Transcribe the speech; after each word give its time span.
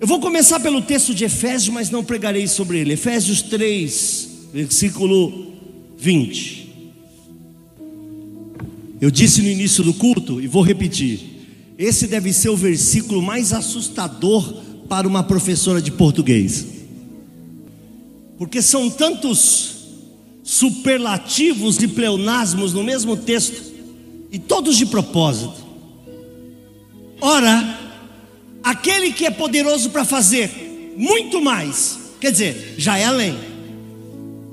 Eu 0.00 0.06
vou 0.06 0.20
começar 0.20 0.60
pelo 0.60 0.80
texto 0.80 1.12
de 1.12 1.24
Efésios, 1.24 1.74
mas 1.74 1.90
não 1.90 2.04
pregarei 2.04 2.46
sobre 2.46 2.78
ele. 2.78 2.92
Efésios 2.92 3.42
3, 3.42 4.28
versículo 4.52 5.52
20. 5.98 6.68
Eu 9.00 9.10
disse 9.10 9.42
no 9.42 9.48
início 9.48 9.82
do 9.82 9.92
culto 9.92 10.40
e 10.40 10.46
vou 10.46 10.62
repetir. 10.62 11.74
Esse 11.76 12.06
deve 12.06 12.32
ser 12.32 12.48
o 12.48 12.56
versículo 12.56 13.20
mais 13.20 13.52
assustador 13.52 14.62
para 14.88 15.06
uma 15.06 15.24
professora 15.24 15.82
de 15.82 15.90
português. 15.90 16.64
Porque 18.38 18.62
são 18.62 18.88
tantos 18.88 19.78
superlativos 20.44 21.82
e 21.82 21.88
pleonasmos 21.88 22.72
no 22.72 22.84
mesmo 22.84 23.16
texto, 23.16 23.60
e 24.30 24.38
todos 24.38 24.76
de 24.76 24.86
propósito. 24.86 25.66
Ora, 27.20 27.87
aquele 28.68 29.12
que 29.12 29.24
é 29.24 29.30
poderoso 29.30 29.88
para 29.88 30.04
fazer 30.04 30.94
muito 30.94 31.40
mais, 31.40 31.98
quer 32.20 32.30
dizer, 32.30 32.74
já 32.76 32.98
é 32.98 33.04
além, 33.04 33.34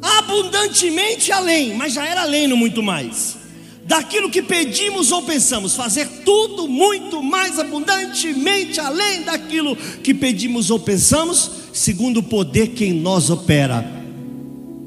abundantemente 0.02 1.34
além, 1.34 1.74
mas 1.74 1.94
já 1.94 2.08
era 2.08 2.22
além 2.22 2.48
no 2.48 2.56
muito 2.56 2.82
mais, 2.82 3.36
daquilo 3.84 4.30
que 4.30 4.42
pedimos 4.42 5.12
ou 5.12 5.22
pensamos, 5.24 5.76
fazer 5.76 6.08
tudo 6.24 6.66
muito 6.66 7.22
mais 7.22 7.60
abundantemente 7.60 8.80
além 8.80 9.24
daquilo 9.24 9.76
que 9.76 10.14
pedimos 10.14 10.70
ou 10.70 10.80
pensamos, 10.80 11.52
segundo 11.74 12.22
o 12.22 12.24
poder 12.24 12.70
que 12.70 12.86
em 12.86 12.94
nós 12.94 13.30
opera. 13.30 13.86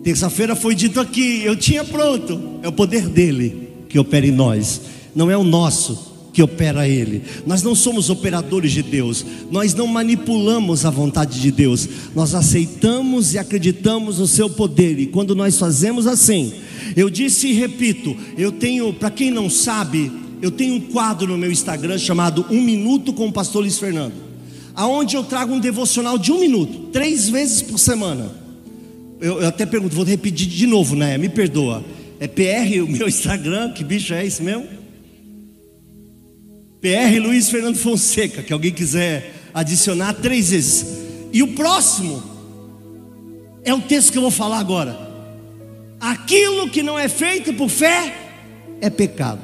Terça-feira 0.03 0.57
foi 0.57 0.75
dito 0.75 0.99
aqui, 0.99 1.43
eu 1.45 1.55
tinha 1.55 1.85
pronto, 1.85 2.61
é 2.63 2.69
o 2.69 2.73
poder 2.73 3.07
dele 3.07 3.69
que 3.91 3.99
opera 3.99 4.27
em 4.27 4.33
nós, 4.33 4.81
não 5.15 5.31
é 5.31 5.37
o 5.37 5.45
nosso 5.45 6.08
que 6.39 6.43
opera 6.45 6.87
Ele. 6.87 7.21
Nós 7.45 7.65
não 7.65 7.75
somos 7.75 8.11
operadores 8.11 8.71
de 8.71 8.81
Deus, 8.81 9.27
nós 9.51 9.75
não 9.75 9.89
manipulamos 9.89 10.87
a 10.87 10.91
vontade 10.91 11.41
de 11.41 11.51
Deus, 11.51 11.89
nós 12.15 12.33
aceitamos 12.33 13.35
e 13.35 13.39
acreditamos 13.39 14.21
no 14.21 14.27
Seu 14.29 14.49
poder, 14.49 15.01
e 15.01 15.07
quando 15.09 15.35
nós 15.35 15.59
fazemos 15.59 16.07
assim, 16.07 16.53
eu 16.95 17.11
disse 17.11 17.49
e 17.49 17.55
repito, 17.55 18.17
eu 18.37 18.53
tenho, 18.53 18.93
para 18.93 19.11
quem 19.11 19.33
não 19.33 19.51
sabe, 19.51 20.13
eu 20.41 20.53
tenho 20.53 20.75
um 20.75 20.81
quadro 20.81 21.27
no 21.27 21.37
meu 21.37 21.51
Instagram 21.51 21.99
chamado 21.99 22.47
Um 22.49 22.63
Minuto 22.63 23.13
com 23.13 23.27
o 23.27 23.33
Pastor 23.33 23.63
Luiz 23.63 23.77
Fernando, 23.77 24.15
aonde 24.77 25.17
eu 25.17 25.25
trago 25.25 25.53
um 25.53 25.59
devocional 25.59 26.17
de 26.17 26.31
um 26.31 26.39
minuto, 26.39 26.91
três 26.93 27.29
vezes 27.29 27.63
por 27.63 27.81
semana. 27.81 28.31
Eu, 29.21 29.41
eu 29.41 29.49
até 29.49 29.67
pergunto, 29.67 29.97
vou 29.97 30.05
repetir 30.05 30.47
de 30.47 30.69
novo, 30.69 30.95
né? 30.95 31.19
Me 31.19 31.29
perdoa. 31.29 31.85
É 32.21 32.29
PR 32.29 32.81
o 32.85 32.89
meu 32.89 33.09
Instagram, 33.09 33.73
que 33.73 33.83
bicho 33.83 34.15
é 34.15 34.25
esse 34.25 34.41
mesmo? 34.41 34.78
PR 36.81 37.21
Luiz 37.21 37.51
Fernando 37.51 37.77
Fonseca, 37.77 38.43
que 38.43 38.53
alguém 38.53 38.73
quiser 38.73 39.35
adicionar 39.53 40.15
três 40.15 40.51
vezes. 40.51 40.87
E 41.33 41.43
o 41.43 41.55
próximo 41.55 42.23
é 43.65 43.75
o 43.75 43.81
texto 43.81 44.13
que 44.13 44.19
eu 44.19 44.23
vou 44.23 44.31
falar 44.31 44.59
agora. 44.59 44.97
Aquilo 46.01 46.71
que 46.71 46.83
não 46.83 46.99
é 46.99 47.09
feito 47.09 47.53
por 47.55 47.69
fé 47.69 48.15
é 48.81 48.89
pecado. 48.89 49.41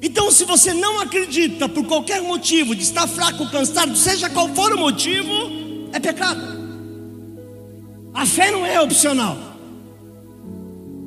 Então, 0.00 0.30
se 0.30 0.44
você 0.44 0.72
não 0.72 1.00
acredita 1.00 1.68
por 1.68 1.86
qualquer 1.86 2.22
motivo 2.22 2.74
de 2.74 2.82
estar 2.82 3.06
fraco, 3.06 3.50
cansado, 3.50 3.96
seja 3.96 4.30
qual 4.30 4.54
for 4.54 4.72
o 4.72 4.78
motivo, 4.78 5.88
é 5.92 6.00
pecado. 6.00 6.42
A 8.12 8.24
fé 8.24 8.50
não 8.50 8.64
é 8.64 8.80
opcional. 8.80 9.38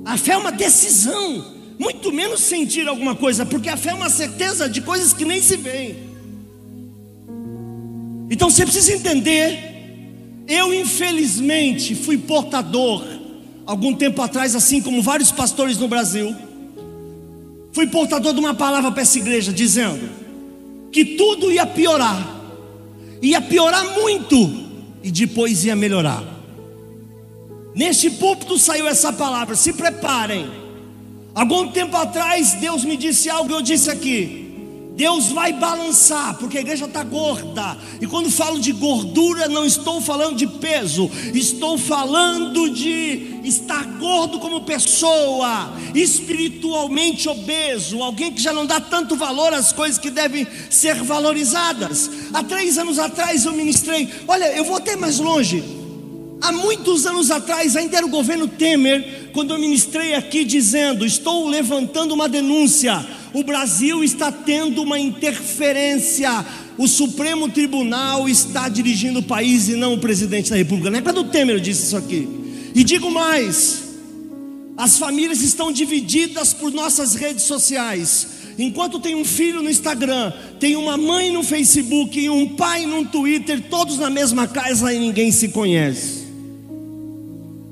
A 0.06 0.18
fé 0.18 0.34
é 0.34 0.38
uma 0.38 0.52
decisão 0.52 1.57
muito 1.80 2.12
menos 2.12 2.42
sentir 2.42 2.88
alguma 2.88 3.16
coisa, 3.16 3.46
porque 3.46 3.70
a 3.70 3.78
fé 3.78 3.92
é 3.92 3.94
uma 3.94 4.10
certeza 4.10 4.68
de 4.68 4.82
coisas 4.82 5.14
que 5.14 5.26
nem 5.26 5.42
se 5.42 5.58
veem. 5.58 5.96
Então 8.30 8.50
você 8.50 8.64
precisa 8.64 8.94
entender. 8.94 9.76
Eu, 10.48 10.74
infelizmente, 10.74 11.94
fui 11.94 12.18
portador, 12.18 13.04
algum 13.66 13.94
tempo 13.94 14.22
atrás, 14.22 14.56
assim 14.56 14.82
como 14.82 15.02
vários 15.02 15.32
pastores 15.32 15.78
no 15.78 15.88
Brasil, 15.88 16.34
fui 17.74 17.86
portador 17.88 18.34
de 18.34 18.40
uma 18.40 18.54
palavra 18.54 18.92
para 18.92 19.02
essa 19.02 19.18
igreja, 19.18 19.52
dizendo 19.52 20.10
que 20.92 21.04
tudo 21.18 21.52
ia 21.52 21.66
piorar, 21.66 22.42
ia 23.22 23.42
piorar 23.42 23.94
muito, 23.94 24.68
e 25.04 25.12
depois 25.12 25.64
ia 25.64 25.76
melhorar. 25.76 26.24
Neste 27.76 28.10
púlpito 28.10 28.58
saiu 28.58 28.88
essa 28.88 29.14
palavra: 29.14 29.56
se 29.56 29.74
preparem 29.74 30.50
Algum 31.38 31.68
tempo 31.68 31.96
atrás, 31.96 32.54
Deus 32.54 32.84
me 32.84 32.98
disse 32.98 33.30
algo, 33.30 33.54
eu 33.54 33.62
disse 33.62 33.92
aqui. 33.92 34.46
Deus 34.96 35.28
vai 35.28 35.54
balançar, 35.54 36.36
porque 36.40 36.58
a 36.58 36.62
igreja 36.62 36.86
está 36.86 37.04
gorda. 37.04 37.78
E 38.02 38.08
quando 38.08 38.32
falo 38.32 38.60
de 38.60 38.72
gordura, 38.72 39.48
não 39.48 39.64
estou 39.64 40.02
falando 40.02 40.36
de 40.36 40.48
peso, 40.48 41.08
estou 41.36 41.78
falando 41.78 42.68
de 42.72 43.42
estar 43.44 43.84
gordo 44.00 44.40
como 44.40 44.62
pessoa, 44.62 45.74
espiritualmente 45.94 47.30
obeso, 47.30 48.02
alguém 48.02 48.34
que 48.34 48.42
já 48.42 48.52
não 48.52 48.66
dá 48.66 48.80
tanto 48.82 49.16
valor 49.16 49.54
às 49.54 49.72
coisas 49.72 50.00
que 50.00 50.10
devem 50.10 50.48
ser 50.72 50.96
valorizadas. 51.04 52.10
Há 52.34 52.42
três 52.42 52.80
anos 52.80 52.98
atrás 52.98 53.46
eu 53.46 53.54
ministrei, 53.54 54.10
olha, 54.28 54.46
eu 54.58 54.66
vou 54.66 54.78
até 54.78 54.96
mais 54.96 55.20
longe. 55.20 55.64
Há 56.42 56.52
muitos 56.52 57.06
anos 57.06 57.32
atrás, 57.32 57.76
ainda 57.76 57.98
era 57.98 58.06
o 58.06 58.10
governo 58.10 58.48
Temer, 58.48 59.17
quando 59.34 59.54
eu 59.54 59.60
ministrei 59.60 60.14
aqui 60.14 60.44
dizendo: 60.44 61.06
Estou 61.06 61.48
levantando 61.48 62.14
uma 62.14 62.28
denúncia, 62.28 63.06
o 63.34 63.44
Brasil 63.44 64.04
está 64.04 64.32
tendo 64.32 64.82
uma 64.82 65.00
interferência, 65.00 66.46
o 66.78 66.88
Supremo 66.88 67.50
Tribunal 67.50 68.28
está 68.28 68.70
dirigindo 68.70 69.20
o 69.20 69.24
país 69.24 69.68
e 69.68 69.76
não 69.76 69.94
o 69.94 70.00
presidente 70.00 70.50
da 70.50 70.56
República. 70.56 70.90
Na 70.90 70.98
época 71.00 71.14
do 71.14 71.26
Temer 71.26 71.56
eu 71.56 71.60
disse 71.60 71.84
isso 71.84 71.98
aqui. 71.98 72.28
E 72.74 72.84
digo 72.84 73.10
mais: 73.10 73.84
as 74.78 74.98
famílias 75.00 75.42
estão 75.42 75.72
divididas 75.72 76.54
por 76.54 76.72
nossas 76.72 77.16
redes 77.16 77.44
sociais. 77.44 78.28
Enquanto 78.60 79.00
tem 79.00 79.16
um 79.16 79.26
filho 79.26 79.62
no 79.62 79.70
Instagram, 79.70 80.32
tem 80.60 80.76
uma 80.76 80.98
mãe 80.98 81.32
no 81.32 81.44
Facebook 81.44 82.20
e 82.20 82.30
um 82.30 82.56
pai 82.56 82.86
no 82.86 83.06
Twitter, 83.06 83.62
todos 83.70 84.00
na 84.00 84.10
mesma 84.10 84.48
casa 84.48 84.92
e 84.94 85.00
ninguém 85.00 85.32
se 85.32 85.50
conhece. 85.50 86.27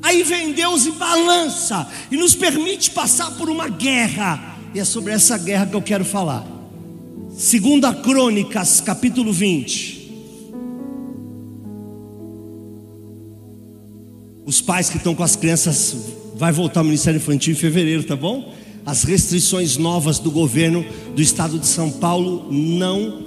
Aí 0.06 0.22
vem 0.22 0.54
Deus 0.54 0.86
e 0.86 0.92
balança 0.92 1.88
e 2.12 2.16
nos 2.16 2.36
permite 2.36 2.92
passar 2.92 3.31
por 3.31 3.50
uma 3.50 3.68
guerra. 3.68 4.56
E 4.72 4.80
é 4.80 4.86
sobre 4.86 5.12
essa 5.12 5.36
guerra 5.36 5.66
que 5.66 5.75
eu 5.75 5.81
quero 5.81 6.06
falar. 6.06 6.46
Segunda 7.36 7.92
Crônicas, 7.92 8.81
capítulo 8.81 9.34
20. 9.34 10.06
Os 14.46 14.62
pais 14.62 14.92
que 14.92 14.98
estão 14.98 15.16
com 15.16 15.24
as 15.24 15.36
crianças 15.36 15.96
vai 16.36 16.51
voltar 16.51 16.81
ao 16.81 16.86
Ministério 16.86 17.18
Infantil 17.18 17.54
em 17.54 17.58
fevereiro, 17.58 18.04
tá 18.04 18.16
bom? 18.16 18.54
As 18.86 19.01
restrições 19.01 19.75
novas 19.75 20.19
do 20.19 20.30
governo 20.30 20.86
do 21.16 21.22
estado 21.22 21.58
de 21.58 21.66
São 21.66 21.90
Paulo 21.90 22.48
não 22.51 23.24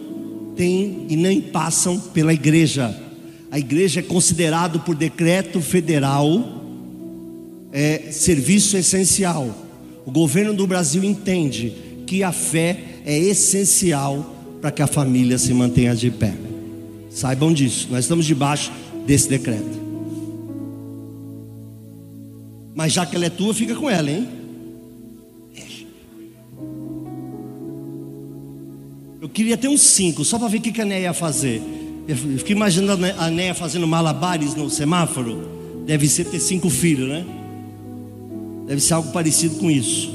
têm 0.54 1.06
e 1.08 1.16
nem 1.16 1.40
passam 1.40 1.98
pela 1.98 2.32
igreja. 2.32 2.96
A 3.50 3.58
igreja 3.58 3.98
é 3.98 4.02
considerado 4.04 4.78
por 4.78 4.94
decreto 4.94 5.60
federal 5.60 6.57
é 7.72 8.10
serviço 8.10 8.76
essencial. 8.76 9.48
O 10.04 10.10
governo 10.10 10.54
do 10.54 10.66
Brasil 10.66 11.04
entende 11.04 11.72
que 12.06 12.22
a 12.22 12.32
fé 12.32 12.78
é 13.04 13.18
essencial 13.18 14.34
para 14.60 14.70
que 14.70 14.82
a 14.82 14.86
família 14.86 15.38
se 15.38 15.52
mantenha 15.52 15.94
de 15.94 16.10
pé. 16.10 16.34
Saibam 17.10 17.52
disso, 17.52 17.88
nós 17.90 18.04
estamos 18.04 18.26
debaixo 18.26 18.72
desse 19.06 19.28
decreto. 19.28 19.78
Mas 22.74 22.92
já 22.92 23.04
que 23.04 23.16
ela 23.16 23.26
é 23.26 23.30
tua, 23.30 23.52
fica 23.52 23.74
com 23.74 23.90
ela, 23.90 24.10
hein? 24.10 24.28
Eu 29.20 29.28
queria 29.28 29.56
ter 29.56 29.68
uns 29.68 29.82
cinco, 29.82 30.24
só 30.24 30.38
para 30.38 30.48
ver 30.48 30.58
o 30.58 30.60
que 30.60 30.80
a 30.80 30.84
Néia 30.84 31.02
ia 31.02 31.12
fazer. 31.12 31.60
Eu 32.06 32.16
fiquei 32.16 32.54
imaginando 32.54 33.04
a 33.04 33.30
Néia 33.30 33.52
fazendo 33.52 33.86
malabares 33.86 34.54
no 34.54 34.70
semáforo. 34.70 35.84
Deve 35.86 36.08
ser 36.08 36.24
ter 36.24 36.38
cinco 36.40 36.70
filhos, 36.70 37.08
né? 37.08 37.26
Deve 38.68 38.82
ser 38.82 38.92
algo 38.92 39.10
parecido 39.12 39.56
com 39.56 39.70
isso. 39.70 40.12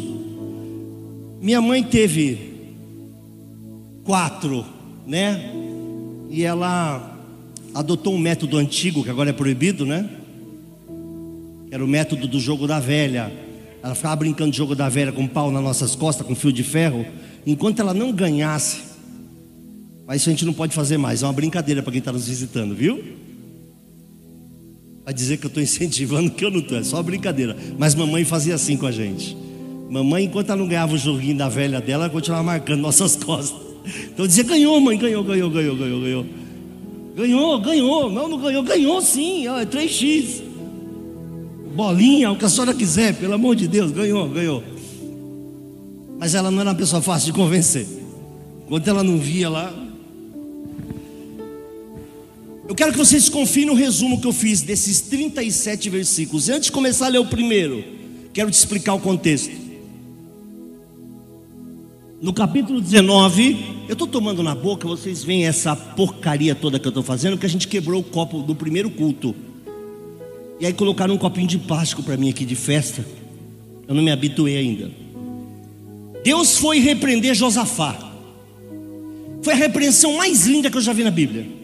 Minha 1.41 1.59
mãe 1.59 1.83
teve 1.83 2.53
quatro, 4.03 4.63
né? 5.07 5.51
E 6.29 6.43
ela 6.43 7.17
adotou 7.73 8.13
um 8.13 8.19
método 8.19 8.57
antigo, 8.57 9.03
que 9.03 9.09
agora 9.09 9.31
é 9.31 9.33
proibido, 9.33 9.87
né? 9.87 10.07
Era 11.71 11.83
o 11.83 11.87
método 11.87 12.27
do 12.27 12.39
jogo 12.39 12.67
da 12.67 12.79
velha. 12.79 13.33
Ela 13.81 13.95
ficava 13.95 14.15
brincando 14.15 14.51
de 14.51 14.57
jogo 14.57 14.75
da 14.75 14.87
velha 14.87 15.11
com 15.11 15.27
pau 15.27 15.51
nas 15.51 15.63
nossas 15.63 15.95
costas, 15.95 16.25
com 16.25 16.35
fio 16.35 16.53
de 16.53 16.63
ferro. 16.63 17.03
Enquanto 17.47 17.79
ela 17.79 17.93
não 17.93 18.11
ganhasse, 18.11 18.83
mas 20.05 20.21
isso 20.21 20.29
a 20.29 20.31
gente 20.31 20.45
não 20.45 20.53
pode 20.53 20.75
fazer 20.75 20.99
mais, 20.99 21.23
é 21.23 21.25
uma 21.25 21.33
brincadeira 21.33 21.81
para 21.81 21.91
quem 21.91 21.99
está 21.99 22.11
nos 22.11 22.27
visitando, 22.27 22.75
viu? 22.75 23.22
Vai 25.05 25.13
dizer 25.13 25.37
que 25.37 25.45
eu 25.45 25.49
estou 25.49 25.61
incentivando, 25.61 26.31
que 26.31 26.45
eu 26.45 26.49
não 26.51 26.59
estou, 26.59 26.77
é 26.77 26.83
só 26.83 27.01
brincadeira. 27.03 27.55
Mas 27.77 27.93
mamãe 27.93 28.23
fazia 28.23 28.55
assim 28.55 28.77
com 28.77 28.85
a 28.85 28.91
gente. 28.91 29.35
Mamãe, 29.89 30.23
enquanto 30.23 30.49
ela 30.49 30.59
não 30.59 30.67
ganhava 30.67 30.93
o 30.93 30.97
joguinho 30.97 31.37
da 31.37 31.49
velha 31.49 31.81
dela, 31.81 32.05
ela 32.05 32.13
continuava 32.13 32.43
marcando 32.43 32.79
nossas 32.79 33.15
costas. 33.23 33.59
Então 34.13 34.25
dizia: 34.25 34.43
ganhou, 34.43 34.79
mãe, 34.79 34.97
ganhou, 34.97 35.23
ganhou, 35.23 35.49
ganhou, 35.49 35.75
ganhou, 35.75 36.01
ganhou. 36.01 36.25
Ganhou, 37.15 37.59
ganhou. 37.59 38.11
Não, 38.11 38.27
não 38.27 38.39
ganhou, 38.39 38.63
ganhou 38.63 39.01
sim, 39.01 39.45
é 39.47 39.65
3x. 39.65 40.41
Bolinha, 41.75 42.31
o 42.31 42.37
que 42.37 42.45
a 42.45 42.49
senhora 42.49 42.73
quiser, 42.73 43.15
pelo 43.15 43.33
amor 43.33 43.55
de 43.55 43.67
Deus, 43.67 43.91
ganhou, 43.91 44.29
ganhou. 44.29 44.63
Mas 46.17 46.33
ela 46.33 46.49
não 46.49 46.61
era 46.61 46.69
uma 46.69 46.75
pessoa 46.75 47.01
fácil 47.01 47.27
de 47.27 47.33
convencer. 47.33 47.85
Enquanto 48.65 48.87
ela 48.87 49.03
não 49.03 49.17
via 49.17 49.49
lá. 49.49 49.82
Eu 52.73 52.75
quero 52.75 52.91
que 52.91 52.97
vocês 52.97 53.29
confiem 53.29 53.67
no 53.67 53.75
resumo 53.75 54.19
que 54.19 54.25
eu 54.25 54.33
fiz 54.33 54.63
desses 54.63 54.99
37 55.01 55.91
versículos. 55.91 56.47
E 56.47 56.53
antes 56.53 56.65
de 56.65 56.71
começar 56.71 57.05
a 57.05 57.09
ler 57.09 57.19
o 57.19 57.25
primeiro, 57.25 57.83
quero 58.33 58.49
te 58.49 58.55
explicar 58.55 58.95
o 58.95 58.99
contexto. 58.99 59.51
No 62.19 62.33
capítulo 62.33 62.81
19, 62.81 63.83
eu 63.87 63.93
estou 63.93 64.07
tomando 64.07 64.41
na 64.41 64.55
boca, 64.55 64.87
vocês 64.87 65.23
veem 65.23 65.45
essa 65.45 65.75
porcaria 65.75 66.55
toda 66.55 66.79
que 66.79 66.87
eu 66.87 66.89
estou 66.89 67.03
fazendo, 67.03 67.37
que 67.37 67.45
a 67.45 67.49
gente 67.49 67.67
quebrou 67.67 68.01
o 68.01 68.03
copo 68.03 68.41
do 68.41 68.55
primeiro 68.55 68.89
culto. 68.89 69.35
E 70.59 70.65
aí 70.65 70.73
colocaram 70.73 71.13
um 71.13 71.19
copinho 71.19 71.47
de 71.47 71.59
plástico 71.59 72.01
para 72.01 72.17
mim 72.17 72.31
aqui 72.31 72.43
de 72.43 72.55
festa. 72.55 73.05
Eu 73.87 73.93
não 73.93 74.01
me 74.01 74.09
habituei 74.09 74.57
ainda. 74.57 74.89
Deus 76.23 76.57
foi 76.57 76.79
repreender 76.79 77.35
Josafá. 77.35 78.13
Foi 79.43 79.53
a 79.53 79.57
repreensão 79.57 80.17
mais 80.17 80.47
linda 80.47 80.71
que 80.71 80.77
eu 80.77 80.81
já 80.81 80.91
vi 80.91 81.03
na 81.03 81.11
Bíblia. 81.11 81.61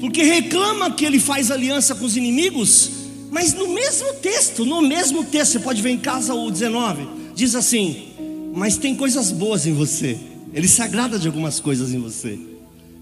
Porque 0.00 0.22
reclama 0.22 0.90
que 0.90 1.04
ele 1.04 1.18
faz 1.18 1.50
aliança 1.50 1.94
com 1.94 2.04
os 2.04 2.16
inimigos, 2.16 2.90
mas 3.30 3.52
no 3.54 3.68
mesmo 3.68 4.14
texto, 4.14 4.64
no 4.64 4.82
mesmo 4.82 5.24
texto, 5.24 5.52
você 5.52 5.58
pode 5.60 5.80
ver 5.82 5.90
em 5.90 5.98
casa 5.98 6.34
o 6.34 6.50
19, 6.50 7.06
diz 7.34 7.54
assim: 7.54 8.14
mas 8.56 8.78
tem 8.78 8.96
coisas 8.96 9.30
boas 9.30 9.66
em 9.66 9.74
você. 9.74 10.18
Ele 10.54 10.66
se 10.66 10.80
agrada 10.80 11.18
de 11.18 11.26
algumas 11.26 11.60
coisas 11.60 11.92
em 11.92 11.98
você. 11.98 12.38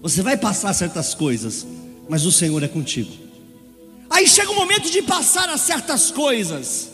Você 0.01 0.21
vai 0.21 0.35
passar 0.35 0.73
certas 0.73 1.13
coisas, 1.13 1.65
mas 2.09 2.25
o 2.25 2.31
Senhor 2.31 2.61
é 2.61 2.67
contigo. 2.67 3.09
Aí 4.09 4.27
chega 4.27 4.51
o 4.51 4.55
momento 4.55 4.91
de 4.91 5.01
passar 5.01 5.47
a 5.47 5.57
certas 5.57 6.11
coisas. 6.11 6.89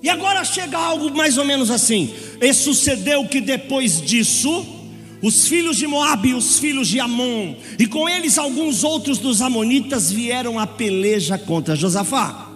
E 0.00 0.08
agora 0.08 0.44
chega 0.44 0.78
algo 0.78 1.10
mais 1.10 1.36
ou 1.36 1.44
menos 1.44 1.72
assim. 1.72 2.14
E 2.40 2.54
sucedeu 2.54 3.26
que 3.26 3.40
depois 3.40 4.00
disso, 4.00 4.64
os 5.24 5.48
filhos 5.48 5.78
de 5.78 5.86
Moabe 5.86 6.28
e 6.28 6.34
os 6.34 6.58
filhos 6.58 6.86
de 6.86 7.00
Amon, 7.00 7.54
e 7.78 7.86
com 7.86 8.06
eles 8.06 8.36
alguns 8.36 8.84
outros 8.84 9.16
dos 9.16 9.40
amonitas 9.40 10.12
vieram 10.12 10.58
a 10.58 10.66
peleja 10.66 11.38
contra 11.38 11.74
Josafá. 11.74 12.50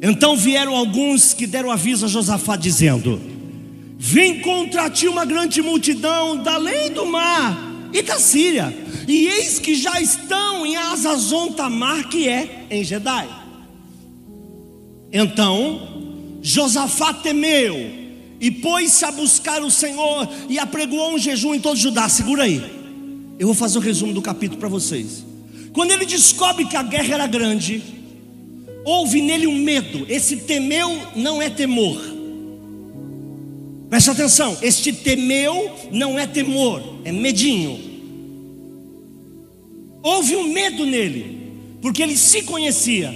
Então 0.00 0.36
vieram 0.36 0.76
alguns 0.76 1.34
que 1.34 1.44
deram 1.44 1.72
aviso 1.72 2.04
a 2.04 2.08
Josafá 2.08 2.54
dizendo: 2.54 3.20
Vem 3.98 4.38
contra 4.38 4.88
ti 4.88 5.08
uma 5.08 5.24
grande 5.24 5.60
multidão 5.60 6.40
da 6.40 6.54
além 6.54 6.92
do 6.92 7.04
mar 7.04 7.58
e 7.92 8.02
da 8.02 8.20
Síria, 8.20 8.72
e 9.08 9.26
eis 9.26 9.58
que 9.58 9.74
já 9.74 10.00
estão 10.00 10.64
em 10.64 10.76
Azazon 10.76 11.48
Tamar, 11.48 12.08
que 12.08 12.28
é 12.28 12.66
em 12.70 12.84
Gedai. 12.84 13.28
Então 15.12 16.38
Josafá 16.40 17.12
temeu 17.12 18.05
e 18.40 18.50
pôs-se 18.50 19.04
a 19.04 19.10
buscar 19.10 19.62
o 19.62 19.70
Senhor 19.70 20.28
e 20.48 20.58
apregoou 20.58 21.14
um 21.14 21.18
jejum 21.18 21.54
em 21.54 21.60
todo 21.60 21.76
Judá. 21.76 22.08
Segura 22.08 22.44
aí, 22.44 22.62
eu 23.38 23.46
vou 23.46 23.54
fazer 23.54 23.78
o 23.78 23.80
resumo 23.80 24.12
do 24.12 24.22
capítulo 24.22 24.58
para 24.58 24.68
vocês. 24.68 25.24
Quando 25.72 25.90
ele 25.90 26.06
descobre 26.06 26.64
que 26.64 26.76
a 26.76 26.82
guerra 26.82 27.14
era 27.14 27.26
grande, 27.26 27.82
houve 28.84 29.20
nele 29.20 29.46
um 29.46 29.56
medo. 29.56 30.06
Esse 30.08 30.36
temeu 30.36 30.90
não 31.14 31.40
é 31.40 31.50
temor. 31.50 32.00
Preste 33.90 34.10
atenção, 34.10 34.56
este 34.62 34.92
temeu 34.92 35.70
não 35.92 36.18
é 36.18 36.26
temor, 36.26 36.82
é 37.04 37.12
medinho. 37.12 37.78
Houve 40.02 40.36
um 40.36 40.52
medo 40.52 40.84
nele, 40.84 41.52
porque 41.80 42.02
ele 42.02 42.16
se 42.16 42.42
conhecia, 42.42 43.14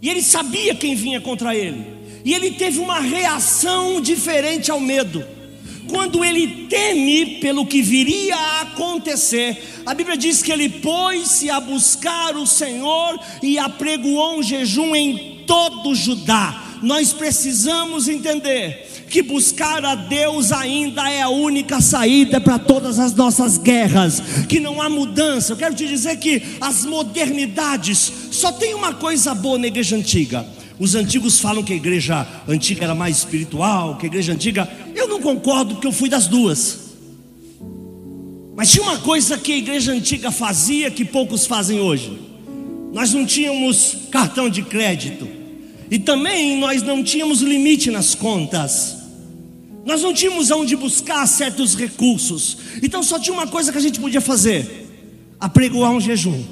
e 0.00 0.08
ele 0.08 0.22
sabia 0.22 0.74
quem 0.74 0.94
vinha 0.94 1.20
contra 1.20 1.54
ele, 1.54 1.84
e 2.28 2.34
ele 2.34 2.50
teve 2.50 2.78
uma 2.78 3.00
reação 3.00 4.02
diferente 4.02 4.70
ao 4.70 4.78
medo. 4.78 5.24
Quando 5.88 6.22
ele 6.22 6.66
teme 6.68 7.38
pelo 7.40 7.64
que 7.64 7.80
viria 7.80 8.36
a 8.36 8.60
acontecer, 8.60 9.80
a 9.86 9.94
Bíblia 9.94 10.14
diz 10.14 10.42
que 10.42 10.52
ele 10.52 10.68
pôs-se 10.68 11.48
a 11.48 11.58
buscar 11.58 12.36
o 12.36 12.46
Senhor 12.46 13.18
e 13.42 13.58
apregoou 13.58 14.40
um 14.40 14.42
jejum 14.42 14.94
em 14.94 15.42
todo 15.46 15.94
Judá. 15.94 16.64
Nós 16.82 17.14
precisamos 17.14 18.08
entender 18.08 19.06
que 19.08 19.22
buscar 19.22 19.82
a 19.82 19.94
Deus 19.94 20.52
ainda 20.52 21.10
é 21.10 21.22
a 21.22 21.30
única 21.30 21.80
saída 21.80 22.38
para 22.38 22.58
todas 22.58 22.98
as 22.98 23.14
nossas 23.14 23.56
guerras, 23.56 24.22
que 24.46 24.60
não 24.60 24.82
há 24.82 24.90
mudança. 24.90 25.54
Eu 25.54 25.56
quero 25.56 25.74
te 25.74 25.88
dizer 25.88 26.18
que 26.18 26.42
as 26.60 26.84
modernidades 26.84 28.12
só 28.30 28.52
tem 28.52 28.74
uma 28.74 28.92
coisa 28.92 29.34
boa 29.34 29.56
na 29.56 29.68
igreja 29.68 29.96
antiga. 29.96 30.57
Os 30.78 30.94
antigos 30.94 31.40
falam 31.40 31.62
que 31.62 31.72
a 31.72 31.76
igreja 31.76 32.26
antiga 32.46 32.84
era 32.84 32.94
mais 32.94 33.18
espiritual, 33.18 33.96
que 33.96 34.06
a 34.06 34.08
igreja 34.08 34.32
antiga. 34.32 34.70
Eu 34.94 35.08
não 35.08 35.20
concordo 35.20 35.74
porque 35.74 35.86
eu 35.86 35.92
fui 35.92 36.08
das 36.08 36.28
duas. 36.28 36.88
Mas 38.54 38.70
tinha 38.70 38.84
uma 38.84 38.98
coisa 38.98 39.36
que 39.36 39.52
a 39.52 39.56
igreja 39.56 39.92
antiga 39.92 40.30
fazia 40.30 40.90
que 40.90 41.04
poucos 41.04 41.46
fazem 41.46 41.80
hoje. 41.80 42.18
Nós 42.92 43.12
não 43.12 43.26
tínhamos 43.26 43.96
cartão 44.10 44.48
de 44.48 44.62
crédito. 44.62 45.28
E 45.90 45.98
também 45.98 46.58
nós 46.58 46.82
não 46.82 47.02
tínhamos 47.02 47.40
limite 47.40 47.90
nas 47.90 48.14
contas. 48.14 48.96
Nós 49.84 50.02
não 50.02 50.12
tínhamos 50.12 50.50
aonde 50.50 50.76
buscar 50.76 51.26
certos 51.26 51.74
recursos. 51.74 52.58
Então 52.82 53.02
só 53.02 53.18
tinha 53.18 53.34
uma 53.34 53.46
coisa 53.46 53.72
que 53.72 53.78
a 53.78 53.80
gente 53.80 53.98
podia 53.98 54.20
fazer: 54.20 54.86
apregoar 55.40 55.90
um 55.92 56.00
jejum, 56.00 56.44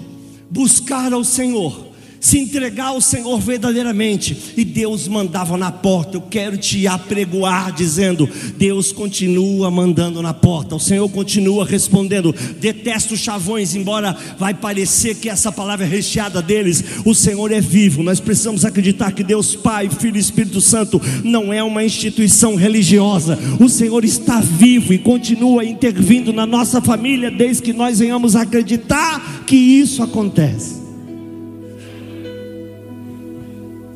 buscar 0.51 1.13
ao 1.13 1.23
Senhor 1.23 1.86
se 2.27 2.41
entregar 2.41 2.87
ao 2.87 3.01
Senhor 3.01 3.39
verdadeiramente, 3.39 4.55
e 4.57 4.65
Deus 4.65 5.07
mandava 5.07 5.57
na 5.57 5.71
porta. 5.71 6.17
Eu 6.17 6.23
quero 6.23 6.57
te 6.57 6.85
apregoar, 6.85 7.73
dizendo: 7.73 8.29
Deus 8.59 8.91
continua 8.91 9.71
mandando 9.71 10.21
na 10.21 10.35
porta, 10.35 10.75
o 10.75 10.81
Senhor 10.81 11.09
continua 11.09 11.65
respondendo. 11.65 12.35
Detesto 12.59 13.17
chavões, 13.17 13.77
embora 13.77 14.17
vai 14.41 14.53
parecer 14.53 15.15
que 15.15 15.29
essa 15.29 15.53
palavra 15.53 15.87
é 15.87 15.89
recheada 15.89 16.43
deles, 16.43 16.83
o 17.05 17.15
Senhor 17.15 17.53
é 17.53 17.61
vivo. 17.61 18.03
Nós 18.03 18.19
precisamos 18.19 18.65
acreditar 18.65 19.13
que 19.13 19.23
Deus 19.23 19.55
Pai, 19.55 19.89
Filho 19.89 20.17
e 20.17 20.21
Espírito 20.21 20.61
Santo 20.61 21.01
não 21.23 21.53
é 21.53 21.63
uma 21.63 21.85
instituição 21.85 22.57
religiosa, 22.57 23.39
o 23.61 23.69
Senhor 23.69 24.05
está 24.05 24.41
vivo 24.41 24.93
e 24.93 24.99
continua 24.99 25.65
intervindo 25.65 26.33
na 26.33 26.45
nossa 26.45 26.81
família, 26.83 27.31
desde 27.31 27.63
que 27.63 27.73
nós 27.73 28.01
venhamos 28.01 28.35
acreditar 28.35 29.45
que 29.47 29.55
isso 29.55 30.03
acontece. 30.03 30.86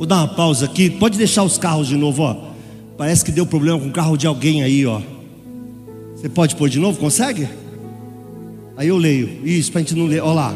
Vou 0.01 0.07
dar 0.07 0.17
uma 0.17 0.29
pausa 0.29 0.65
aqui. 0.65 0.89
Pode 0.89 1.19
deixar 1.19 1.43
os 1.43 1.59
carros 1.59 1.87
de 1.87 1.95
novo, 1.95 2.23
ó. 2.23 2.35
Parece 2.97 3.23
que 3.23 3.31
deu 3.31 3.45
problema 3.45 3.79
com 3.79 3.89
o 3.89 3.93
carro 3.93 4.17
de 4.17 4.27
alguém 4.27 4.63
aí, 4.63 4.87
ó. 4.87 4.99
Você 6.17 6.27
pode 6.27 6.57
pôr 6.57 6.71
de 6.71 6.79
novo? 6.79 6.99
Consegue? 6.99 7.47
Aí 8.79 8.89
eu 8.89 8.97
leio. 8.97 9.47
Isso, 9.47 9.71
para 9.71 9.83
a 9.83 9.85
gente 9.85 9.95
não 9.95 10.07
ler. 10.07 10.23
Olha 10.23 10.33
lá. 10.33 10.55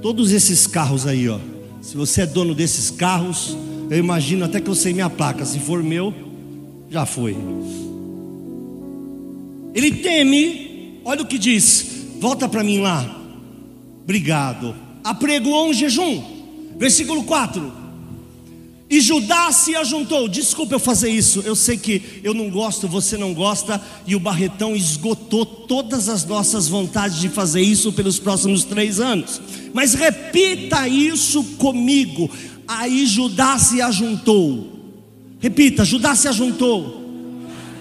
Todos 0.00 0.32
esses 0.32 0.66
carros 0.66 1.06
aí, 1.06 1.28
ó. 1.28 1.38
Se 1.82 1.98
você 1.98 2.22
é 2.22 2.26
dono 2.26 2.54
desses 2.54 2.90
carros, 2.90 3.54
eu 3.90 3.98
imagino 3.98 4.42
até 4.42 4.58
que 4.58 4.70
eu 4.70 4.74
sei 4.74 4.94
minha 4.94 5.10
placa. 5.10 5.44
Se 5.44 5.58
for 5.58 5.82
meu, 5.82 6.14
já 6.88 7.04
foi. 7.04 7.36
Ele 9.74 9.90
teme, 9.96 10.98
olha 11.04 11.20
o 11.20 11.26
que 11.26 11.36
diz. 11.36 12.06
Volta 12.18 12.48
para 12.48 12.64
mim 12.64 12.80
lá. 12.80 13.20
Obrigado. 14.02 14.74
Apregoou 15.04 15.68
um 15.68 15.74
jejum. 15.74 16.22
Versículo 16.78 17.24
4. 17.24 17.81
E 18.92 19.00
Judá 19.00 19.50
se 19.50 19.74
ajuntou. 19.74 20.28
Desculpa 20.28 20.74
eu 20.74 20.78
fazer 20.78 21.08
isso. 21.08 21.40
Eu 21.46 21.56
sei 21.56 21.78
que 21.78 22.20
eu 22.22 22.34
não 22.34 22.50
gosto, 22.50 22.86
você 22.86 23.16
não 23.16 23.32
gosta. 23.32 23.80
E 24.06 24.14
o 24.14 24.20
Barretão 24.20 24.76
esgotou 24.76 25.46
todas 25.46 26.10
as 26.10 26.26
nossas 26.26 26.68
vontades 26.68 27.18
de 27.18 27.30
fazer 27.30 27.62
isso 27.62 27.90
pelos 27.94 28.18
próximos 28.18 28.64
três 28.64 29.00
anos. 29.00 29.40
Mas 29.72 29.94
repita 29.94 30.86
isso 30.86 31.42
comigo. 31.56 32.28
Aí 32.68 33.06
Judá 33.06 33.58
se 33.58 33.80
ajuntou. 33.80 34.70
Repita: 35.40 35.86
Judá 35.86 36.14
se 36.14 36.28
ajuntou. 36.28 37.01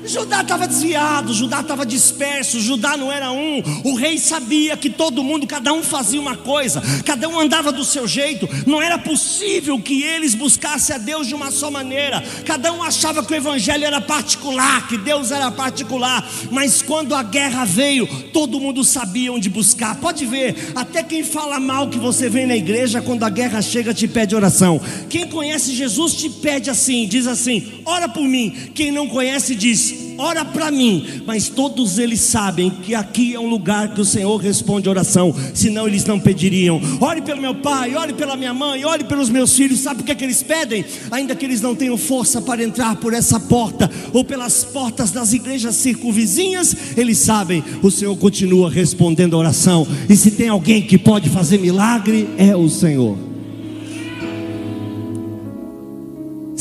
Judá 0.05 0.41
estava 0.41 0.67
desviado, 0.67 1.34
Judá 1.34 1.62
estava 1.62 1.86
disperso, 1.86 2.60
Judá 2.60 2.98
não 2.98 3.12
era 3.12 3.31
um. 3.31 3.62
O 3.84 3.96
rei 3.96 4.17
sabia 4.17 4.75
que 4.75 4.89
todo 4.89 5.24
mundo, 5.24 5.46
cada 5.46 5.72
um 5.74 5.84
fazia 5.84 6.20
uma 6.20 6.36
coisa, 6.36 6.81
cada 7.05 7.27
um 7.29 7.39
andava 7.39 7.72
do 7.72 7.86
seu 7.86 8.08
jeito. 8.08 8.48
Não 8.65 8.81
era 8.81 8.98
possível 8.98 9.79
que 9.79 10.01
eles 10.01 10.34
buscassem 10.34 10.96
a 10.96 11.00
Deus 11.00 11.27
de 11.27 11.36
uma 11.36 11.51
só 11.51 11.70
maneira. 11.70 12.24
Cada 12.46 12.74
um 12.74 12.81
achava 12.81 13.24
que 13.24 13.34
o 13.34 13.36
evangelho 13.36 13.86
era 13.86 14.01
particular, 14.01 14.88
que 14.88 14.98
Deus 14.98 15.31
era 15.31 15.51
particular. 15.51 16.27
Mas 16.50 16.81
quando 16.81 17.13
a 17.13 17.24
guerra 17.24 17.63
veio, 17.65 18.08
todo 18.31 18.60
mundo 18.60 18.84
sabia 18.84 19.31
onde 19.31 19.50
buscar. 19.50 19.96
Pode 19.96 20.25
ver, 20.25 20.72
até 20.75 21.03
quem 21.03 21.24
fala 21.24 21.60
mal 21.60 21.89
que 21.89 22.00
você 22.00 22.29
vem 22.29 22.48
na 22.48 22.55
igreja, 22.55 23.01
quando 23.01 23.24
a 23.24 23.29
guerra 23.29 23.62
chega, 23.62 23.93
te 23.93 24.08
pede 24.08 24.36
oração. 24.36 24.81
Quem 25.10 25.27
conhece 25.27 25.75
Jesus 25.75 26.15
te 26.15 26.29
pede 26.29 26.70
assim, 26.70 27.08
diz 27.08 27.27
assim: 27.27 27.81
ora 27.86 28.10
por 28.10 28.24
mim. 28.24 28.72
Quem 28.74 28.91
não 28.91 29.08
conhece 29.08 29.55
diz 29.55 29.90
ora 30.17 30.45
para 30.45 30.71
mim, 30.71 31.24
mas 31.25 31.50
todos 31.50 31.98
eles 31.98 32.21
sabem 32.21 32.69
que 32.69 32.93
aqui 32.93 33.33
é 33.33 33.39
um 33.39 33.50
lugar 33.50 33.93
que 33.93 34.01
o 34.01 34.05
Senhor 34.05 34.38
responde 34.38 34.88
oração, 34.88 35.33
senão 35.53 35.88
eles 35.88 36.05
não 36.05 36.19
pediriam. 36.19 36.81
Ore 37.00 37.21
pelo 37.21 37.41
meu 37.41 37.55
pai, 37.55 37.95
ore 37.95 38.13
pela 38.13 38.38
minha 38.38 38.53
mãe, 38.53 38.86
ore 38.86 39.03
pelos 39.03 39.29
meus 39.29 39.55
filhos. 39.55 39.79
Sabe 39.79 40.01
o 40.01 40.03
que 40.03 40.12
é 40.12 40.15
que 40.15 40.24
eles 40.24 40.43
pedem? 40.43 40.86
Ainda 41.10 41.36
que 41.36 41.45
eles 41.45 41.62
não 41.62 41.75
tenham 41.75 41.98
força 41.98 42.41
para 42.41 42.63
entrar 42.63 42.95
por 42.98 43.13
essa 43.13 43.39
porta 43.39 43.89
ou 44.13 44.24
pelas 44.24 44.63
portas 44.63 45.12
das 45.12 45.33
igrejas 45.33 45.75
circunvizinhas, 45.75 46.75
eles 46.95 47.17
sabem, 47.17 47.63
o 47.81 47.89
Senhor 47.89 48.15
continua 48.17 48.69
respondendo 48.69 49.36
a 49.36 49.39
oração. 49.39 49.88
E 50.10 50.15
se 50.15 50.31
tem 50.31 50.50
alguém 50.50 50.81
que 50.81 50.98
pode 50.98 51.29
fazer 51.29 51.57
milagre, 51.57 52.29
é 52.38 52.55
o 52.55 52.69
Senhor. 52.69 53.30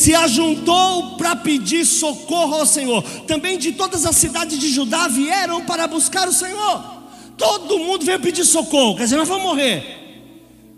Se 0.01 0.15
ajuntou 0.15 1.17
para 1.17 1.37
pedir 1.37 1.85
socorro 1.85 2.55
ao 2.55 2.67
Senhor. 2.67 3.03
Também 3.27 3.59
de 3.59 3.73
todas 3.73 4.07
as 4.07 4.17
cidades 4.17 4.59
de 4.59 4.71
Judá 4.71 5.07
vieram 5.09 5.65
para 5.67 5.87
buscar 5.87 6.27
o 6.27 6.33
Senhor. 6.33 7.01
Todo 7.37 7.79
mundo 7.79 8.05
veio 8.05 8.19
pedir 8.19 8.45
socorro. 8.45 8.97
Quer 8.97 9.05
dizer, 9.05 9.17
nós 9.17 9.29
vamos 9.29 9.45
morrer. 9.45 9.99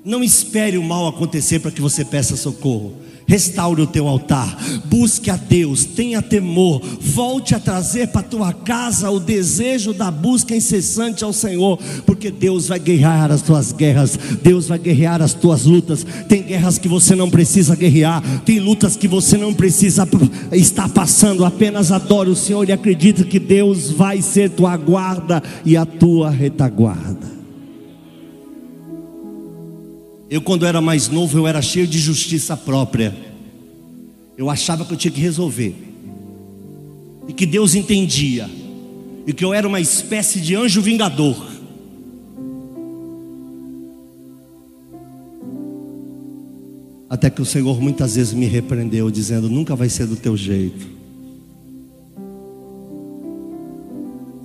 Não 0.05 0.25
espere 0.25 0.77
o 0.77 0.83
mal 0.83 1.07
acontecer 1.07 1.61
para 1.61 1.71
que 1.71 1.81
você 1.81 2.05
peça 2.05 2.37
socorro. 2.37 2.97
Restaure 3.33 3.81
o 3.81 3.87
teu 3.87 4.07
altar, 4.09 4.59
busque 4.85 5.31
a 5.31 5.37
Deus, 5.37 5.87
tenha 5.87 6.21
temor, 6.21 6.83
volte 7.01 7.55
a 7.55 7.59
trazer 7.59 8.09
para 8.09 8.23
tua 8.23 8.53
casa 8.53 9.09
o 9.09 9.19
desejo 9.19 9.95
da 9.95 10.11
busca 10.11 10.55
incessante 10.55 11.25
ao 11.25 11.33
Senhor, 11.33 11.79
porque 12.05 12.31
Deus 12.31 12.69
vai 12.69 12.79
guerrear 12.79 13.33
as 13.33 13.41
tuas 13.41 13.73
guerras, 13.73 14.19
Deus 14.43 14.69
vai 14.69 14.79
guerrear 14.79 15.23
as 15.23 15.33
tuas 15.33 15.65
lutas. 15.65 16.05
Tem 16.29 16.43
guerras 16.43 16.77
que 16.77 16.89
você 16.89 17.15
não 17.15 17.31
precisa 17.31 17.75
guerrear, 17.75 18.23
tem 18.45 18.61
lutas 18.61 18.99
que 18.99 19.09
você 19.09 19.39
não 19.39 19.55
precisa 19.55 20.07
estar 20.53 20.91
passando, 20.91 21.43
apenas 21.43 21.91
adore 21.91 22.29
o 22.29 22.37
Senhor 22.37 22.69
e 22.69 22.73
acredite 22.73 23.25
que 23.25 23.39
Deus 23.39 23.89
vai 23.89 24.21
ser 24.21 24.51
tua 24.51 24.77
guarda 24.77 25.43
e 25.65 25.75
a 25.75 25.87
tua 25.87 26.29
retaguarda. 26.29 27.42
Eu, 30.33 30.41
quando 30.41 30.65
era 30.65 30.81
mais 30.81 31.11
novo, 31.11 31.37
eu 31.37 31.47
era 31.47 31.61
cheio 31.61 31.87
de 31.87 31.99
justiça 31.99 32.57
própria. 32.57 33.15
Eu 34.35 34.49
achava 34.49 34.83
que 34.83 34.95
eu 34.95 34.97
tinha 34.97 35.13
que 35.13 35.21
resolver. 35.21 35.75
E 37.29 37.35
que 37.35 37.45
Deus 37.45 37.75
entendia. 37.75 38.49
E 39.27 39.35
que 39.35 39.45
eu 39.45 39.53
era 39.53 39.69
uma 39.69 39.79
espécie 39.79 40.41
de 40.41 40.55
anjo 40.55 40.81
vingador. 40.81 41.37
Até 47.11 47.29
que 47.29 47.43
o 47.43 47.45
Senhor 47.45 47.79
muitas 47.79 48.17
vezes 48.17 48.33
me 48.33 48.47
repreendeu, 48.47 49.11
dizendo: 49.11 49.51
Nunca 49.51 49.77
vai 49.77 49.91
ser 49.91 50.07
do 50.07 50.17
teu 50.17 50.35
jeito. 50.35 50.87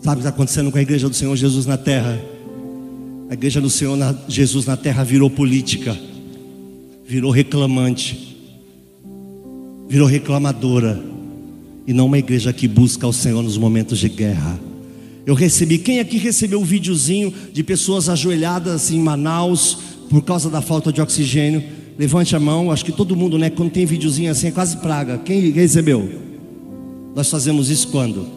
Sabe 0.02 0.16
o 0.16 0.16
que 0.16 0.20
está 0.20 0.30
acontecendo 0.32 0.70
com 0.70 0.78
a 0.78 0.82
igreja 0.82 1.08
do 1.08 1.16
Senhor 1.16 1.34
Jesus 1.38 1.66
na 1.66 1.78
terra? 1.78 2.37
A 3.30 3.34
igreja 3.34 3.60
do 3.60 3.70
Senhor 3.70 3.98
Jesus 4.30 4.66
na 4.66 4.78
terra 4.78 5.04
virou 5.04 5.30
política, 5.30 5.98
virou 7.06 7.30
reclamante, 7.30 8.38
virou 9.88 10.08
reclamadora, 10.08 11.04
e 11.86 11.92
não 11.92 12.06
uma 12.06 12.18
igreja 12.18 12.54
que 12.54 12.68
busca 12.68 13.06
o 13.06 13.12
Senhor 13.12 13.44
nos 13.44 13.58
momentos 13.58 14.00
de 14.00 14.08
guerra. 14.08 14.58
Eu 15.26 15.36
recebi, 15.36 15.78
quem 15.78 16.00
aqui 16.00 16.18
recebeu 16.18 16.62
um 16.62 16.64
videozinho 16.64 17.34
de 17.52 17.64
pessoas 17.64 18.08
ajoelhadas 18.08 18.92
em 18.92 19.00
Manaus 19.00 19.78
por 20.10 20.22
causa 20.22 20.50
da 20.50 20.62
falta 20.62 20.92
de 20.92 21.02
oxigênio? 21.02 21.62
Levante 22.00 22.34
a 22.34 22.40
mão, 22.40 22.72
acho 22.72 22.86
que 22.86 22.94
todo 22.94 23.16
mundo, 23.16 23.38
né? 23.38 23.50
Quando 23.50 23.72
tem 23.72 23.86
videozinho 23.86 24.32
assim 24.32 24.48
é 24.48 24.52
quase 24.52 24.78
praga. 24.78 25.18
Quem 25.18 25.52
recebeu? 25.52 26.10
Nós 27.14 27.30
fazemos 27.30 27.70
isso 27.70 27.90
quando? 27.90 28.37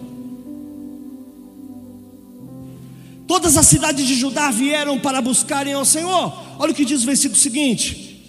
Todas 3.31 3.57
as 3.57 3.69
cidades 3.69 4.09
de 4.09 4.17
Judá 4.17 4.51
vieram 4.51 4.99
para 4.99 5.23
buscarem 5.23 5.73
ao 5.73 5.85
Senhor. 5.85 6.37
Olha 6.59 6.73
o 6.73 6.75
que 6.75 6.85
diz 6.85 7.05
o 7.05 7.07
versículo 7.07 7.39
seguinte. 7.39 8.21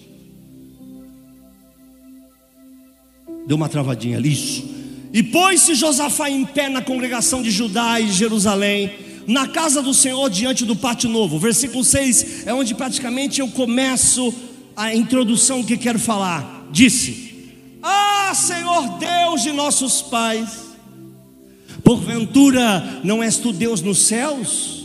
Deu 3.47 3.57
uma 3.57 3.67
travadinha 3.67 4.17
ali. 4.17 4.31
Isso. 4.31 4.63
E 5.11 5.23
pôs-se 5.23 5.73
Josafá 5.73 6.29
em 6.29 6.45
pé 6.45 6.69
na 6.69 6.83
congregação 6.83 7.41
de 7.41 7.49
Judá 7.49 7.99
e 7.99 8.11
Jerusalém, 8.11 8.91
na 9.25 9.47
casa 9.47 9.81
do 9.81 9.91
Senhor, 9.91 10.29
diante 10.29 10.65
do 10.65 10.75
pátio 10.75 11.09
novo. 11.09 11.39
Versículo 11.39 11.83
6 11.83 12.45
é 12.45 12.53
onde 12.53 12.75
praticamente 12.75 13.41
eu 13.41 13.47
começo 13.47 14.31
a 14.77 14.93
introdução 14.93 15.63
que 15.63 15.77
quero 15.77 15.97
falar. 15.97 16.67
Disse: 16.71 17.55
Ah, 17.81 18.33
Senhor 18.35 18.99
Deus 18.99 19.41
de 19.41 19.51
nossos 19.51 20.03
pais, 20.03 20.59
porventura 21.83 23.01
não 23.03 23.23
és 23.23 23.37
tu 23.37 23.51
Deus 23.51 23.81
nos 23.81 23.97
céus? 23.97 24.80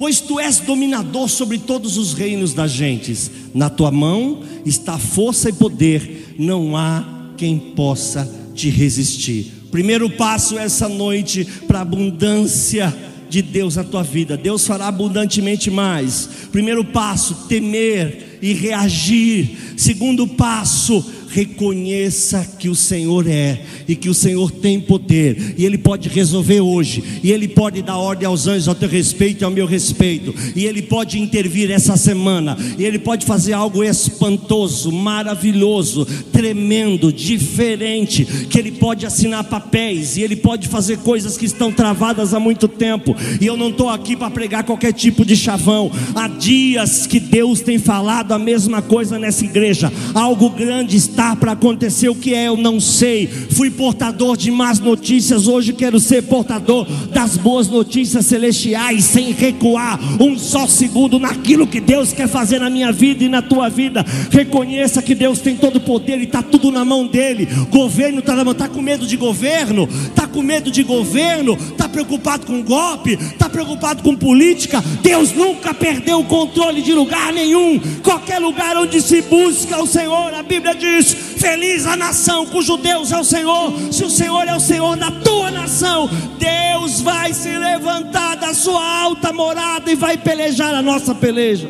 Pois 0.00 0.18
tu 0.18 0.40
és 0.40 0.60
dominador 0.60 1.28
sobre 1.28 1.58
todos 1.58 1.98
os 1.98 2.14
reinos 2.14 2.54
das 2.54 2.70
gentes. 2.70 3.30
Na 3.52 3.68
tua 3.68 3.90
mão 3.90 4.40
está 4.64 4.96
força 4.96 5.50
e 5.50 5.52
poder, 5.52 6.36
não 6.38 6.74
há 6.74 7.04
quem 7.36 7.58
possa 7.58 8.26
te 8.54 8.70
resistir. 8.70 9.52
Primeiro 9.70 10.08
passo 10.08 10.58
essa 10.58 10.88
noite 10.88 11.46
para 11.66 11.82
abundância 11.82 12.96
de 13.28 13.42
Deus 13.42 13.76
na 13.76 13.84
tua 13.84 14.02
vida. 14.02 14.38
Deus 14.38 14.66
fará 14.66 14.88
abundantemente 14.88 15.70
mais. 15.70 16.30
Primeiro 16.50 16.82
passo, 16.82 17.46
temer 17.46 18.38
e 18.40 18.54
reagir. 18.54 19.74
Segundo 19.76 20.26
passo, 20.26 21.04
reconheça 21.30 22.44
que 22.58 22.68
o 22.68 22.74
Senhor 22.74 23.26
é 23.28 23.60
e 23.86 23.94
que 23.94 24.08
o 24.08 24.14
Senhor 24.14 24.50
tem 24.50 24.80
poder 24.80 25.54
e 25.56 25.64
Ele 25.64 25.78
pode 25.78 26.08
resolver 26.08 26.60
hoje 26.60 27.02
e 27.22 27.30
Ele 27.30 27.46
pode 27.46 27.82
dar 27.82 27.96
ordem 27.96 28.26
aos 28.26 28.48
anjos 28.48 28.66
ao 28.66 28.74
teu 28.74 28.88
respeito 28.88 29.42
e 29.42 29.44
ao 29.44 29.50
meu 29.50 29.64
respeito 29.64 30.34
e 30.56 30.64
Ele 30.64 30.82
pode 30.82 31.20
intervir 31.20 31.70
essa 31.70 31.96
semana 31.96 32.56
e 32.76 32.84
Ele 32.84 32.98
pode 32.98 33.24
fazer 33.24 33.52
algo 33.52 33.84
espantoso, 33.84 34.90
maravilhoso, 34.90 36.04
tremendo, 36.32 37.12
diferente, 37.12 38.24
que 38.24 38.58
Ele 38.58 38.72
pode 38.72 39.06
assinar 39.06 39.44
papéis 39.44 40.16
e 40.16 40.22
Ele 40.22 40.36
pode 40.36 40.66
fazer 40.66 40.98
coisas 40.98 41.38
que 41.38 41.46
estão 41.46 41.70
travadas 41.70 42.34
há 42.34 42.40
muito 42.40 42.66
tempo 42.66 43.14
e 43.40 43.46
eu 43.46 43.56
não 43.56 43.70
estou 43.70 43.88
aqui 43.88 44.16
para 44.16 44.30
pregar 44.30 44.64
qualquer 44.64 44.92
tipo 44.92 45.24
de 45.24 45.36
chavão. 45.36 45.92
Há 46.14 46.26
dias 46.26 47.06
que 47.06 47.20
Deus 47.20 47.60
tem 47.60 47.78
falado 47.78 48.32
a 48.32 48.38
mesma 48.38 48.82
coisa 48.82 49.16
nessa 49.16 49.44
igreja, 49.44 49.92
algo 50.12 50.50
grande 50.50 50.96
está 50.96 51.19
para 51.36 51.52
acontecer, 51.52 52.08
o 52.08 52.14
que 52.14 52.34
é 52.34 52.48
eu 52.48 52.56
não 52.56 52.80
sei. 52.80 53.26
Fui 53.26 53.70
portador 53.70 54.36
de 54.36 54.50
más 54.50 54.78
notícias, 54.78 55.46
hoje 55.46 55.72
quero 55.72 56.00
ser 56.00 56.22
portador 56.22 56.86
das 57.12 57.36
boas 57.36 57.68
notícias 57.68 58.24
celestiais, 58.24 59.04
sem 59.04 59.32
recuar 59.32 60.00
um 60.20 60.38
só 60.38 60.66
segundo 60.66 61.18
naquilo 61.18 61.66
que 61.66 61.78
Deus 61.78 62.12
quer 62.12 62.26
fazer 62.26 62.58
na 62.58 62.70
minha 62.70 62.90
vida 62.90 63.22
e 63.22 63.28
na 63.28 63.42
tua 63.42 63.68
vida. 63.68 64.04
Reconheça 64.30 65.02
que 65.02 65.14
Deus 65.14 65.40
tem 65.40 65.56
todo 65.56 65.76
o 65.76 65.80
poder 65.80 66.18
e 66.18 66.24
está 66.24 66.42
tudo 66.42 66.72
na 66.72 66.84
mão 66.84 67.06
dele. 67.06 67.46
Governo 67.70 68.20
está 68.20 68.34
na 68.34 68.42
mão, 68.42 68.52
está 68.52 68.68
com 68.68 68.80
medo 68.80 69.06
de 69.06 69.16
governo, 69.16 69.86
está 70.06 70.26
com 70.26 70.42
medo 70.42 70.70
de 70.70 70.82
governo, 70.82 71.52
está 71.52 71.88
preocupado 71.88 72.46
com 72.46 72.62
golpe, 72.62 73.12
está 73.12 73.48
preocupado 73.48 74.02
com 74.02 74.16
política. 74.16 74.82
Deus 75.02 75.32
nunca 75.32 75.74
perdeu 75.74 76.20
o 76.20 76.24
controle 76.24 76.80
de 76.80 76.94
lugar 76.94 77.30
nenhum. 77.32 77.78
Qualquer 78.02 78.38
lugar 78.38 78.76
onde 78.78 79.02
se 79.02 79.20
busca 79.22 79.82
o 79.82 79.86
Senhor, 79.86 80.32
a 80.32 80.42
Bíblia 80.42 80.74
diz 80.74 81.09
Feliz 81.12 81.86
a 81.86 81.96
nação 81.96 82.46
cujo 82.46 82.76
Deus 82.76 83.12
é 83.12 83.18
o 83.18 83.24
Senhor. 83.24 83.72
Se 83.92 84.04
o 84.04 84.10
Senhor 84.10 84.46
é 84.46 84.54
o 84.54 84.60
Senhor 84.60 84.96
da 84.96 85.10
tua 85.10 85.50
nação, 85.50 86.08
Deus 86.38 87.00
vai 87.00 87.32
se 87.32 87.56
levantar 87.56 88.36
da 88.36 88.54
sua 88.54 89.02
alta 89.02 89.32
morada 89.32 89.90
e 89.90 89.94
vai 89.94 90.16
pelejar 90.16 90.74
a 90.74 90.82
nossa 90.82 91.14
peleja. 91.14 91.68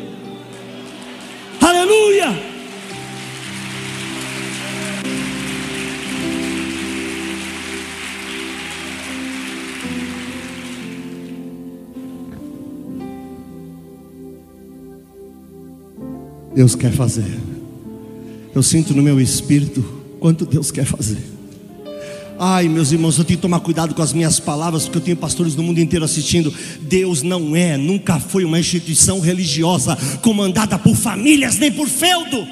Aleluia! 1.61 2.51
Deus 16.53 16.75
quer 16.75 16.91
fazer. 16.91 17.50
Eu 18.53 18.61
sinto 18.61 18.93
no 18.93 19.01
meu 19.01 19.19
espírito 19.19 19.83
quanto 20.19 20.45
Deus 20.45 20.71
quer 20.71 20.85
fazer. 20.85 21.17
Ai, 22.43 22.67
meus 22.67 22.91
irmãos, 22.91 23.17
eu 23.19 23.23
tenho 23.23 23.37
que 23.37 23.41
tomar 23.41 23.59
cuidado 23.59 23.93
com 23.93 24.01
as 24.01 24.13
minhas 24.13 24.39
palavras, 24.39 24.85
porque 24.85 24.97
eu 24.97 25.01
tenho 25.01 25.17
pastores 25.17 25.53
do 25.53 25.61
mundo 25.61 25.79
inteiro 25.79 26.03
assistindo. 26.03 26.51
Deus 26.81 27.21
não 27.21 27.55
é, 27.55 27.77
nunca 27.77 28.19
foi 28.19 28.43
uma 28.43 28.59
instituição 28.59 29.19
religiosa 29.19 29.95
comandada 30.23 30.79
por 30.79 30.95
famílias 30.95 31.57
nem 31.59 31.71
por 31.71 31.87
feudo. 31.87 32.47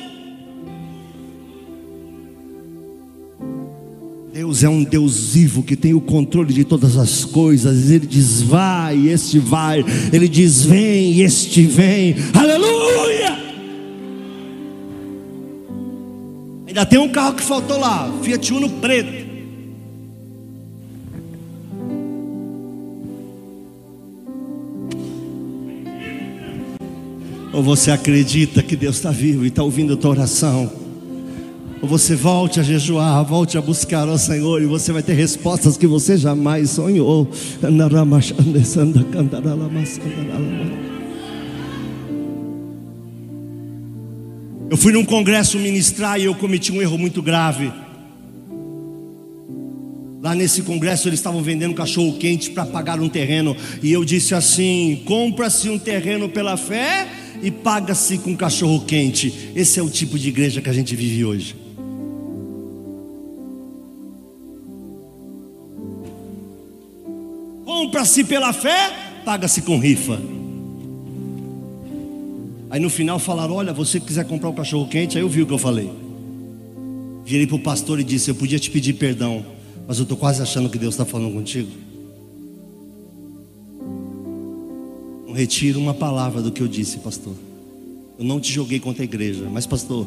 Deus 4.31 4.63
é 4.63 4.69
um 4.69 4.83
Deus 4.83 5.33
vivo 5.33 5.63
que 5.63 5.75
tem 5.75 5.93
o 5.93 5.99
controle 5.99 6.53
de 6.53 6.63
todas 6.63 6.95
as 6.95 7.25
coisas. 7.25 7.89
Ele 7.89 8.05
diz 8.05 8.41
vai, 8.41 8.95
e 8.95 9.09
este 9.09 9.39
vai. 9.39 9.83
Ele 10.13 10.29
diz 10.29 10.63
vem, 10.63 11.13
e 11.13 11.23
este 11.23 11.63
vem. 11.63 12.15
Aleluia! 12.33 13.28
Ainda 16.79 16.89
tem 16.89 16.97
um 16.99 17.09
carro 17.09 17.33
que 17.33 17.43
faltou 17.43 17.77
lá, 17.77 18.09
Fiat 18.21 18.53
Uno 18.53 18.69
preto. 18.69 19.27
Ou 27.51 27.61
você 27.61 27.91
acredita 27.91 28.63
que 28.63 28.77
Deus 28.77 28.95
está 28.95 29.11
vivo 29.11 29.43
e 29.43 29.49
está 29.49 29.61
ouvindo 29.61 29.95
a 29.95 29.97
tua 29.97 30.11
oração? 30.11 30.71
Ou 31.81 31.89
você 31.89 32.15
volte 32.15 32.61
a 32.61 32.63
jejuar, 32.63 33.25
volte 33.25 33.57
a 33.57 33.61
buscar 33.61 34.07
ao 34.07 34.17
Senhor 34.17 34.61
e 34.61 34.65
você 34.65 34.93
vai 34.93 35.03
ter 35.03 35.15
respostas 35.15 35.75
que 35.75 35.85
você 35.85 36.15
jamais 36.15 36.69
sonhou. 36.69 37.27
Eu 44.69 44.77
fui 44.77 44.91
num 44.91 45.03
congresso 45.03 45.57
ministrar 45.57 46.19
e 46.19 46.25
eu 46.25 46.35
cometi 46.35 46.71
um 46.71 46.81
erro 46.81 46.97
muito 46.97 47.21
grave. 47.21 47.71
Lá 50.21 50.35
nesse 50.35 50.61
congresso 50.61 51.07
eles 51.07 51.19
estavam 51.19 51.41
vendendo 51.41 51.73
cachorro 51.73 52.17
quente 52.17 52.51
para 52.51 52.65
pagar 52.65 52.99
um 52.99 53.09
terreno 53.09 53.55
e 53.81 53.91
eu 53.91 54.05
disse 54.05 54.35
assim: 54.35 55.01
compra-se 55.05 55.69
um 55.69 55.79
terreno 55.79 56.29
pela 56.29 56.57
fé 56.57 57.07
e 57.41 57.49
paga-se 57.49 58.17
com 58.17 58.35
cachorro 58.35 58.85
quente. 58.85 59.51
Esse 59.55 59.79
é 59.79 59.83
o 59.83 59.89
tipo 59.89 60.19
de 60.19 60.29
igreja 60.29 60.61
que 60.61 60.69
a 60.69 60.73
gente 60.73 60.95
vive 60.95 61.25
hoje. 61.25 61.55
compra-se 67.89 68.23
pela 68.23 68.53
fé, 68.53 68.91
paga-se 69.25 69.61
com 69.61 69.79
rifa. 69.79 70.38
Aí 72.69 72.79
no 72.79 72.89
final 72.89 73.17
falaram: 73.17 73.55
Olha, 73.55 73.73
você 73.73 73.99
quiser 73.99 74.25
comprar 74.25 74.49
um 74.49 74.53
cachorro 74.53 74.87
quente, 74.87 75.17
aí 75.17 75.23
eu 75.23 75.29
vi 75.29 75.41
o 75.41 75.47
que 75.47 75.53
eu 75.53 75.57
falei. 75.57 75.91
Virei 77.25 77.47
para 77.47 77.55
o 77.55 77.59
pastor 77.59 77.99
e 77.99 78.03
disse: 78.03 78.29
Eu 78.29 78.35
podia 78.35 78.59
te 78.59 78.69
pedir 78.69 78.93
perdão, 78.93 79.45
mas 79.87 79.97
eu 79.97 80.03
estou 80.03 80.17
quase 80.17 80.41
achando 80.41 80.69
que 80.69 80.77
Deus 80.77 80.93
está 80.93 81.05
falando 81.05 81.33
contigo. 81.33 81.69
Não 85.27 85.33
retiro 85.33 85.79
uma 85.79 85.93
palavra 85.93 86.41
do 86.41 86.51
que 86.51 86.61
eu 86.61 86.67
disse, 86.67 86.99
pastor. 86.99 87.33
Eu 88.17 88.25
não 88.25 88.39
te 88.39 88.51
joguei 88.51 88.79
contra 88.79 89.03
a 89.03 89.05
igreja, 89.05 89.47
mas, 89.49 89.65
pastor, 89.65 90.05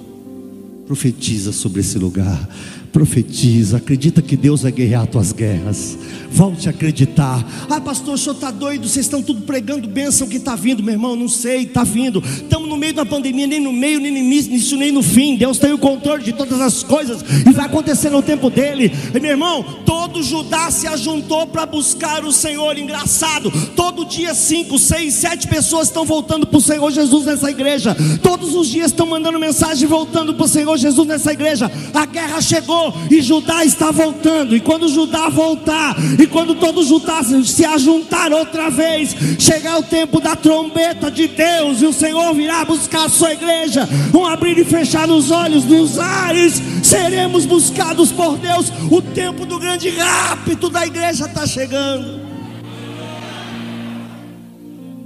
profetiza 0.87 1.53
sobre 1.53 1.81
esse 1.81 1.99
lugar 1.99 2.49
profetiza, 2.93 3.79
acredita 3.79 4.21
que 4.21 4.37
Deus 4.37 4.63
vai 4.63 4.71
guerrear 4.71 5.07
tuas 5.07 5.33
guerras. 5.33 5.97
Volte 6.31 6.69
a 6.69 6.71
acreditar. 6.71 7.45
Ah, 7.69 7.81
pastor, 7.81 8.15
o 8.15 8.19
senhor 8.19 8.35
está 8.35 8.51
doido? 8.51 8.89
Vocês 8.89 9.07
estão 9.07 9.23
tudo 9.23 9.43
pregando 9.43 9.89
bênção 9.89 10.29
que 10.29 10.37
está 10.37 10.55
vindo, 10.55 10.83
meu 10.83 10.95
irmão. 10.95 11.17
Não 11.17 11.29
sei, 11.29 11.63
está 11.63 11.85
vindo. 11.85 12.23
Estamos 12.23 12.69
no 12.69 12.77
meio 12.77 12.95
da 12.95 13.05
pandemia, 13.05 13.47
nem 13.47 13.61
no 13.61 13.73
meio, 13.73 13.99
nem 13.99 14.11
no 14.11 14.19
início, 14.19 14.77
nem 14.77 14.93
no 14.93 15.03
fim. 15.03 15.37
Deus 15.37 15.59
tem 15.59 15.73
o 15.73 15.79
controle 15.79 16.23
de 16.23 16.33
todas 16.33 16.61
as 16.61 16.83
coisas 16.83 17.23
e 17.47 17.53
vai 17.53 17.67
acontecer 17.67 18.11
no 18.11 18.23
tempo 18.23 18.51
dele. 18.51 18.93
E, 19.15 19.21
meu 19.21 19.31
irmão, 19.31 19.63
todo 19.85 20.23
Judá 20.23 20.71
se 20.71 20.87
ajuntou 20.87 21.47
para 21.47 21.67
buscar 21.67 22.25
o 22.25 22.33
Senhor. 22.33 22.79
Engraçado, 22.79 23.51
todo 23.75 24.05
dia 24.05 24.35
cinco, 24.35 24.79
seis, 24.79 25.15
sete 25.15 25.49
pessoas 25.49 25.89
estão 25.89 26.05
voltando 26.05 26.47
para 26.47 26.59
o 26.59 26.63
Senhor 26.63 26.91
Jesus 26.91 27.27
nessa 27.27 27.51
igreja. 27.51 27.97
Todos 28.23 28.55
os 28.55 28.69
dias 28.69 28.91
estão 28.91 29.07
mandando 29.07 29.39
mensagem 29.39 29.87
voltando 29.89 30.35
para 30.35 30.45
o 30.45 30.49
Senhor 30.49 30.77
Jesus 30.77 31.07
nessa 31.07 31.33
igreja. 31.33 31.71
A 31.93 32.07
guerra 32.07 32.41
chegou 32.41 32.82
e 33.11 33.21
Judá 33.21 33.65
está 33.65 33.91
voltando. 33.91 34.57
E 34.57 34.61
quando 34.61 34.89
Judá 34.89 35.29
voltar, 35.29 35.97
e 36.19 36.27
quando 36.27 36.55
todos 36.55 36.89
Judá 36.89 37.21
se 37.23 37.65
ajuntar 37.65 38.33
outra 38.33 38.71
vez, 38.71 39.15
chegar 39.39 39.79
o 39.79 39.83
tempo 39.83 40.21
da 40.21 40.35
trombeta 40.35 41.11
de 41.11 41.29
Deus, 41.29 41.83
e 41.83 41.87
o 41.87 41.93
Senhor 41.93 42.35
virá 42.35 42.65
buscar 42.65 43.07
a 43.07 43.09
sua 43.09 43.33
igreja, 43.33 43.89
um 44.15 44.27
abrir 44.27 44.59
e 44.59 44.65
fechar 44.65 45.09
os 45.11 45.31
olhos 45.31 45.65
nos 45.65 45.99
ares, 45.99 46.63
seremos 46.83 47.45
buscados 47.45 48.11
por 48.11 48.39
Deus. 48.39 48.73
O 48.91 49.01
tempo 49.01 49.45
do 49.47 49.59
grande 49.59 49.91
rápido 49.91 50.71
da 50.71 50.87
igreja 50.87 51.27
está 51.27 51.47
chegando. 51.47 52.23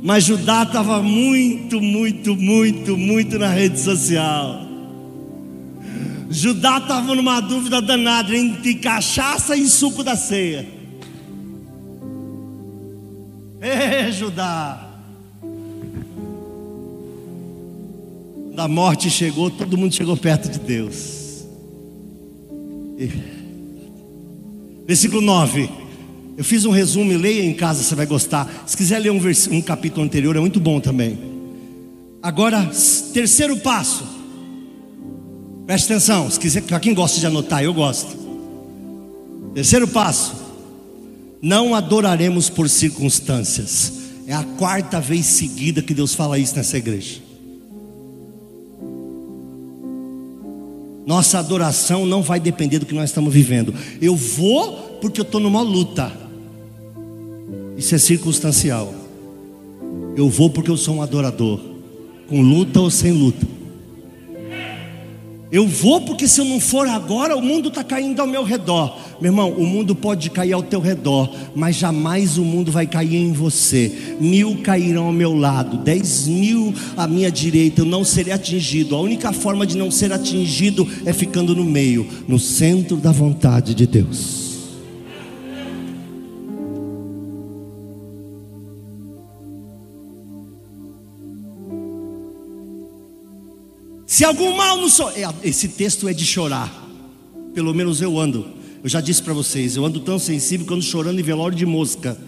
Mas 0.03 0.25
Judá 0.25 0.63
estava 0.63 1.03
muito, 1.03 1.81
muito, 1.81 2.37
muito, 2.37 2.97
muito 2.97 3.39
na 3.39 3.49
rede 3.49 3.81
social. 3.81 4.66
Judá 6.29 6.79
estava 6.79 7.15
numa 7.15 7.41
dúvida 7.41 7.81
danada 7.81 8.37
entre 8.37 8.75
cachaça 8.77 9.57
e 9.57 9.67
suco 9.69 10.03
da 10.03 10.17
ceia. 10.17 10.67
Ê, 13.61 14.11
Judá! 14.13 14.83
Da 18.55 18.67
morte 18.67 19.11
chegou, 19.11 19.51
todo 19.51 19.77
mundo 19.77 19.95
chegou 19.95 20.17
perto 20.17 20.49
de 20.49 20.59
Deus. 20.59 21.45
E... 22.99 23.11
Versículo 24.87 25.21
9. 25.21 25.69
Eu 26.37 26.45
fiz 26.45 26.65
um 26.65 26.71
resumo, 26.71 27.17
leia 27.17 27.45
em 27.45 27.55
casa, 27.55 27.83
você 27.83 27.95
vai 27.95 28.07
gostar. 28.07 28.65
Se 28.67 28.77
quiser 28.77 28.99
ler 28.99 29.11
um, 29.11 29.19
vers... 29.19 29.47
um 29.49 29.61
capítulo 29.61 30.05
anterior, 30.05 30.37
é 30.37 30.41
muito 30.41 30.61
bom 30.61 30.81
também. 30.81 31.19
Agora, 32.23 32.71
terceiro 33.13 33.57
passo. 33.59 34.16
Preste 35.67 35.93
atenção, 35.93 36.31
se 36.31 36.39
quiser, 36.39 36.63
para 36.63 36.79
quem 36.79 36.95
gosta 36.95 37.19
de 37.19 37.27
anotar, 37.27 37.63
eu 37.63 37.75
gosto. 37.75 38.17
Terceiro 39.53 39.89
passo: 39.89 40.37
não 41.43 41.75
adoraremos 41.75 42.49
por 42.49 42.69
circunstâncias. 42.69 43.93
É 44.29 44.35
a 44.35 44.45
quarta 44.45 45.01
vez 45.01 45.27
seguida 45.27 45.83
que 45.83 45.95
Deus 45.95 46.15
fala 46.15 46.39
isso 46.39 46.55
nessa 46.57 46.77
igreja. 46.77 47.21
Nossa 51.07 51.39
adoração 51.39 52.05
não 52.05 52.23
vai 52.23 52.41
depender 52.41 52.81
do 52.81 52.87
que 52.87 52.95
nós 52.95 53.11
estamos 53.11 53.33
vivendo. 53.33 53.73
Eu 54.01 54.17
vou 54.17 54.99
porque 55.01 55.21
eu 55.21 55.25
estou 55.25 55.41
numa 55.41 55.63
luta. 55.63 56.13
Isso 57.77 57.95
é 57.95 57.99
circunstancial. 57.99 58.93
Eu 60.17 60.29
vou 60.29 60.51
porque 60.51 60.71
eu 60.71 60.77
sou 60.77 60.97
um 60.97 61.03
adorador, 61.03 61.61
com 62.29 62.41
luta 62.41 62.81
ou 62.81 62.91
sem 62.91 63.13
luta. 63.13 63.56
Eu 65.51 65.67
vou 65.67 66.01
porque 66.01 66.27
se 66.27 66.41
eu 66.41 66.45
não 66.45 66.59
for 66.59 66.89
agora, 66.89 67.37
o 67.37 67.43
mundo 67.43 67.69
está 67.69 67.85
caindo 67.85 68.21
ao 68.21 68.27
meu 68.27 68.43
redor. 68.43 68.99
Meu 69.21 69.31
irmão, 69.31 69.51
o 69.53 69.65
mundo 69.65 69.95
pode 69.95 70.29
cair 70.29 70.53
ao 70.53 70.63
teu 70.63 70.81
redor, 70.81 71.33
mas 71.55 71.77
jamais 71.77 72.37
o 72.37 72.45
mundo 72.45 72.73
vai 72.73 72.87
cair 72.87 73.17
em 73.17 73.33
você. 73.33 74.17
Mil 74.21 74.61
cairão 74.63 75.07
ao 75.07 75.13
meu 75.13 75.35
lado, 75.35 75.79
dez 75.79 76.27
mil 76.27 76.75
à 76.97 77.07
minha 77.07 77.31
direita, 77.31 77.83
eu 77.83 77.87
não 77.87 78.03
serei 78.05 78.33
atingido. 78.33 78.97
A 78.97 79.01
única 79.01 79.33
forma 79.33 79.67
de 79.67 79.77
não 79.77 79.91
ser 79.91 80.13
atingido 80.13 80.87
é 81.05 81.13
ficando 81.13 81.55
no 81.55 81.65
meio, 81.65 82.07
no 82.27 82.39
centro 82.39 82.97
da 82.97 83.13
vontade 83.13 83.75
de 83.75 83.87
Deus. 83.87 84.46
Se 94.17 94.25
algum 94.25 94.57
mal 94.57 94.79
não 94.79 94.89
sou. 94.89 95.11
É, 95.11 95.29
esse 95.45 95.69
texto 95.69 96.09
é 96.09 96.15
de 96.15 96.25
chorar. 96.25 96.73
Pelo 97.53 97.75
menos 97.75 98.01
eu 98.01 98.19
ando. 98.19 98.51
Eu 98.83 98.89
já 98.89 98.99
disse 98.99 99.23
para 99.23 99.35
vocês, 99.35 99.77
eu 99.77 99.85
ando 99.85 100.01
tão 100.01 100.19
sensível 100.19 100.67
que 100.67 100.73
ando 100.73 100.83
chorando 100.83 101.21
em 101.21 101.23
velório 101.23 101.55
de 101.55 101.67
mosca. 101.67 102.19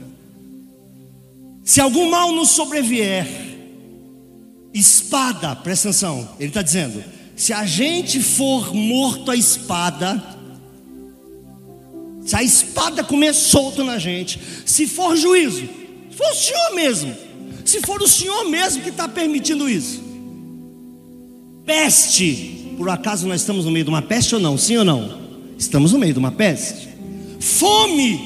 Se 1.64 1.81
algum 1.81 2.11
mal 2.11 2.31
nos 2.31 2.51
sobrevier, 2.51 3.27
espada, 4.74 5.57
presta 5.57 5.88
atenção, 5.88 6.29
ele 6.38 6.48
está 6.48 6.61
dizendo: 6.61 7.03
se 7.35 7.55
a 7.55 7.64
gente 7.64 8.20
for 8.20 8.74
morto 8.74 9.31
à 9.31 9.35
espada, 9.35 10.22
se 12.20 12.37
a 12.37 12.42
espada 12.42 13.03
comer 13.03 13.33
solto 13.33 13.83
na 13.83 13.98
gente, 13.98 14.38
se 14.66 14.87
for 14.87 15.16
juízo, 15.16 15.66
se 16.11 16.16
for 16.18 16.31
o 16.31 16.35
Senhor 16.35 16.74
mesmo, 16.74 17.16
se 17.64 17.81
for 17.81 18.03
o 18.03 18.07
Senhor 18.07 18.44
mesmo 18.51 18.83
que 18.83 18.90
está 18.90 19.09
permitindo 19.09 19.66
isso, 19.70 20.08
Peste, 21.68 22.72
por 22.78 22.88
acaso 22.88 23.28
nós 23.28 23.42
estamos 23.42 23.66
no 23.66 23.70
meio 23.70 23.85
de 23.85 23.90
uma 23.90 24.00
peste 24.00 24.35
ou 24.35 24.40
não? 24.40 24.57
Sim 24.57 24.78
ou 24.78 24.85
não? 24.87 25.18
Estamos 25.59 25.92
no 25.92 25.98
meio 25.98 26.14
de 26.14 26.18
uma 26.18 26.33
peste. 26.33 26.88
Fome, 27.38 28.18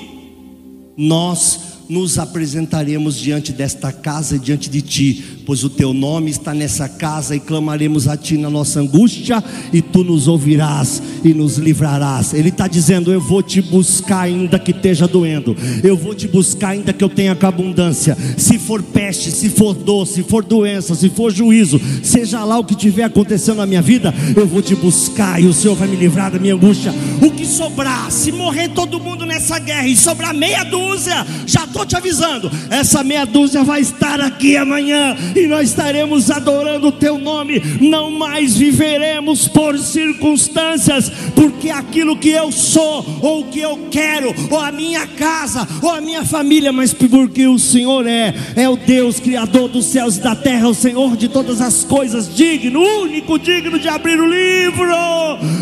nós 0.97 1.59
nos 1.89 2.21
apresentaremos 2.21 3.17
diante 3.17 3.53
desta 3.53 3.91
casa 3.91 4.37
e 4.37 4.39
diante 4.39 4.71
de 4.71 4.81
ti 4.81 5.42
pois 5.45 5.65
o 5.65 5.71
teu 5.71 5.93
nome 5.93 6.31
está 6.31 6.55
nessa 6.55 6.89
casa 6.89 7.35
e 7.35 7.41
clamaremos 7.41 8.09
a 8.09 8.17
ti 8.17 8.37
na 8.37 8.51
nossa 8.51 8.81
angústia, 8.81 9.43
e 9.73 9.83
tu 9.83 10.05
nos 10.05 10.29
ouvirás 10.29 11.03
e 11.25 11.35
nos 11.35 11.59
livrarás. 11.59 12.35
Ele 12.35 12.49
está 12.49 12.67
dizendo: 12.67 13.13
Eu 13.13 13.21
vou 13.21 13.43
te 13.43 13.61
buscar, 13.61 14.23
ainda 14.23 14.59
que 14.59 14.71
esteja 14.71 15.07
doendo, 15.07 15.57
eu 15.83 15.97
vou 15.97 16.15
te 16.15 16.29
buscar, 16.29 16.71
ainda 16.71 16.93
que 16.93 17.03
eu 17.03 17.09
tenha 17.09 17.35
com 17.35 17.47
abundância. 17.47 18.17
Se 18.37 18.59
for 18.59 18.83
peste, 18.83 19.31
se 19.31 19.49
for 19.49 19.75
dor, 19.75 20.07
se 20.07 20.23
for 20.23 20.45
doença, 20.45 20.95
se 20.95 21.09
for 21.09 21.33
juízo, 21.33 21.81
seja 22.03 22.45
lá 22.45 22.59
o 22.59 22.65
que 22.65 22.75
tiver 22.75 23.05
acontecendo 23.05 23.59
na 23.59 23.67
minha 23.67 23.83
vida, 23.83 24.15
eu 24.37 24.47
vou 24.47 24.63
te 24.63 24.75
buscar 24.75 25.43
e 25.43 25.47
o 25.47 25.53
Senhor 25.53 25.75
vai 25.75 25.89
me 25.89 25.97
livrar 25.97 26.31
da 26.31 26.39
minha 26.39 26.55
angústia. 26.55 26.93
O 27.21 27.31
que 27.31 27.47
sobrar, 27.47 28.11
se 28.11 28.33
morrer 28.33 28.69
todo 28.69 29.01
mundo 29.01 29.27
nessa 29.27 29.59
guerra 29.59 29.87
e 29.87 29.97
sobrar 29.97 30.35
meia 30.35 30.65
dúzia, 30.65 31.27
já 31.47 31.65
estou 31.65 31.85
te 31.85 31.97
avisando, 31.97 32.51
essa 32.71 33.03
meia 33.03 33.25
dúzia 33.25 33.65
vai 33.65 33.81
estar 33.81 34.21
aqui 34.21 34.57
amanhã 34.57 35.17
e 35.35 35.47
nós 35.47 35.71
estaremos 35.71 36.31
adorando 36.31 36.89
o 36.89 36.93
teu 36.93 37.19
nome. 37.19 37.63
Não 37.81 38.11
mais 38.11 38.57
viveremos 38.57 39.49
por 39.49 39.79
circunstâncias, 39.79 41.11
porque 41.35 41.71
aquilo 41.71 42.17
que 42.17 42.31
eu 42.31 42.51
sou, 42.53 43.05
ou 43.21 43.41
o 43.41 43.45
que 43.45 43.61
eu 43.61 43.89
quero, 43.91 44.35
ou 44.51 44.59
a 44.59 44.73
minha 44.73 45.07
casa, 45.07 45.67
ou 45.83 45.91
a 45.91 46.01
minha 46.01 46.25
família, 46.25 46.73
mas 46.73 46.93
porque 46.93 47.47
o 47.47 47.59
Senhor 47.59 48.07
é, 48.07 48.35
é 48.57 48.69
o 48.69 48.77
Deus 48.77 49.21
Criador 49.21 49.69
dos 49.69 49.87
céus 49.87 50.17
e 50.17 50.21
da 50.21 50.35
terra, 50.35 50.69
o 50.69 50.75
Senhor 50.75 51.17
de 51.17 51.29
todas 51.29 51.61
as 51.61 51.85
coisas, 51.85 52.35
digno, 52.35 52.81
único, 52.81 53.39
digno 53.39 53.79
de 53.79 53.89
abrir 53.89 54.21
o 54.21 54.27
livro, 54.27 54.93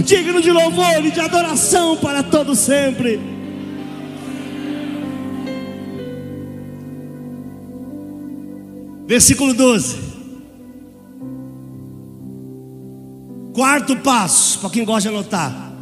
digno 0.04 0.40
de 0.40 0.50
louvor 0.50 1.04
e 1.04 1.10
de 1.10 1.20
adoração 1.20 1.96
para 1.96 2.22
todo 2.22 2.54
sempre. 2.54 3.39
Versículo 9.10 9.52
12. 9.52 9.96
Quarto 13.52 13.96
passo, 13.96 14.60
para 14.60 14.70
quem 14.70 14.84
gosta 14.84 15.08
de 15.10 15.16
anotar. 15.16 15.72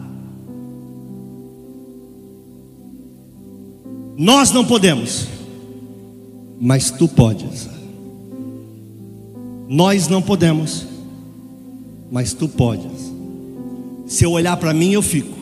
Nós 4.17 4.51
não 4.51 4.65
podemos, 4.65 5.29
mas 6.59 6.91
tu 6.91 7.07
podes. 7.07 7.69
Nós 9.69 10.09
não 10.09 10.23
podemos, 10.23 10.87
mas 12.11 12.33
tu 12.33 12.49
podes. 12.49 13.13
Se 14.07 14.25
eu 14.25 14.33
olhar 14.33 14.57
para 14.57 14.73
mim, 14.73 14.93
eu 14.93 15.03
fico. 15.03 15.37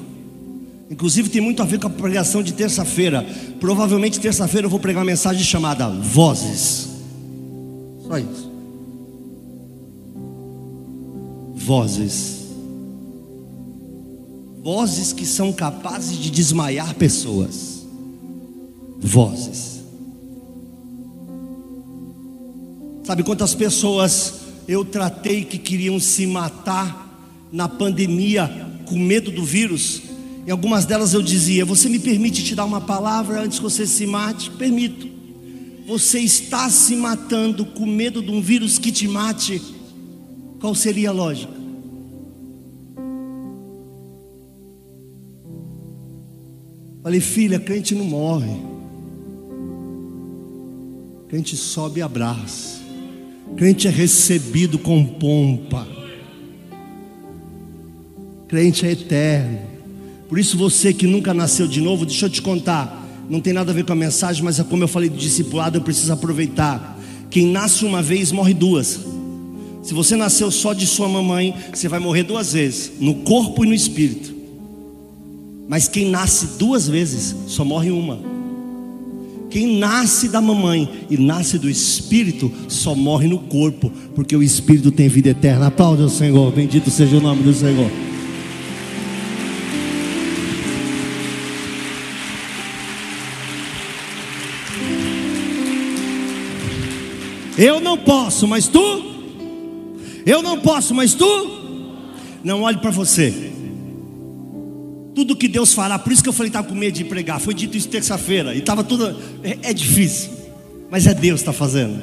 Inclusive 0.90 1.28
tem 1.28 1.40
muito 1.40 1.62
a 1.62 1.64
ver 1.64 1.78
com 1.78 1.86
a 1.86 1.90
pregação 1.90 2.42
de 2.42 2.52
terça-feira. 2.52 3.24
Provavelmente 3.60 4.18
terça-feira 4.18 4.66
eu 4.66 4.70
vou 4.70 4.80
pregar 4.80 5.04
uma 5.04 5.12
mensagem 5.12 5.44
chamada 5.44 5.88
Vozes. 5.88 6.95
Só 8.06 8.18
isso. 8.18 8.50
Vozes. 11.54 12.46
Vozes 14.62 15.12
que 15.12 15.26
são 15.26 15.52
capazes 15.52 16.16
de 16.16 16.30
desmaiar 16.30 16.94
pessoas. 16.94 17.84
Vozes. 18.98 19.82
Sabe 23.04 23.22
quantas 23.22 23.54
pessoas 23.54 24.34
eu 24.66 24.84
tratei 24.84 25.44
que 25.44 25.58
queriam 25.58 25.98
se 26.00 26.26
matar 26.26 27.04
na 27.52 27.68
pandemia 27.68 28.48
com 28.86 28.96
medo 28.96 29.30
do 29.30 29.44
vírus? 29.44 30.02
Em 30.46 30.50
algumas 30.50 30.84
delas 30.84 31.14
eu 31.14 31.22
dizia: 31.22 31.64
Você 31.64 31.88
me 31.88 31.98
permite 31.98 32.44
te 32.44 32.54
dar 32.54 32.64
uma 32.64 32.80
palavra 32.80 33.42
antes 33.42 33.58
que 33.58 33.64
você 33.64 33.86
se 33.86 34.06
mate? 34.06 34.50
Permito 34.50 35.15
você 35.86 36.18
está 36.18 36.68
se 36.68 36.96
matando 36.96 37.64
com 37.64 37.86
medo 37.86 38.20
de 38.20 38.30
um 38.30 38.40
vírus 38.40 38.76
que 38.76 38.90
te 38.90 39.06
mate, 39.06 39.62
qual 40.60 40.74
seria 40.74 41.10
a 41.10 41.12
lógica? 41.12 41.54
Falei, 47.04 47.20
filha, 47.20 47.60
crente 47.60 47.94
não 47.94 48.04
morre. 48.04 48.50
Crente 51.28 51.56
sobe 51.56 52.00
e 52.00 52.02
abraça. 52.02 52.80
Crente 53.56 53.86
é 53.86 53.90
recebido 53.90 54.76
com 54.80 55.04
pompa. 55.04 55.86
Crente 58.48 58.84
é 58.84 58.90
eterno. 58.90 59.60
Por 60.28 60.36
isso 60.36 60.58
você 60.58 60.92
que 60.92 61.06
nunca 61.06 61.32
nasceu 61.32 61.68
de 61.68 61.80
novo, 61.80 62.04
deixa 62.04 62.26
eu 62.26 62.30
te 62.30 62.42
contar 62.42 63.05
não 63.28 63.40
tem 63.40 63.52
nada 63.52 63.72
a 63.72 63.74
ver 63.74 63.84
com 63.84 63.92
a 63.92 63.96
mensagem, 63.96 64.42
mas 64.42 64.58
é 64.58 64.64
como 64.64 64.84
eu 64.84 64.88
falei 64.88 65.08
do 65.08 65.16
discipulado, 65.16 65.78
eu 65.78 65.82
preciso 65.82 66.12
aproveitar. 66.12 66.98
Quem 67.30 67.46
nasce 67.46 67.84
uma 67.84 68.02
vez 68.02 68.30
morre 68.32 68.54
duas. 68.54 69.00
Se 69.82 69.94
você 69.94 70.16
nasceu 70.16 70.50
só 70.50 70.72
de 70.72 70.86
sua 70.86 71.08
mamãe, 71.08 71.54
você 71.72 71.88
vai 71.88 72.00
morrer 72.00 72.24
duas 72.24 72.52
vezes, 72.52 72.92
no 73.00 73.16
corpo 73.16 73.64
e 73.64 73.68
no 73.68 73.74
espírito. 73.74 74.34
Mas 75.68 75.88
quem 75.88 76.10
nasce 76.10 76.58
duas 76.58 76.88
vezes, 76.88 77.34
só 77.46 77.64
morre 77.64 77.90
uma. 77.90 78.18
Quem 79.50 79.78
nasce 79.78 80.28
da 80.28 80.40
mamãe 80.40 81.06
e 81.08 81.16
nasce 81.16 81.58
do 81.58 81.70
espírito, 81.70 82.52
só 82.68 82.94
morre 82.94 83.28
no 83.28 83.38
corpo, 83.38 83.90
porque 84.14 84.36
o 84.36 84.42
espírito 84.42 84.90
tem 84.90 85.08
vida 85.08 85.30
eterna. 85.30 85.68
Aplaude 85.68 86.02
o 86.02 86.08
Senhor, 86.08 86.52
bendito 86.52 86.90
seja 86.90 87.16
o 87.16 87.20
nome 87.20 87.42
do 87.42 87.54
Senhor. 87.54 87.90
Eu 97.58 97.80
não 97.80 97.96
posso, 97.96 98.46
mas 98.46 98.68
tu? 98.68 99.04
Eu 100.24 100.42
não 100.42 100.60
posso, 100.60 100.94
mas 100.94 101.14
tu? 101.14 101.56
Não 102.44 102.62
olhe 102.62 102.78
para 102.78 102.90
você. 102.90 103.52
Tudo 105.14 105.34
que 105.34 105.48
Deus 105.48 105.72
fará, 105.72 105.98
por 105.98 106.12
isso 106.12 106.22
que 106.22 106.28
eu 106.28 106.32
falei 106.32 106.50
que 106.50 106.56
estava 106.56 106.68
com 106.68 106.74
medo 106.74 106.94
de 106.94 107.04
pregar. 107.04 107.40
Foi 107.40 107.54
dito 107.54 107.76
isso 107.76 107.88
terça-feira 107.88 108.54
e 108.54 108.58
estava 108.58 108.84
tudo. 108.84 109.16
É, 109.42 109.70
é, 109.70 109.72
difícil, 109.72 110.30
mas 110.90 111.06
é 111.06 111.14
Deus 111.14 111.40
que 111.40 111.48
está 111.48 111.52
fazendo. 111.52 112.02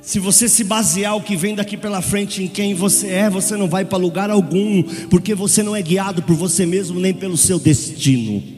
Se 0.00 0.20
você 0.20 0.48
se 0.48 0.62
basear 0.62 1.16
o 1.16 1.20
que 1.20 1.34
vem 1.34 1.56
daqui 1.56 1.76
pela 1.76 2.00
frente 2.00 2.40
em 2.40 2.46
quem 2.46 2.74
você 2.74 3.08
é, 3.08 3.28
você 3.28 3.56
não 3.56 3.66
vai 3.66 3.84
para 3.84 3.98
lugar 3.98 4.30
algum, 4.30 4.84
porque 5.10 5.34
você 5.34 5.64
não 5.64 5.74
é 5.74 5.82
guiado 5.82 6.22
por 6.22 6.36
você 6.36 6.64
mesmo 6.64 7.00
nem 7.00 7.12
pelo 7.12 7.36
seu 7.36 7.58
destino. 7.58 8.55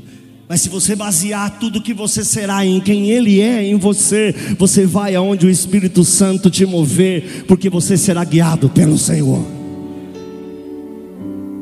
Mas 0.49 0.63
se 0.63 0.71
você 0.71 0.97
basear 0.97 1.59
tudo 1.59 1.83
que 1.83 1.93
você 1.93 2.25
será 2.25 2.65
em 2.65 2.81
quem 2.81 3.11
Ele 3.11 3.39
é 3.39 3.63
em 3.63 3.77
você, 3.77 4.35
você 4.59 4.87
vai 4.87 5.15
aonde 5.15 5.45
o 5.45 5.51
Espírito 5.51 6.03
Santo 6.05 6.49
te 6.49 6.65
mover, 6.65 7.45
porque 7.47 7.69
você 7.69 7.99
será 7.99 8.25
guiado 8.25 8.71
pelo 8.71 8.97
Senhor. 8.97 9.45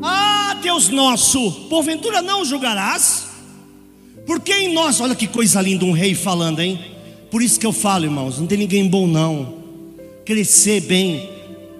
Ah, 0.01 0.57
Deus 0.63 0.87
nosso, 0.87 1.51
porventura 1.67 2.21
não 2.21 2.45
julgarás? 2.45 3.27
Porque 4.25 4.53
em 4.53 4.73
nós, 4.73 5.01
olha 5.01 5.15
que 5.15 5.27
coisa 5.27 5.61
linda, 5.61 5.83
um 5.83 5.91
rei 5.91 6.15
falando, 6.15 6.61
hein? 6.61 6.79
Por 7.29 7.41
isso 7.41 7.59
que 7.59 7.65
eu 7.65 7.73
falo, 7.73 8.05
irmãos, 8.05 8.39
não 8.39 8.47
tem 8.47 8.57
ninguém 8.57 8.87
bom 8.87 9.05
não. 9.05 9.55
Crescer 10.23 10.79
bem 10.79 11.29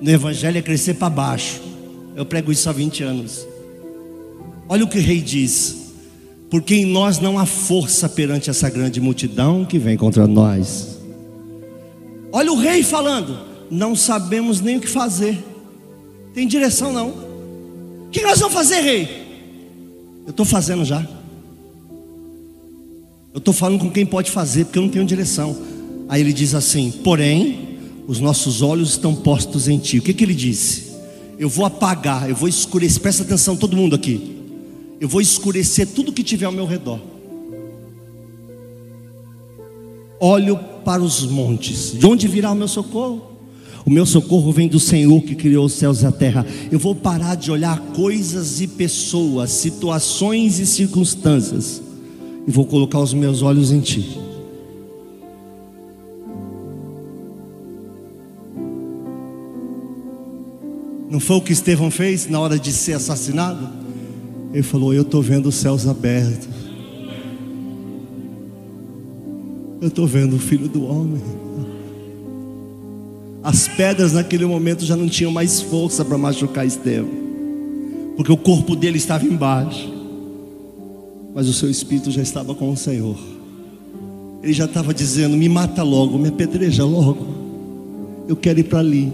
no 0.01 0.11
Evangelho 0.11 0.57
é 0.57 0.61
crescer 0.61 0.95
para 0.95 1.09
baixo. 1.09 1.61
Eu 2.17 2.25
prego 2.25 2.51
isso 2.51 2.69
há 2.69 2.73
20 2.73 3.03
anos. 3.03 3.47
Olha 4.67 4.83
o 4.83 4.89
que 4.89 4.97
o 4.97 5.01
rei 5.01 5.21
diz 5.21 5.87
porque 6.49 6.75
em 6.75 6.86
nós 6.86 7.19
não 7.19 7.38
há 7.38 7.45
força 7.45 8.07
perante 8.07 8.49
essa 8.49 8.69
grande 8.69 9.01
multidão 9.01 9.65
que 9.65 9.77
vem 9.77 9.97
contra 9.97 10.25
nós. 10.25 10.97
Olha 12.31 12.51
o 12.51 12.57
rei 12.57 12.83
falando: 12.83 13.38
não 13.69 13.95
sabemos 13.95 14.62
nem 14.62 14.77
o 14.77 14.81
que 14.81 14.88
fazer, 14.88 15.43
tem 16.33 16.47
direção 16.47 16.93
não. 16.93 17.10
O 17.10 18.10
que 18.10 18.21
nós 18.21 18.39
vamos 18.39 18.53
fazer, 18.53 18.79
rei? 18.79 19.27
Eu 20.25 20.31
estou 20.31 20.45
fazendo 20.45 20.86
já. 20.86 21.05
Eu 23.33 23.39
estou 23.39 23.53
falando 23.53 23.79
com 23.79 23.91
quem 23.91 24.05
pode 24.05 24.31
fazer, 24.31 24.65
porque 24.65 24.79
eu 24.79 24.83
não 24.83 24.89
tenho 24.89 25.05
direção. 25.05 25.55
Aí 26.07 26.21
ele 26.21 26.31
diz 26.31 26.55
assim: 26.55 26.91
porém, 27.03 27.79
os 28.07 28.21
nossos 28.21 28.62
olhos 28.62 28.91
estão 28.91 29.13
postos 29.13 29.67
em 29.67 29.77
ti. 29.77 29.99
O 29.99 30.01
que, 30.01 30.13
que 30.13 30.23
ele 30.23 30.33
disse? 30.33 30.88
Eu 31.38 31.49
vou 31.49 31.65
apagar, 31.65 32.29
eu 32.29 32.36
vou 32.36 32.47
escurecer. 32.47 33.01
Presta 33.01 33.23
atenção, 33.23 33.57
todo 33.57 33.75
mundo 33.75 33.95
aqui 33.95 34.37
eu 34.99 35.07
vou 35.07 35.21
escurecer 35.21 35.88
tudo 35.88 36.12
que 36.12 36.23
tiver 36.23 36.45
ao 36.45 36.51
meu 36.51 36.65
redor. 36.65 36.99
Olho 40.19 40.57
para 40.83 41.01
os 41.01 41.25
montes, 41.25 41.91
de 41.91 42.05
onde 42.05 42.27
virá 42.27 42.51
o 42.51 42.55
meu 42.55 42.67
socorro? 42.67 43.38
O 43.86 43.89
meu 43.89 44.05
socorro 44.05 44.51
vem 44.51 44.67
do 44.67 44.79
Senhor 44.79 45.21
que 45.21 45.36
criou 45.36 45.65
os 45.65 45.73
céus 45.73 46.01
e 46.01 46.05
a 46.05 46.12
terra. 46.12 46.45
Eu 46.71 46.79
vou 46.79 46.93
parar 46.93 47.36
de 47.36 47.51
olhar 47.51 47.79
coisas 47.95 48.60
e 48.60 48.67
pessoas, 48.67 49.51
situações 49.51 50.60
e 50.60 50.65
circunstâncias, 50.65 51.81
e 52.45 52.51
vou 52.51 52.65
colocar 52.65 52.99
os 52.99 53.13
meus 53.13 53.41
olhos 53.41 53.71
em 53.71 53.79
Ti. 53.79 54.19
Não 61.10 61.21
foi 61.21 61.38
o 61.38 61.41
que 61.41 61.53
Estevão 61.53 61.89
fez 61.89 62.27
na 62.27 62.39
hora 62.39 62.60
de 62.60 62.73
ser 62.73 62.93
assassinado? 62.93 63.87
Ele 64.53 64.63
falou: 64.63 64.93
Eu 64.93 65.01
estou 65.01 65.21
vendo 65.21 65.47
os 65.47 65.55
céus 65.55 65.88
abertos. 65.88 66.47
Eu 69.79 69.89
estou 69.89 70.07
vendo 70.07 70.36
o 70.36 70.39
filho 70.39 70.67
do 70.67 70.86
homem. 70.86 71.21
As 73.43 73.67
pedras 73.67 74.13
naquele 74.13 74.45
momento 74.45 74.83
já 74.83 74.97
não 74.97 75.07
tinham 75.07 75.31
mais 75.31 75.62
força 75.62 76.03
para 76.03 76.17
machucar 76.17 76.65
Estevão, 76.65 77.10
porque 78.17 78.31
o 78.31 78.36
corpo 78.36 78.75
dele 78.75 78.97
estava 78.97 79.23
embaixo, 79.25 79.89
mas 81.33 81.47
o 81.47 81.53
seu 81.53 81.69
espírito 81.69 82.12
já 82.12 82.21
estava 82.21 82.53
com 82.53 82.69
o 82.69 82.75
Senhor. 82.75 83.17
Ele 84.43 84.51
já 84.51 84.65
estava 84.65 84.93
dizendo: 84.93 85.38
Me 85.38 85.47
mata 85.47 85.83
logo, 85.83 86.17
me 86.17 86.29
apedreja 86.29 86.83
logo. 86.83 87.25
Eu 88.27 88.36
quero 88.36 88.60
ir 88.60 88.63
para 88.63 88.79
ali, 88.79 89.13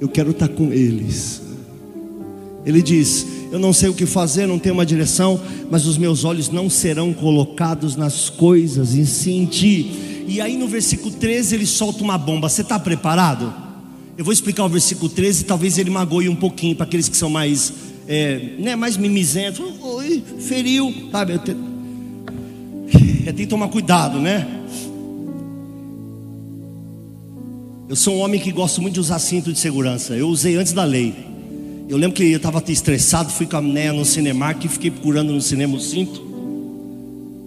eu 0.00 0.08
quero 0.08 0.30
estar 0.30 0.48
com 0.48 0.72
eles. 0.72 1.42
Ele 2.64 2.80
diz: 2.80 3.26
Eu 3.52 3.58
não 3.58 3.70
sei 3.70 3.90
o 3.90 3.94
que 3.94 4.06
fazer, 4.06 4.46
não 4.46 4.58
tenho 4.58 4.74
uma 4.74 4.86
direção, 4.86 5.38
mas 5.70 5.84
os 5.86 5.98
meus 5.98 6.24
olhos 6.24 6.48
não 6.48 6.70
serão 6.70 7.12
colocados 7.12 7.96
nas 7.96 8.30
coisas, 8.30 8.94
e 8.94 9.04
sim 9.04 9.42
em 9.42 9.44
ti. 9.44 10.24
E 10.26 10.40
aí 10.40 10.56
no 10.56 10.66
versículo 10.66 11.10
13 11.14 11.56
ele 11.56 11.66
solta 11.66 12.02
uma 12.02 12.16
bomba. 12.16 12.48
Você 12.48 12.62
está 12.62 12.78
preparado? 12.78 13.52
Eu 14.16 14.24
vou 14.24 14.32
explicar 14.32 14.64
o 14.64 14.70
versículo 14.70 15.10
13, 15.10 15.44
talvez 15.44 15.76
ele 15.76 15.90
magoe 15.90 16.30
um 16.30 16.34
pouquinho 16.34 16.74
para 16.74 16.86
aqueles 16.86 17.10
que 17.10 17.16
são 17.16 17.28
mais, 17.28 17.74
é, 18.08 18.54
né, 18.58 18.74
mais 18.74 18.96
mimizentos. 18.96 19.62
Oi, 19.82 20.22
feriu, 20.38 20.92
sabe? 21.12 21.38
É, 23.24 23.26
tem 23.26 23.44
que 23.44 23.46
tomar 23.46 23.68
cuidado, 23.68 24.18
né? 24.18 24.48
Eu 27.88 27.94
sou 27.94 28.16
um 28.16 28.18
homem 28.18 28.40
que 28.40 28.50
gosto 28.50 28.82
muito 28.82 28.94
de 28.94 29.00
usar 29.00 29.20
cinto 29.20 29.52
de 29.52 29.58
segurança. 29.60 30.14
Eu 30.14 30.26
usei 30.26 30.56
antes 30.56 30.72
da 30.72 30.82
lei. 30.82 31.31
Eu 31.92 31.98
lembro 31.98 32.16
que 32.16 32.22
eu 32.22 32.38
estava 32.38 32.64
estressado, 32.68 33.30
fui 33.30 33.44
com 33.44 33.58
a 33.58 33.60
Néia 33.60 33.92
no 33.92 34.02
Cinemark 34.02 34.64
e 34.64 34.68
fiquei 34.68 34.90
procurando 34.90 35.30
no 35.30 35.42
cinema 35.42 35.76
o 35.76 35.78
cinto. 35.78 36.24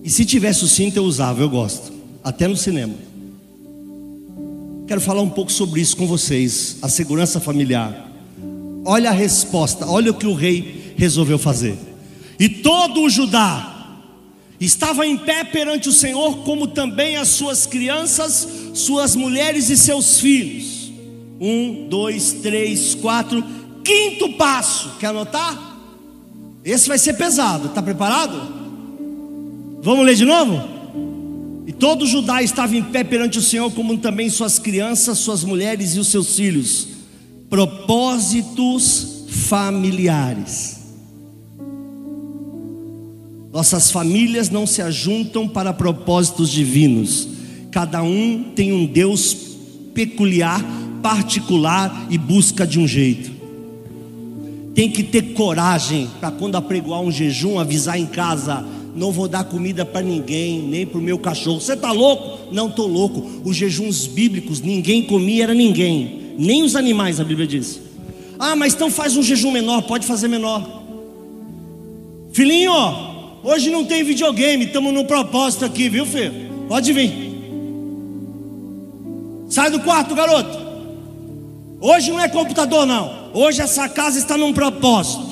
E 0.03 0.09
se 0.11 0.23
tivesse 0.23 0.63
o 0.63 0.67
cinto, 0.67 0.97
eu 0.97 1.03
usava, 1.03 1.41
eu 1.41 1.49
gosto 1.49 1.91
até 2.23 2.47
no 2.47 2.55
cinema. 2.55 2.93
Quero 4.87 5.01
falar 5.01 5.23
um 5.23 5.31
pouco 5.31 5.51
sobre 5.51 5.81
isso 5.81 5.97
com 5.97 6.05
vocês, 6.05 6.77
a 6.83 6.87
segurança 6.87 7.39
familiar. 7.39 8.07
Olha 8.85 9.09
a 9.09 9.13
resposta, 9.13 9.87
olha 9.87 10.11
o 10.11 10.13
que 10.13 10.27
o 10.27 10.35
rei 10.35 10.93
resolveu 10.95 11.39
fazer. 11.39 11.75
E 12.39 12.47
todo 12.47 13.01
o 13.01 13.09
Judá 13.09 13.97
estava 14.59 15.07
em 15.07 15.17
pé 15.17 15.43
perante 15.43 15.89
o 15.89 15.91
Senhor, 15.91 16.43
como 16.43 16.67
também 16.67 17.17
as 17.17 17.29
suas 17.29 17.65
crianças, 17.65 18.47
suas 18.75 19.15
mulheres 19.15 19.71
e 19.71 19.75
seus 19.75 20.19
filhos. 20.19 20.91
Um, 21.41 21.87
dois, 21.89 22.31
três, 22.43 22.93
quatro. 22.93 23.43
Quinto 23.85 24.33
passo, 24.33 24.95
quer 24.99 25.07
anotar? 25.07 25.77
Esse 26.63 26.87
vai 26.87 26.97
ser 26.97 27.13
pesado, 27.13 27.67
está 27.67 27.83
preparado? 27.83 28.35
Vamos 29.83 30.03
ler 30.03 30.15
de 30.15 30.25
novo? 30.25 30.75
E 31.67 31.71
todo 31.71 32.07
Judá 32.07 32.41
estava 32.41 32.75
em 32.75 32.81
pé 32.81 33.03
perante 33.03 33.37
o 33.37 33.41
Senhor, 33.43 33.71
como 33.71 33.95
também 33.99 34.27
suas 34.31 34.57
crianças, 34.57 35.19
suas 35.19 35.43
mulheres 35.43 35.95
e 35.95 35.99
os 35.99 36.07
seus 36.07 36.35
filhos. 36.35 36.87
Propósitos 37.47 39.25
familiares. 39.29 40.79
Nossas 43.53 43.91
famílias 43.91 44.49
não 44.49 44.65
se 44.65 44.81
ajuntam 44.81 45.47
para 45.47 45.71
propósitos 45.71 46.49
divinos. 46.49 47.27
Cada 47.69 48.01
um 48.01 48.51
tem 48.55 48.73
um 48.73 48.87
Deus 48.87 49.37
peculiar, 49.93 50.65
particular 51.03 52.07
e 52.09 52.17
busca 52.17 52.65
de 52.65 52.79
um 52.79 52.87
jeito. 52.87 53.34
Tem 54.75 54.89
que 54.91 55.03
ter 55.03 55.33
coragem 55.33 56.09
para 56.19 56.29
quando 56.29 56.57
apregoar 56.57 56.99
um 56.99 57.09
jejum, 57.09 57.57
avisar 57.57 57.97
em 57.97 58.05
casa: 58.05 58.63
não 58.93 59.09
vou 59.09 59.27
dar 59.27 59.45
comida 59.45 59.85
para 59.85 60.01
ninguém, 60.01 60.61
nem 60.61 60.85
para 60.85 60.99
o 60.99 61.01
meu 61.01 61.17
cachorro. 61.17 61.61
Você 61.61 61.73
está 61.73 61.93
louco? 61.93 62.53
Não 62.53 62.67
estou 62.67 62.85
louco. 62.85 63.25
Os 63.45 63.55
jejuns 63.55 64.05
bíblicos, 64.05 64.59
ninguém 64.59 65.03
comia, 65.03 65.43
era 65.43 65.53
ninguém, 65.53 66.33
nem 66.37 66.61
os 66.61 66.75
animais, 66.75 67.21
a 67.21 67.23
Bíblia 67.23 67.47
diz. 67.47 67.79
Ah, 68.37 68.53
mas 68.53 68.73
então 68.73 68.91
faz 68.91 69.15
um 69.15 69.23
jejum 69.23 69.49
menor, 69.49 69.81
pode 69.83 70.05
fazer 70.05 70.27
menor. 70.27 70.83
Filhinho, 72.33 72.73
hoje 73.45 73.71
não 73.71 73.85
tem 73.85 74.03
videogame, 74.03 74.65
estamos 74.65 74.93
no 74.93 75.05
propósito 75.05 75.63
aqui, 75.63 75.87
viu, 75.87 76.05
filho? 76.05 76.33
Pode 76.67 76.91
vir. 76.91 77.13
Sai 79.47 79.71
do 79.71 79.79
quarto, 79.79 80.13
garoto. 80.13 80.64
Hoje 81.85 82.11
não 82.11 82.19
é 82.19 82.27
computador, 82.27 82.83
não. 82.87 83.29
Hoje 83.31 83.61
essa 83.61 83.87
casa 83.87 84.17
está 84.17 84.35
num 84.35 84.51
propósito. 84.51 85.23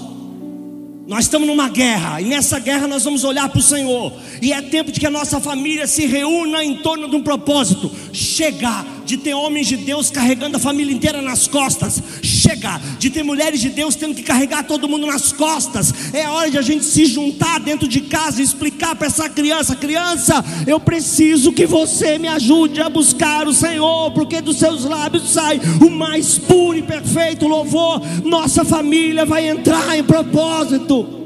Nós 1.08 1.22
estamos 1.22 1.48
numa 1.48 1.68
guerra, 1.68 2.22
e 2.22 2.26
nessa 2.26 2.60
guerra 2.60 2.88
nós 2.88 3.04
vamos 3.04 3.24
olhar 3.24 3.50
para 3.50 3.58
o 3.58 3.64
Senhor, 3.64 4.14
e 4.40 4.54
é 4.54 4.62
tempo 4.62 4.92
de 4.92 5.00
que 5.00 5.08
a 5.08 5.10
nossa 5.10 5.40
família 5.42 5.88
se 5.88 6.06
reúna 6.06 6.64
em 6.64 6.76
torno 6.76 7.10
de 7.10 7.16
um 7.16 7.24
propósito: 7.24 7.92
chegar, 8.14 8.86
de 9.06 9.18
ter 9.18 9.34
homens 9.34 9.68
de 9.68 9.78
Deus 9.78 10.10
carregando 10.10 10.58
a 10.58 10.60
família 10.60 10.94
inteira 10.94 11.22
nas 11.22 11.48
costas, 11.48 12.02
chegar, 12.22 12.80
de 12.98 13.10
ter 13.10 13.24
mulheres 13.24 13.60
de 13.60 13.70
Deus 13.70 13.96
tendo 13.96 14.16
que 14.16 14.24
carregar 14.24 14.64
todo 14.64 14.88
mundo 14.88 15.06
nas 15.06 15.32
costas. 15.32 15.94
É 16.14 16.28
hora 16.28 16.50
de 16.50 16.58
a 16.58 16.62
gente 16.62 16.86
se 16.86 17.06
juntar 17.06 17.60
dentro 17.60 17.88
de 17.88 18.02
casa 18.02 18.42
e 18.42 18.44
explicar 18.44 18.96
para 18.96 19.08
essa 19.08 19.30
criança: 19.30 19.76
criança, 19.76 20.44
eu 20.68 20.80
preciso 20.80 21.52
que 21.54 21.66
você 21.66 22.18
me 22.18 22.28
ajude 22.28 22.82
a 22.82 22.90
buscar 22.90 23.48
o 23.48 23.54
Senhor, 23.54 24.12
porque 24.12 24.42
dos 24.42 24.58
seus 24.58 24.86
lábios 24.86 25.32
sai 25.32 25.60
o 25.82 25.90
mais 25.90 26.38
puro 26.38 26.78
e 26.78 26.84
perfeito 26.84 27.48
louvor. 27.48 28.02
Nossa 28.24 28.66
família 28.66 29.26
vai 29.26 29.48
entrar 29.48 29.98
em 29.98 30.04
propósito. 30.04 31.23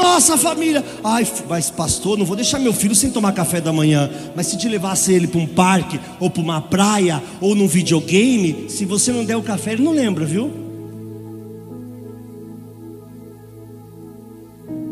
Nossa 0.00 0.38
família, 0.38 0.82
ai, 1.04 1.26
mas 1.46 1.68
pastor, 1.68 2.16
não 2.16 2.24
vou 2.24 2.34
deixar 2.34 2.58
meu 2.58 2.72
filho 2.72 2.94
sem 2.94 3.10
tomar 3.10 3.32
café 3.32 3.60
da 3.60 3.70
manhã. 3.70 4.10
Mas 4.34 4.46
se 4.46 4.56
te 4.56 4.66
levasse 4.66 5.12
ele 5.12 5.26
para 5.26 5.40
um 5.40 5.46
parque, 5.46 6.00
ou 6.18 6.30
para 6.30 6.42
uma 6.42 6.60
praia, 6.60 7.22
ou 7.38 7.54
num 7.54 7.68
videogame, 7.68 8.70
se 8.70 8.86
você 8.86 9.12
não 9.12 9.24
der 9.24 9.36
o 9.36 9.42
café, 9.42 9.72
ele 9.72 9.82
não 9.82 9.92
lembra, 9.92 10.24
viu? 10.24 10.50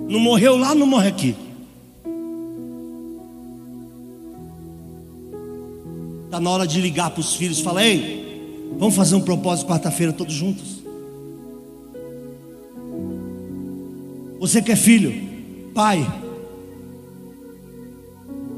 Não 0.09 0.21
morreu 0.21 0.57
lá, 0.59 0.75
não 0.75 0.87
morre 0.87 1.09
aqui. 1.09 1.35
Está 6.27 6.39
na 6.39 6.51
hora 6.51 6.67
de 6.67 6.81
ligar 6.83 7.11
para 7.11 7.21
os 7.21 7.35
filhos 7.35 7.61
e 7.61 7.63
falar: 7.63 7.85
ei, 7.85 8.71
vamos 8.79 8.95
fazer 8.95 9.15
um 9.15 9.21
propósito 9.21 9.69
quarta-feira 9.69 10.13
todos 10.13 10.35
juntos. 10.35 10.78
Você 14.39 14.63
que 14.63 14.73
é 14.73 14.77
filho, 14.77 15.13
pai. 15.75 16.07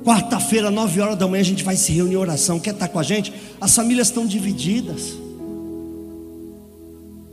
Quarta-feira, 0.05 0.71
nove 0.71 1.01
horas 1.01 1.17
da 1.17 1.27
manhã, 1.29 1.41
a 1.41 1.45
gente 1.45 1.63
vai 1.63 1.77
se 1.77 1.93
reunir 1.93 2.15
em 2.15 2.17
oração. 2.17 2.59
Quer 2.59 2.75
estar 2.75 2.89
com 2.89 2.99
a 2.99 3.03
gente? 3.03 3.33
As 3.61 3.75
famílias 3.75 4.09
estão 4.09 4.27
divididas. 4.27 5.15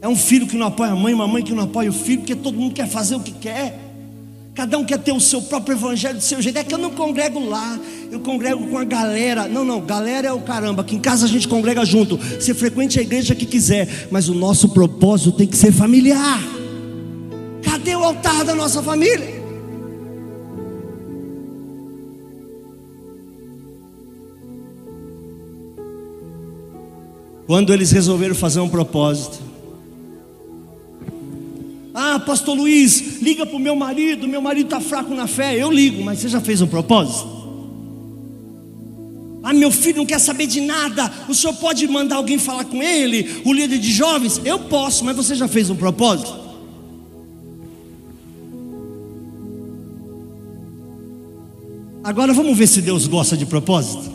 É 0.02 0.08
um 0.08 0.16
filho 0.16 0.46
que 0.46 0.56
não 0.56 0.68
apoia 0.68 0.92
a 0.92 0.96
mãe, 0.96 1.14
uma 1.14 1.28
mãe 1.28 1.44
que 1.44 1.54
não 1.54 1.64
apoia 1.64 1.90
o 1.90 1.94
filho, 1.94 2.20
porque 2.20 2.36
todo 2.36 2.58
mundo 2.58 2.74
quer 2.74 2.88
fazer 2.88 3.16
o 3.16 3.20
que 3.20 3.32
quer. 3.32 3.80
Cada 4.54 4.78
um 4.78 4.84
quer 4.84 4.98
ter 4.98 5.12
o 5.12 5.20
seu 5.20 5.42
próprio 5.42 5.78
evangelho 5.78 6.16
do 6.16 6.24
seu 6.24 6.42
jeito. 6.42 6.58
É 6.58 6.64
que 6.64 6.74
eu 6.74 6.80
não 6.80 6.92
congrego 6.92 7.40
lá, 7.40 7.80
eu 8.12 8.20
congrego 8.20 8.68
com 8.68 8.78
a 8.78 8.84
galera. 8.84 9.48
Não, 9.48 9.64
não, 9.64 9.80
galera 9.82 10.28
é 10.28 10.34
o 10.34 10.42
caramba. 10.42 10.82
Aqui 10.82 10.96
em 10.96 11.00
casa 11.00 11.26
a 11.26 11.30
gente 11.30 11.48
congrega 11.48 11.86
junto. 11.86 12.18
Você 12.18 12.54
frequente 12.54 13.00
a 13.00 13.02
igreja 13.02 13.36
que 13.36 13.46
quiser, 13.46 14.08
mas 14.12 14.30
o 14.30 14.34
nosso 14.34 14.70
propósito 14.70 15.32
tem 15.32 15.48
que 15.48 15.56
ser 15.56 15.72
familiar. 15.72 16.42
Cadê 17.64 17.96
o 17.96 18.04
altar 18.04 18.44
da 18.46 18.56
nossa 18.56 18.82
família? 18.82 19.38
Quando 27.48 27.74
eles 27.74 27.92
resolveram 27.92 28.36
fazer 28.36 28.60
um 28.60 28.68
propósito. 28.68 29.40
Ah, 31.94 32.20
pastor 32.20 32.56
Luiz, 32.56 33.22
liga 33.22 33.46
para 33.46 33.56
o 33.56 33.60
meu 33.60 33.76
marido, 33.76 34.28
meu 34.28 34.42
marido 34.42 34.68
está 34.68 34.82
fraco 34.82 35.16
na 35.16 35.28
fé. 35.28 35.56
Eu 35.56 35.72
ligo, 35.72 36.04
mas 36.04 36.20
você 36.20 36.28
já 36.28 36.42
fez 36.42 36.62
um 36.62 36.68
propósito? 36.68 37.38
Ah, 39.42 39.54
meu 39.54 39.72
filho 39.72 39.98
não 39.98 40.06
quer 40.06 40.20
saber 40.20 40.46
de 40.46 40.60
nada. 40.60 41.10
O 41.30 41.34
senhor 41.34 41.54
pode 41.54 41.88
mandar 41.88 42.18
alguém 42.18 42.38
falar 42.38 42.66
com 42.66 42.84
ele, 42.84 43.42
o 43.46 43.54
líder 43.54 43.80
de 43.80 43.94
jovens? 43.94 44.42
Eu 44.44 44.60
posso, 44.60 45.06
mas 45.06 45.16
você 45.16 45.34
já 45.34 45.48
fez 45.48 45.70
um 45.70 45.76
propósito? 45.76 46.47
Agora 52.08 52.32
vamos 52.32 52.58
ver 52.58 52.68
se 52.68 52.82
Deus 52.82 53.06
gosta 53.06 53.36
de 53.36 53.46
propósito. 53.46 54.10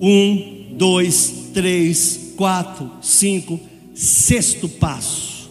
Um, 0.00 0.74
dois, 0.76 1.50
três, 1.54 2.32
quatro, 2.36 2.90
cinco, 3.00 3.60
sexto 3.94 4.68
passo. 4.68 5.48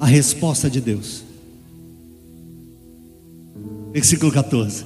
A 0.00 0.06
resposta 0.06 0.68
de 0.68 0.80
Deus. 0.80 1.22
Versículo 3.92 4.32
14. 4.32 4.84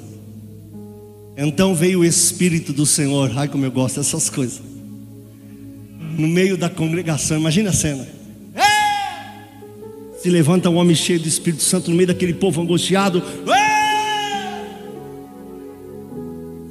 Então 1.39 1.75
veio 1.75 2.01
o 2.01 2.05
Espírito 2.05 2.75
do 2.75 2.85
Senhor. 2.85 3.33
Ai, 3.35 3.49
como 3.49 3.65
eu 3.65 3.73
gosto 3.73 3.97
dessas 3.97 4.29
coisas. 4.29 4.61
No 6.19 6.29
meio 6.29 6.59
da 6.59 6.69
congregação, 6.69 7.39
imagina 7.39 7.71
a 7.71 7.73
cena 7.73 8.18
se 10.21 10.29
levanta 10.29 10.69
um 10.69 10.77
homem 10.77 10.97
cheio 10.97 11.21
do 11.21 11.29
Espírito 11.29 11.63
Santo 11.63 11.91
no 11.91 11.97
meio 11.97 12.09
daquele 12.09 12.35
povo 12.35 12.61
angustiado. 12.61 13.23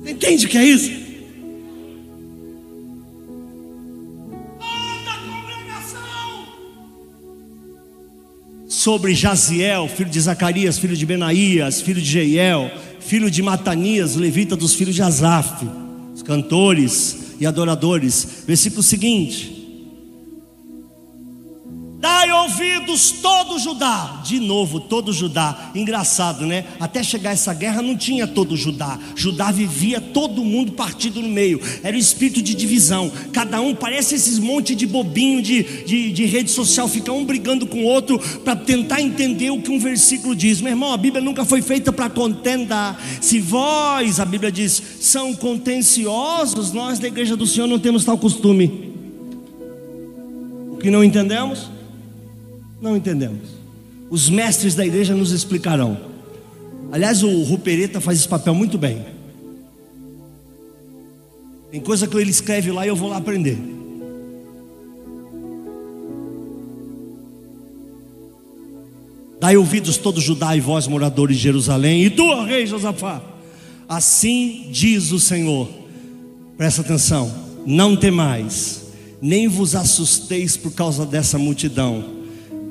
entende 0.06 0.46
o 0.46 0.50
que 0.50 0.58
é 0.58 0.66
isso? 0.66 1.08
Sobre 8.68 9.14
Jaziel, 9.14 9.88
filho 9.90 10.10
de 10.10 10.20
Zacarias, 10.20 10.78
filho 10.78 10.96
de 10.96 11.06
Benaías, 11.06 11.82
filho 11.82 12.02
de 12.02 12.10
Jeiel, 12.10 12.72
filho 13.00 13.30
de 13.30 13.42
Matanias, 13.42 14.16
levita 14.16 14.56
dos 14.56 14.74
filhos 14.74 14.96
de 14.96 15.02
Asaf, 15.02 15.66
os 16.14 16.22
cantores 16.22 17.36
e 17.40 17.46
adoradores. 17.46 18.44
Versículo 18.46 18.84
seguinte: 18.84 19.57
Dai 22.00 22.32
ouvidos 22.32 23.12
todo 23.12 23.58
Judá. 23.58 24.22
De 24.24 24.40
novo, 24.40 24.80
todo 24.80 25.12
Judá. 25.12 25.72
Engraçado, 25.74 26.46
né? 26.46 26.66
Até 26.80 27.02
chegar 27.02 27.32
essa 27.32 27.56
guerra 27.56 27.82
não 27.82 27.98
tinha 27.98 28.28
todo 28.28 28.56
Judá. 28.56 29.00
Judá 29.16 29.52
vivia 29.52 30.00
todo 30.00 30.44
mundo 30.44 30.74
partido 30.74 31.24
no 31.24 31.28
meio. 31.28 31.60
Era 31.82 31.98
o 31.98 32.00
espírito 32.00 32.40
de 32.40 32.54
divisão. 32.54 33.12
Cada 33.34 33.60
um 33.62 33.74
parece 33.74 34.14
esses 34.14 34.38
monte 34.38 34.76
de 34.76 34.86
bobinho 34.86 35.42
de, 35.42 35.64
de, 35.86 36.12
de 36.12 36.26
rede 36.26 36.52
social. 36.52 36.88
Fica 36.88 37.12
um 37.12 37.26
brigando 37.26 37.66
com 37.66 37.80
o 37.80 37.86
outro 37.86 38.20
para 38.44 38.56
tentar 38.56 39.02
entender 39.02 39.50
o 39.50 39.60
que 39.60 39.72
um 39.72 39.80
versículo 39.80 40.36
diz. 40.36 40.62
Meu 40.62 40.74
irmão, 40.74 40.94
a 40.94 40.98
Bíblia 40.98 41.24
nunca 41.24 41.46
foi 41.46 41.64
feita 41.64 41.92
para 41.92 42.12
contenda. 42.12 42.96
Se 43.20 43.40
vós, 43.40 44.20
a 44.20 44.26
Bíblia 44.26 44.52
diz, 44.52 44.84
são 45.00 45.34
contenciosos, 45.34 46.72
nós 46.72 47.00
da 47.00 47.08
igreja 47.08 47.36
do 47.36 47.48
Senhor 47.48 47.66
não 47.66 47.80
temos 47.80 48.06
tal 48.06 48.20
costume. 48.20 48.94
O 50.74 50.78
que 50.78 50.92
não 50.92 51.04
entendemos? 51.04 51.77
Não 52.82 52.96
entendemos. 52.96 53.50
Os 54.10 54.30
mestres 54.30 54.76
da 54.76 54.86
igreja 54.86 55.16
nos 55.16 55.32
explicarão. 55.32 55.98
Aliás, 56.92 57.24
o 57.24 57.44
Rupereta 57.44 58.00
faz 58.00 58.20
esse 58.20 58.28
papel 58.28 58.54
muito 58.54 58.78
bem. 58.78 59.06
Tem 61.72 61.82
coisa 61.82 62.08
que 62.08 62.16
ele 62.16 62.32
escreve 62.32 62.72
lá 62.72 62.86
e 62.86 62.90
eu 62.90 62.96
vou 62.96 63.10
lá 63.10 63.18
aprender. 63.18 63.58
Dai 69.40 69.58
ouvidos 69.58 69.98
todo 69.98 70.22
Judá 70.22 70.56
e 70.56 70.60
vós, 70.60 70.88
moradores 70.88 71.38
de 71.38 71.44
Jerusalém, 71.44 72.04
e 72.04 72.10
tu, 72.10 72.44
rei 72.44 72.66
Josafá. 72.66 73.22
Assim 73.88 74.68
diz 74.72 75.12
o 75.12 75.20
Senhor. 75.20 75.70
Presta 76.58 76.82
atenção, 76.82 77.32
não 77.66 77.96
temais, 77.96 78.88
nem 79.22 79.48
vos 79.48 79.76
assusteis 79.76 80.58
por 80.58 80.72
causa 80.72 81.06
dessa 81.06 81.38
multidão 81.38 82.17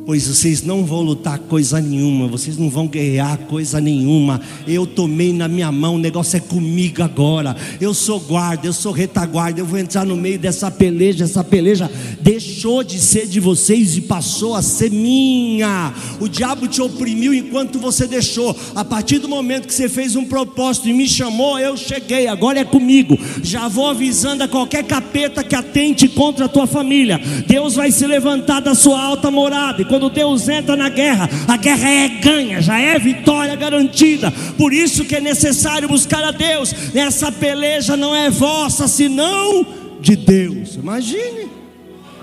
pois 0.06 0.28
vocês 0.28 0.62
não 0.62 0.84
vão 0.84 1.02
lutar 1.02 1.36
coisa 1.36 1.80
nenhuma, 1.80 2.28
vocês 2.28 2.56
não 2.56 2.70
vão 2.70 2.86
guerrear 2.86 3.38
coisa 3.38 3.80
nenhuma. 3.80 4.40
Eu 4.64 4.86
tomei 4.86 5.32
na 5.32 5.48
minha 5.48 5.72
mão, 5.72 5.96
o 5.96 5.98
negócio 5.98 6.36
é 6.36 6.40
comigo 6.40 7.02
agora. 7.02 7.56
Eu 7.80 7.92
sou 7.92 8.20
guarda, 8.20 8.68
eu 8.68 8.72
sou 8.72 8.92
retaguarda, 8.92 9.60
eu 9.60 9.66
vou 9.66 9.80
entrar 9.80 10.06
no 10.06 10.16
meio 10.16 10.38
dessa 10.38 10.70
peleja. 10.70 11.24
Essa 11.24 11.42
peleja 11.42 11.90
deixou 12.20 12.84
de 12.84 13.00
ser 13.00 13.26
de 13.26 13.40
vocês 13.40 13.96
e 13.96 14.00
passou 14.00 14.54
a 14.54 14.62
ser 14.62 14.92
minha. 14.92 15.92
O 16.20 16.28
diabo 16.28 16.68
te 16.68 16.80
oprimiu 16.80 17.34
enquanto 17.34 17.80
você 17.80 18.06
deixou. 18.06 18.56
A 18.76 18.84
partir 18.84 19.18
do 19.18 19.28
momento 19.28 19.66
que 19.66 19.74
você 19.74 19.88
fez 19.88 20.14
um 20.14 20.24
propósito 20.24 20.88
e 20.88 20.92
me 20.92 21.08
chamou, 21.08 21.58
eu 21.58 21.76
cheguei. 21.76 22.28
Agora 22.28 22.60
é 22.60 22.64
comigo. 22.64 23.18
Já 23.42 23.66
vou 23.66 23.90
avisando 23.90 24.44
a 24.44 24.48
qualquer 24.48 24.84
capeta 24.84 25.42
que 25.42 25.56
atente 25.56 26.06
contra 26.06 26.44
a 26.44 26.48
tua 26.48 26.68
família. 26.68 27.20
Deus 27.48 27.74
vai 27.74 27.90
se 27.90 28.06
levantar 28.06 28.60
da 28.60 28.74
sua 28.76 29.02
alta 29.02 29.32
morada. 29.32 29.82
E 29.82 29.95
quando 29.96 30.10
Deus 30.10 30.46
entra 30.46 30.76
na 30.76 30.90
guerra, 30.90 31.26
a 31.48 31.56
guerra 31.56 31.88
é 31.88 32.08
ganha, 32.08 32.60
já 32.60 32.78
é 32.78 32.98
vitória 32.98 33.56
garantida. 33.56 34.30
Por 34.58 34.70
isso 34.70 35.06
que 35.06 35.16
é 35.16 35.20
necessário 35.22 35.88
buscar 35.88 36.22
a 36.22 36.32
Deus. 36.32 36.74
Essa 36.94 37.32
peleja 37.32 37.96
não 37.96 38.14
é 38.14 38.28
vossa, 38.28 38.86
senão 38.86 39.66
de 39.98 40.14
Deus. 40.14 40.74
Imagine. 40.74 41.48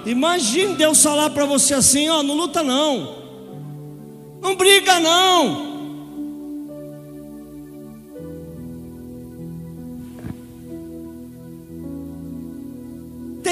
Imagine 0.05 0.75
Deus 0.75 1.01
falar 1.01 1.31
para 1.31 1.45
você 1.45 1.73
assim, 1.73 2.07
ó, 2.09 2.21
não 2.21 2.35
luta 2.35 2.61
não. 2.61 3.15
Não 4.39 4.55
briga 4.55 4.99
não. 4.99 5.72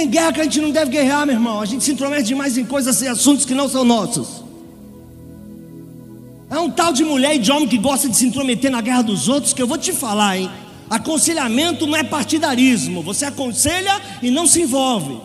Tem 0.02 0.10
guerra 0.10 0.34
que 0.34 0.42
a 0.42 0.44
gente 0.46 0.60
não 0.60 0.72
deve 0.72 0.90
guerrear, 0.90 1.28
meu 1.28 1.36
irmão. 1.36 1.62
A 1.62 1.66
gente 1.66 1.84
se 1.84 1.92
intromete 1.92 2.24
demais 2.24 2.58
em 2.58 2.66
coisas 2.66 3.00
e 3.04 3.08
assuntos 3.08 3.46
que 3.46 3.54
não 3.54 3.70
são 3.70 3.84
nossos. 3.84 4.44
É 6.50 6.58
um 6.58 6.72
tal 6.72 6.92
de 6.92 7.04
mulher 7.04 7.36
e 7.36 7.38
de 7.38 7.52
homem 7.52 7.68
que 7.68 7.78
gosta 7.78 8.10
de 8.10 8.18
se 8.18 8.26
intrometer 8.26 8.72
na 8.72 8.82
guerra 8.82 9.04
dos 9.04 9.30
outros 9.30 9.54
que 9.54 9.62
eu 9.62 9.68
vou 9.68 9.78
te 9.78 9.94
falar, 9.94 10.40
hein? 10.40 10.50
Aconselhamento 10.90 11.86
não 11.86 11.96
é 11.96 12.04
partidarismo. 12.04 13.04
Você 13.04 13.26
aconselha 13.26 14.02
e 14.24 14.32
não 14.32 14.48
se 14.48 14.64
envolve. 14.64 15.22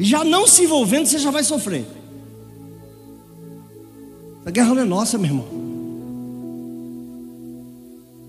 E 0.00 0.04
já 0.04 0.24
não 0.24 0.48
se 0.48 0.64
envolvendo, 0.64 1.06
você 1.06 1.20
já 1.20 1.30
vai 1.30 1.44
sofrer. 1.44 1.86
A 4.44 4.50
guerra 4.50 4.74
não 4.74 4.82
é 4.82 4.84
nossa, 4.84 5.16
meu 5.16 5.30
irmão. 5.30 5.67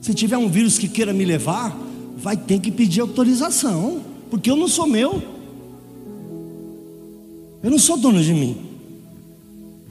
Se 0.02 0.14
tiver 0.14 0.38
um 0.38 0.50
vírus 0.50 0.78
que 0.78 0.88
queira 0.88 1.14
me 1.14 1.26
levar, 1.26 1.78
vai 2.18 2.38
ter 2.38 2.60
que 2.60 2.72
pedir 2.72 3.02
autorização, 3.02 4.02
porque 4.30 4.50
eu 4.50 4.56
não 4.56 4.68
sou 4.68 4.88
meu. 4.88 5.22
Eu 7.62 7.72
não 7.72 7.80
sou 7.80 7.98
dono 7.98 8.22
de 8.22 8.34
mim. 8.34 8.58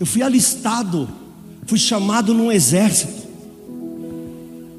Eu 0.00 0.06
fui 0.06 0.22
alistado, 0.22 1.08
fui 1.66 1.78
chamado 1.78 2.32
num 2.32 2.50
exército. 2.50 3.28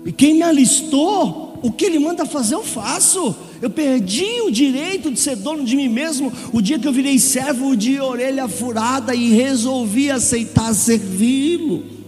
E 0.05 0.11
quem 0.11 0.35
me 0.35 0.43
alistou, 0.43 1.59
o 1.61 1.71
que 1.71 1.85
ele 1.85 1.99
manda 1.99 2.25
fazer, 2.25 2.55
eu 2.55 2.63
faço. 2.63 3.35
Eu 3.61 3.69
perdi 3.69 4.41
o 4.41 4.49
direito 4.49 5.11
de 5.11 5.19
ser 5.19 5.35
dono 5.35 5.65
de 5.65 5.75
mim 5.75 5.89
mesmo 5.89 6.31
o 6.53 6.61
dia 6.61 6.79
que 6.79 6.87
eu 6.87 6.93
virei 6.93 7.19
servo 7.19 7.75
de 7.75 7.99
orelha 7.99 8.47
furada 8.47 9.13
e 9.13 9.31
resolvi 9.31 10.09
aceitar 10.09 10.73
servi-lo. 10.73 11.98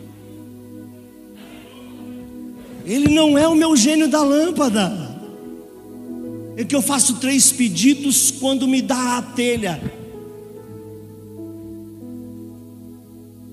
Ele 2.85 3.13
não 3.13 3.37
é 3.37 3.47
o 3.47 3.55
meu 3.55 3.75
gênio 3.75 4.07
da 4.07 4.23
lâmpada. 4.23 5.11
É 6.57 6.63
que 6.63 6.75
eu 6.75 6.81
faço 6.81 7.15
três 7.15 7.51
pedidos 7.51 8.31
quando 8.31 8.67
me 8.67 8.81
dá 8.81 9.17
a 9.17 9.21
telha. 9.21 9.81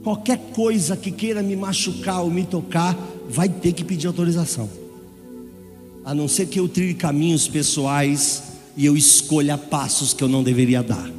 Qualquer 0.02 0.38
coisa 0.54 0.96
que 0.96 1.10
queira 1.10 1.42
me 1.42 1.54
machucar 1.54 2.22
ou 2.22 2.30
me 2.30 2.44
tocar, 2.44 2.96
vai 3.28 3.48
ter 3.48 3.72
que 3.72 3.84
pedir 3.84 4.06
autorização. 4.06 4.68
A 6.04 6.14
não 6.14 6.26
ser 6.26 6.46
que 6.46 6.58
eu 6.58 6.68
trilhe 6.68 6.94
caminhos 6.94 7.46
pessoais 7.46 8.42
e 8.76 8.86
eu 8.86 8.96
escolha 8.96 9.58
passos 9.58 10.14
que 10.14 10.24
eu 10.24 10.28
não 10.28 10.42
deveria 10.42 10.82
dar. 10.82 11.10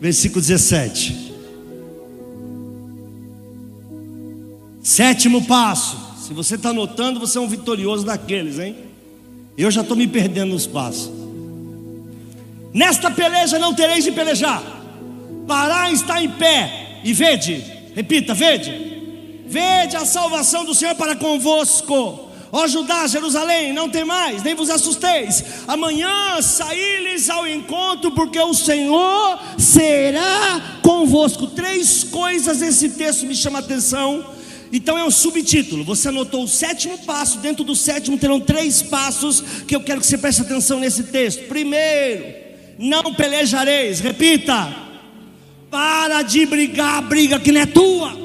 Versículo 0.00 0.40
17. 0.40 1.33
Sétimo 4.84 5.42
passo. 5.46 5.96
Se 6.18 6.34
você 6.34 6.56
está 6.56 6.68
anotando, 6.68 7.18
você 7.18 7.38
é 7.38 7.40
um 7.40 7.48
vitorioso 7.48 8.04
daqueles, 8.04 8.58
hein? 8.58 8.76
Eu 9.56 9.70
já 9.70 9.80
estou 9.80 9.96
me 9.96 10.06
perdendo 10.06 10.52
nos 10.52 10.66
passos. 10.66 11.10
Nesta 12.70 13.10
peleja 13.10 13.58
não 13.58 13.72
tereis 13.72 14.04
de 14.04 14.12
pelejar. 14.12 14.62
Parar 15.46 15.90
está 15.90 16.22
em 16.22 16.28
pé 16.28 17.00
e 17.02 17.14
vede. 17.14 17.64
Repita, 17.94 18.34
vede. 18.34 19.44
Vede 19.46 19.96
a 19.96 20.04
salvação 20.04 20.66
do 20.66 20.74
Senhor 20.74 20.94
para 20.96 21.16
convosco. 21.16 22.28
Ó 22.52 22.66
Judá, 22.66 23.06
Jerusalém, 23.06 23.72
não 23.72 23.88
tem 23.88 24.04
mais, 24.04 24.42
nem 24.42 24.54
vos 24.54 24.68
assusteis. 24.68 25.42
Amanhã 25.66 26.42
saí-lhes 26.42 27.30
ao 27.30 27.48
encontro, 27.48 28.10
porque 28.10 28.38
o 28.38 28.52
Senhor 28.52 29.38
será 29.56 30.78
convosco. 30.82 31.46
Três 31.46 32.04
coisas 32.04 32.60
esse 32.60 32.90
texto 32.90 33.24
me 33.24 33.34
chama 33.34 33.60
a 33.60 33.62
atenção 33.62 34.33
então 34.76 34.98
é 34.98 35.04
um 35.04 35.10
subtítulo. 35.10 35.84
Você 35.84 36.08
anotou 36.08 36.42
o 36.42 36.48
sétimo 36.48 36.98
passo. 36.98 37.38
Dentro 37.38 37.62
do 37.62 37.76
sétimo 37.76 38.18
terão 38.18 38.40
três 38.40 38.82
passos 38.82 39.40
que 39.68 39.76
eu 39.76 39.80
quero 39.80 40.00
que 40.00 40.06
você 40.06 40.18
preste 40.18 40.42
atenção 40.42 40.80
nesse 40.80 41.04
texto. 41.04 41.44
Primeiro, 41.46 42.24
não 42.76 43.14
pelejareis. 43.14 44.00
Repita. 44.00 44.74
Para 45.70 46.22
de 46.22 46.44
brigar 46.44 47.02
briga 47.02 47.38
que 47.38 47.52
não 47.52 47.60
é 47.60 47.66
tua. 47.66 48.18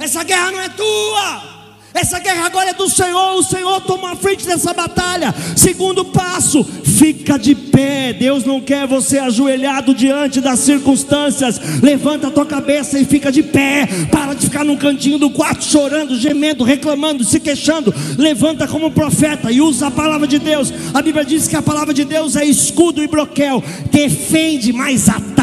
Essa 0.00 0.24
guerra 0.24 0.50
não 0.50 0.60
é 0.60 0.68
tua. 0.70 1.53
Essa 1.94 2.18
guerra 2.18 2.46
agora 2.46 2.70
é 2.70 2.74
do 2.74 2.88
Senhor. 2.90 3.38
O 3.38 3.42
Senhor 3.44 3.80
toma 3.82 4.10
a 4.10 4.16
frente 4.16 4.44
dessa 4.44 4.74
batalha. 4.74 5.32
Segundo 5.56 6.04
passo, 6.04 6.64
fica 6.64 7.38
de 7.38 7.54
pé. 7.54 8.12
Deus 8.12 8.44
não 8.44 8.60
quer 8.60 8.84
você 8.84 9.16
ajoelhado 9.16 9.94
diante 9.94 10.40
das 10.40 10.58
circunstâncias. 10.58 11.60
Levanta 11.80 12.26
a 12.26 12.30
tua 12.32 12.44
cabeça 12.44 12.98
e 12.98 13.04
fica 13.04 13.30
de 13.30 13.44
pé. 13.44 13.86
Para 14.10 14.34
de 14.34 14.46
ficar 14.46 14.64
num 14.64 14.76
cantinho 14.76 15.18
do 15.18 15.30
quarto 15.30 15.64
chorando, 15.64 16.18
gemendo, 16.18 16.64
reclamando, 16.64 17.22
se 17.22 17.38
queixando. 17.38 17.94
Levanta 18.18 18.66
como 18.66 18.90
profeta 18.90 19.52
e 19.52 19.60
usa 19.60 19.86
a 19.86 19.90
palavra 19.92 20.26
de 20.26 20.40
Deus. 20.40 20.72
A 20.92 21.00
Bíblia 21.00 21.24
diz 21.24 21.46
que 21.46 21.54
a 21.54 21.62
palavra 21.62 21.94
de 21.94 22.04
Deus 22.04 22.34
é 22.34 22.44
escudo 22.44 23.04
e 23.04 23.06
broquel. 23.06 23.62
Defende, 23.92 24.72
mas 24.72 25.08
ataca. 25.08 25.33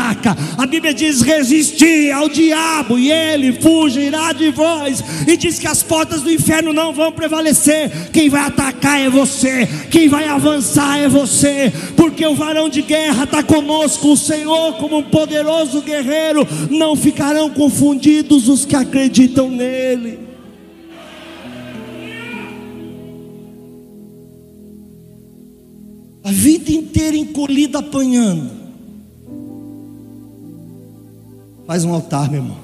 A 0.57 0.65
Bíblia 0.65 0.93
diz: 0.93 1.21
resistir 1.21 2.11
ao 2.11 2.29
diabo 2.29 2.97
e 2.97 3.11
ele 3.11 3.53
fugirá 3.53 4.33
de 4.33 4.51
vós. 4.51 5.03
E 5.27 5.37
diz 5.37 5.59
que 5.59 5.67
as 5.67 5.81
portas 5.81 6.21
do 6.21 6.31
inferno 6.31 6.73
não 6.73 6.93
vão 6.93 7.11
prevalecer. 7.11 8.11
Quem 8.11 8.29
vai 8.29 8.41
atacar 8.41 8.99
é 8.99 9.09
você. 9.09 9.67
Quem 9.89 10.07
vai 10.07 10.27
avançar 10.27 10.99
é 10.99 11.07
você. 11.07 11.71
Porque 11.95 12.25
o 12.25 12.35
varão 12.35 12.69
de 12.69 12.81
guerra 12.81 13.23
está 13.23 13.41
conosco. 13.43 14.13
O 14.13 14.17
Senhor, 14.17 14.73
como 14.77 14.97
um 14.97 15.03
poderoso 15.03 15.81
guerreiro, 15.81 16.47
não 16.69 16.95
ficarão 16.95 17.49
confundidos 17.49 18.47
os 18.47 18.65
que 18.65 18.75
acreditam 18.75 19.49
nele. 19.49 20.19
A 26.23 26.31
vida 26.31 26.71
inteira 26.71 27.17
encolhida 27.17 27.79
apanhando. 27.79 28.60
Faz 31.65 31.85
um 31.85 31.93
altar, 31.93 32.29
meu 32.29 32.41
irmão. 32.41 32.57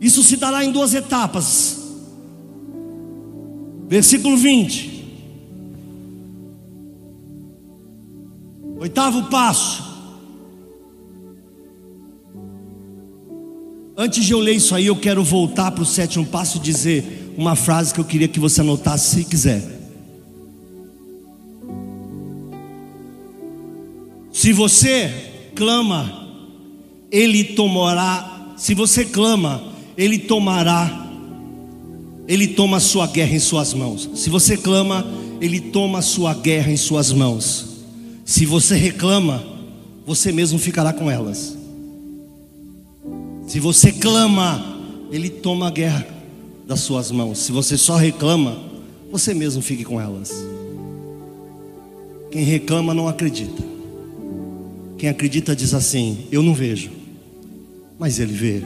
Isso 0.00 0.22
se 0.22 0.36
dará 0.36 0.64
em 0.64 0.72
duas 0.72 0.94
etapas. 0.94 1.78
Versículo 3.88 4.36
20. 4.36 4.92
Oitavo 8.78 9.30
passo. 9.30 9.92
Antes 13.96 14.24
de 14.24 14.32
eu 14.32 14.40
ler 14.40 14.56
isso 14.56 14.74
aí, 14.74 14.86
eu 14.86 14.96
quero 14.96 15.22
voltar 15.22 15.70
para 15.70 15.82
o 15.82 15.86
sétimo 15.86 16.26
passo 16.26 16.56
e 16.56 16.60
dizer 16.60 17.32
uma 17.36 17.54
frase 17.54 17.94
que 17.94 18.00
eu 18.00 18.04
queria 18.04 18.26
que 18.26 18.40
você 18.40 18.60
anotasse 18.60 19.16
se 19.16 19.24
quiser. 19.24 19.62
Se 24.32 24.52
você 24.52 25.52
clama, 25.54 26.21
Ele 27.12 27.44
tomará. 27.44 28.54
Se 28.56 28.74
você 28.74 29.04
clama, 29.04 29.62
Ele 29.98 30.18
tomará. 30.18 31.00
Ele 32.26 32.48
toma 32.48 32.78
a 32.78 32.80
sua 32.80 33.06
guerra 33.06 33.34
em 33.34 33.38
suas 33.38 33.74
mãos. 33.74 34.08
Se 34.14 34.30
você 34.30 34.56
clama, 34.56 35.06
Ele 35.38 35.60
toma 35.60 35.98
a 35.98 36.02
sua 36.02 36.32
guerra 36.32 36.72
em 36.72 36.76
suas 36.76 37.12
mãos. 37.12 37.66
Se 38.24 38.46
você 38.46 38.74
reclama, 38.76 39.44
você 40.06 40.32
mesmo 40.32 40.58
ficará 40.58 40.92
com 40.92 41.10
elas. 41.10 41.54
Se 43.46 43.60
você 43.60 43.92
clama, 43.92 44.80
Ele 45.10 45.28
toma 45.28 45.66
a 45.66 45.70
guerra 45.70 46.06
das 46.66 46.80
suas 46.80 47.10
mãos. 47.10 47.38
Se 47.38 47.52
você 47.52 47.76
só 47.76 47.96
reclama, 47.96 48.56
você 49.10 49.34
mesmo 49.34 49.60
fique 49.60 49.84
com 49.84 50.00
elas. 50.00 50.32
Quem 52.30 52.42
reclama 52.44 52.94
não 52.94 53.06
acredita. 53.06 53.62
Quem 54.96 55.10
acredita 55.10 55.54
diz 55.54 55.74
assim: 55.74 56.26
Eu 56.32 56.42
não 56.42 56.54
vejo, 56.54 57.01
mas 58.02 58.18
Ele 58.18 58.32
vê. 58.32 58.64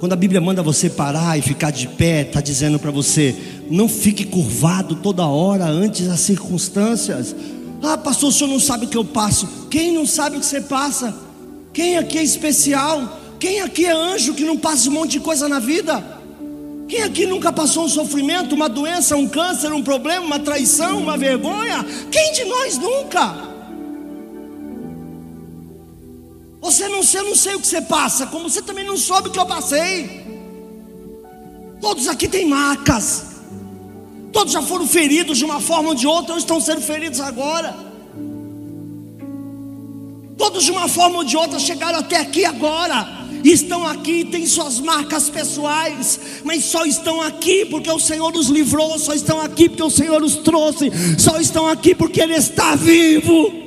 Quando 0.00 0.14
a 0.14 0.16
Bíblia 0.16 0.40
manda 0.40 0.62
você 0.62 0.88
parar 0.88 1.38
e 1.38 1.42
ficar 1.42 1.70
de 1.70 1.86
pé, 1.86 2.22
está 2.22 2.40
dizendo 2.40 2.78
para 2.78 2.90
você: 2.90 3.36
não 3.70 3.86
fique 3.86 4.24
curvado 4.24 4.96
toda 4.96 5.26
hora 5.26 5.66
antes 5.66 6.08
das 6.08 6.20
circunstâncias. 6.20 7.36
Ah, 7.82 7.98
pastor, 7.98 8.30
o 8.30 8.32
senhor 8.32 8.48
não 8.48 8.58
sabe 8.58 8.86
o 8.86 8.88
que 8.88 8.96
eu 8.96 9.04
passo. 9.04 9.46
Quem 9.68 9.92
não 9.92 10.06
sabe 10.06 10.38
o 10.38 10.40
que 10.40 10.46
você 10.46 10.62
passa? 10.62 11.14
Quem 11.74 11.98
aqui 11.98 12.16
é 12.16 12.22
especial? 12.22 13.20
Quem 13.38 13.60
aqui 13.60 13.84
é 13.84 13.92
anjo 13.92 14.32
que 14.32 14.44
não 14.44 14.56
passa 14.56 14.88
um 14.88 14.94
monte 14.94 15.10
de 15.10 15.20
coisa 15.20 15.46
na 15.46 15.58
vida? 15.58 16.02
Quem 16.88 17.02
aqui 17.02 17.26
nunca 17.26 17.52
passou 17.52 17.84
um 17.84 17.88
sofrimento, 17.88 18.54
uma 18.54 18.68
doença, 18.68 19.14
um 19.14 19.28
câncer, 19.28 19.74
um 19.74 19.82
problema, 19.82 20.24
uma 20.24 20.38
traição, 20.38 21.00
uma 21.00 21.18
vergonha? 21.18 21.84
Quem 22.10 22.32
de 22.32 22.46
nós 22.46 22.78
nunca? 22.78 23.51
Você 26.62 26.88
não 26.88 27.02
sei, 27.02 27.20
eu 27.20 27.24
não 27.24 27.34
sei 27.34 27.56
o 27.56 27.60
que 27.60 27.66
você 27.66 27.82
passa, 27.82 28.24
como 28.26 28.48
você 28.48 28.62
também 28.62 28.86
não 28.86 28.96
soube 28.96 29.28
o 29.28 29.32
que 29.32 29.38
eu 29.38 29.44
passei. 29.44 30.22
Todos 31.80 32.06
aqui 32.06 32.28
têm 32.28 32.46
marcas. 32.46 33.24
Todos 34.32 34.52
já 34.52 34.62
foram 34.62 34.86
feridos 34.86 35.38
de 35.38 35.44
uma 35.44 35.60
forma 35.60 35.88
ou 35.88 35.94
de 35.96 36.06
outra, 36.06 36.34
ou 36.34 36.38
estão 36.38 36.60
sendo 36.60 36.80
feridos 36.80 37.18
agora. 37.18 37.74
Todos 40.38 40.64
de 40.64 40.70
uma 40.70 40.88
forma 40.88 41.18
ou 41.18 41.24
de 41.24 41.36
outra 41.36 41.58
chegaram 41.58 41.98
até 41.98 42.18
aqui 42.18 42.44
agora. 42.44 43.20
Estão 43.44 43.84
aqui, 43.84 44.24
têm 44.24 44.46
suas 44.46 44.78
marcas 44.78 45.28
pessoais, 45.28 46.20
mas 46.44 46.64
só 46.64 46.84
estão 46.86 47.20
aqui 47.20 47.64
porque 47.66 47.90
o 47.90 47.98
Senhor 47.98 48.32
os 48.36 48.46
livrou, 48.46 48.96
só 49.00 49.14
estão 49.14 49.40
aqui 49.40 49.68
porque 49.68 49.82
o 49.82 49.90
Senhor 49.90 50.22
os 50.22 50.36
trouxe, 50.36 50.92
só 51.18 51.40
estão 51.40 51.66
aqui 51.66 51.92
porque 51.92 52.20
Ele 52.20 52.34
está 52.34 52.76
vivo. 52.76 53.61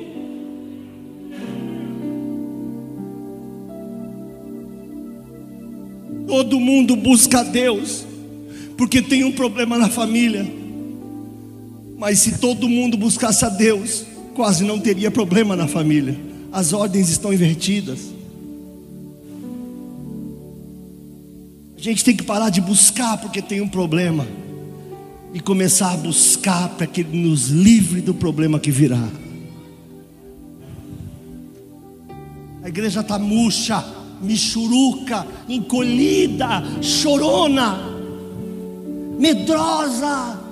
Todo 6.35 6.59
mundo 6.59 6.97
busca 6.97 7.39
a 7.39 7.43
Deus, 7.43 8.05
porque 8.75 9.01
tem 9.01 9.23
um 9.23 9.31
problema 9.31 9.77
na 9.77 9.87
família. 9.87 10.45
Mas 11.97 12.19
se 12.19 12.39
todo 12.39 12.67
mundo 12.67 12.97
buscasse 12.97 13.45
a 13.45 13.47
Deus, 13.47 14.03
quase 14.33 14.65
não 14.65 14.77
teria 14.77 15.09
problema 15.09 15.55
na 15.55 15.65
família. 15.65 16.19
As 16.51 16.73
ordens 16.73 17.07
estão 17.07 17.31
invertidas. 17.31 17.99
A 21.77 21.81
gente 21.81 22.03
tem 22.03 22.13
que 22.13 22.23
parar 22.23 22.49
de 22.49 22.59
buscar 22.59 23.17
porque 23.17 23.41
tem 23.41 23.61
um 23.61 23.69
problema 23.69 24.27
e 25.33 25.39
começar 25.39 25.93
a 25.93 25.97
buscar 25.97 26.67
para 26.67 26.85
que 26.85 26.99
Ele 26.99 27.17
nos 27.17 27.47
livre 27.47 28.01
do 28.01 28.13
problema 28.13 28.59
que 28.59 28.71
virá. 28.71 29.07
A 32.61 32.67
igreja 32.67 32.99
está 32.99 33.17
murcha, 33.17 33.81
michuruca, 34.25 35.25
encolhida, 35.47 36.63
chorona, 36.81 37.77
medrosa. 39.17 40.45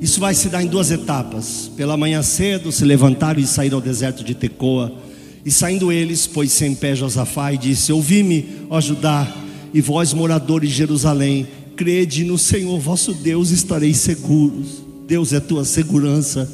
Isso 0.00 0.18
vai 0.18 0.34
se 0.34 0.48
dar 0.48 0.62
em 0.62 0.66
duas 0.66 0.90
etapas. 0.90 1.70
Pela 1.76 1.96
manhã 1.96 2.22
cedo 2.22 2.72
se 2.72 2.84
levantaram 2.84 3.38
e 3.38 3.46
saíram 3.46 3.78
ao 3.78 3.80
deserto 3.80 4.24
de 4.24 4.34
Tecoa. 4.34 4.92
E 5.44 5.50
saindo 5.50 5.92
eles, 5.92 6.26
pôs-se 6.26 6.64
em 6.66 6.74
pé 6.74 6.94
Josafá 6.96 7.52
e 7.52 7.56
disse: 7.56 7.92
Ouvi-me, 7.92 8.66
ó 8.68 8.80
Judá, 8.80 9.32
e 9.72 9.80
vós, 9.80 10.12
moradores 10.12 10.70
de 10.70 10.76
Jerusalém, 10.76 11.46
crede 11.82 12.22
no 12.22 12.38
Senhor 12.38 12.78
vosso 12.78 13.12
Deus, 13.12 13.50
estareis 13.50 13.96
seguros. 13.96 14.84
Deus 15.04 15.32
é 15.32 15.40
tua 15.40 15.64
segurança. 15.64 16.48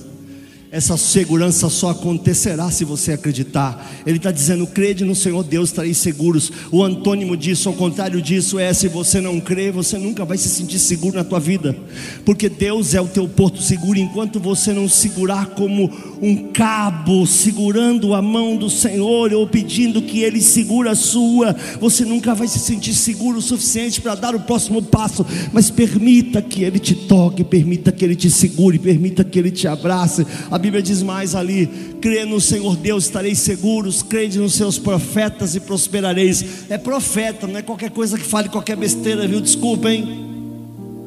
Essa 0.70 0.98
segurança 0.98 1.70
só 1.70 1.90
acontecerá 1.90 2.70
se 2.70 2.84
você 2.84 3.12
acreditar. 3.12 3.90
Ele 4.04 4.18
está 4.18 4.30
dizendo: 4.30 4.66
crede 4.66 5.02
no 5.02 5.14
Senhor 5.14 5.42
Deus, 5.42 5.70
estareis 5.70 5.96
seguros. 5.96 6.52
O 6.70 6.84
antônimo 6.84 7.38
disso, 7.38 7.70
ao 7.70 7.74
contrário 7.74 8.20
disso, 8.20 8.58
é: 8.58 8.70
se 8.74 8.86
você 8.86 9.18
não 9.18 9.40
crê, 9.40 9.72
você 9.72 9.96
nunca 9.96 10.26
vai 10.26 10.36
se 10.36 10.50
sentir 10.50 10.78
seguro 10.78 11.16
na 11.16 11.24
tua 11.24 11.40
vida, 11.40 11.74
porque 12.22 12.50
Deus 12.50 12.92
é 12.92 13.00
o 13.00 13.06
teu 13.06 13.26
porto 13.26 13.62
seguro. 13.62 13.98
Enquanto 13.98 14.38
você 14.38 14.74
não 14.74 14.86
segurar 14.90 15.46
como 15.54 15.90
um 16.20 16.52
cabo, 16.52 17.26
segurando 17.26 18.12
a 18.12 18.20
mão 18.20 18.54
do 18.54 18.68
Senhor, 18.68 19.32
ou 19.32 19.46
pedindo 19.46 20.02
que 20.02 20.20
Ele 20.20 20.42
segure 20.42 20.90
a 20.90 20.94
sua, 20.94 21.56
você 21.80 22.04
nunca 22.04 22.34
vai 22.34 22.46
se 22.46 22.58
sentir 22.58 22.92
seguro 22.92 23.38
o 23.38 23.42
suficiente 23.42 24.02
para 24.02 24.14
dar 24.14 24.34
o 24.34 24.40
próximo 24.40 24.82
passo. 24.82 25.24
Mas 25.50 25.70
permita 25.70 26.42
que 26.42 26.62
Ele 26.62 26.78
te 26.78 26.94
toque, 26.94 27.42
permita 27.42 27.90
que 27.90 28.04
Ele 28.04 28.14
te 28.14 28.30
segure, 28.30 28.78
permita 28.78 29.24
que 29.24 29.38
Ele 29.38 29.50
te 29.50 29.66
abrace. 29.66 30.26
A 30.50 30.57
a 30.58 30.60
Bíblia 30.60 30.82
diz 30.82 31.02
mais 31.04 31.36
ali: 31.36 31.68
crê 32.00 32.24
no 32.24 32.40
Senhor 32.40 32.76
Deus, 32.76 33.04
estareis 33.04 33.38
seguros, 33.38 34.02
crede 34.02 34.40
nos 34.40 34.54
seus 34.54 34.76
profetas 34.76 35.54
e 35.54 35.60
prosperareis. 35.60 36.68
É 36.68 36.76
profeta, 36.76 37.46
não 37.46 37.56
é 37.56 37.62
qualquer 37.62 37.90
coisa 37.90 38.18
que 38.18 38.24
fale 38.24 38.48
qualquer 38.48 38.76
besteira, 38.76 39.26
viu? 39.26 39.40
Desculpa, 39.40 39.88
hein? 39.88 40.26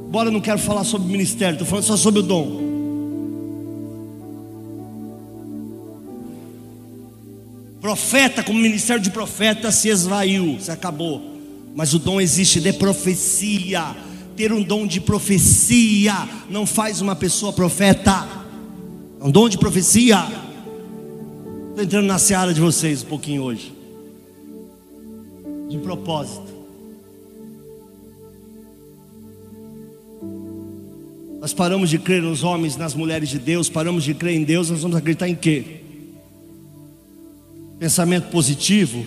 Bora, 0.09 0.29
eu 0.29 0.31
não 0.31 0.39
quero 0.39 0.57
falar 0.57 0.85
sobre 0.85 1.07
o 1.07 1.11
ministério, 1.11 1.55
estou 1.55 1.67
falando 1.67 1.83
só 1.83 1.97
sobre 1.97 2.21
o 2.21 2.23
dom. 2.23 2.71
Profeta, 7.81 8.41
como 8.41 8.57
ministério 8.57 9.01
de 9.01 9.09
profeta, 9.09 9.69
se 9.69 9.89
esvaiu, 9.89 10.57
se 10.61 10.71
acabou. 10.71 11.21
Mas 11.75 11.93
o 11.93 11.99
dom 11.99 12.21
existe 12.21 12.61
de 12.61 12.71
profecia. 12.71 13.95
Ter 14.37 14.53
um 14.53 14.61
dom 14.61 14.87
de 14.87 15.01
profecia 15.01 16.15
não 16.49 16.65
faz 16.65 17.01
uma 17.01 17.15
pessoa 17.15 17.51
profeta. 17.51 18.40
É 19.21 19.23
um 19.23 19.29
dom 19.29 19.47
de 19.47 19.55
profecia. 19.55 20.17
Estou 21.69 21.83
entrando 21.83 22.07
na 22.07 22.17
seara 22.17 22.51
de 22.51 22.59
vocês 22.59 23.03
um 23.03 23.05
pouquinho 23.05 23.43
hoje. 23.43 23.71
de 25.69 25.77
propósito. 25.77 26.51
Nós 31.39 31.53
paramos 31.53 31.89
de 31.89 31.97
crer 31.97 32.21
nos 32.21 32.43
homens, 32.43 32.75
nas 32.75 32.93
mulheres 32.93 33.29
de 33.29 33.39
Deus, 33.39 33.69
paramos 33.69 34.03
de 34.03 34.13
crer 34.13 34.35
em 34.35 34.43
Deus, 34.43 34.69
nós 34.69 34.81
vamos 34.81 34.97
acreditar 34.97 35.29
em 35.29 35.35
quê? 35.35 35.81
Pensamento 37.79 38.29
positivo, 38.29 39.05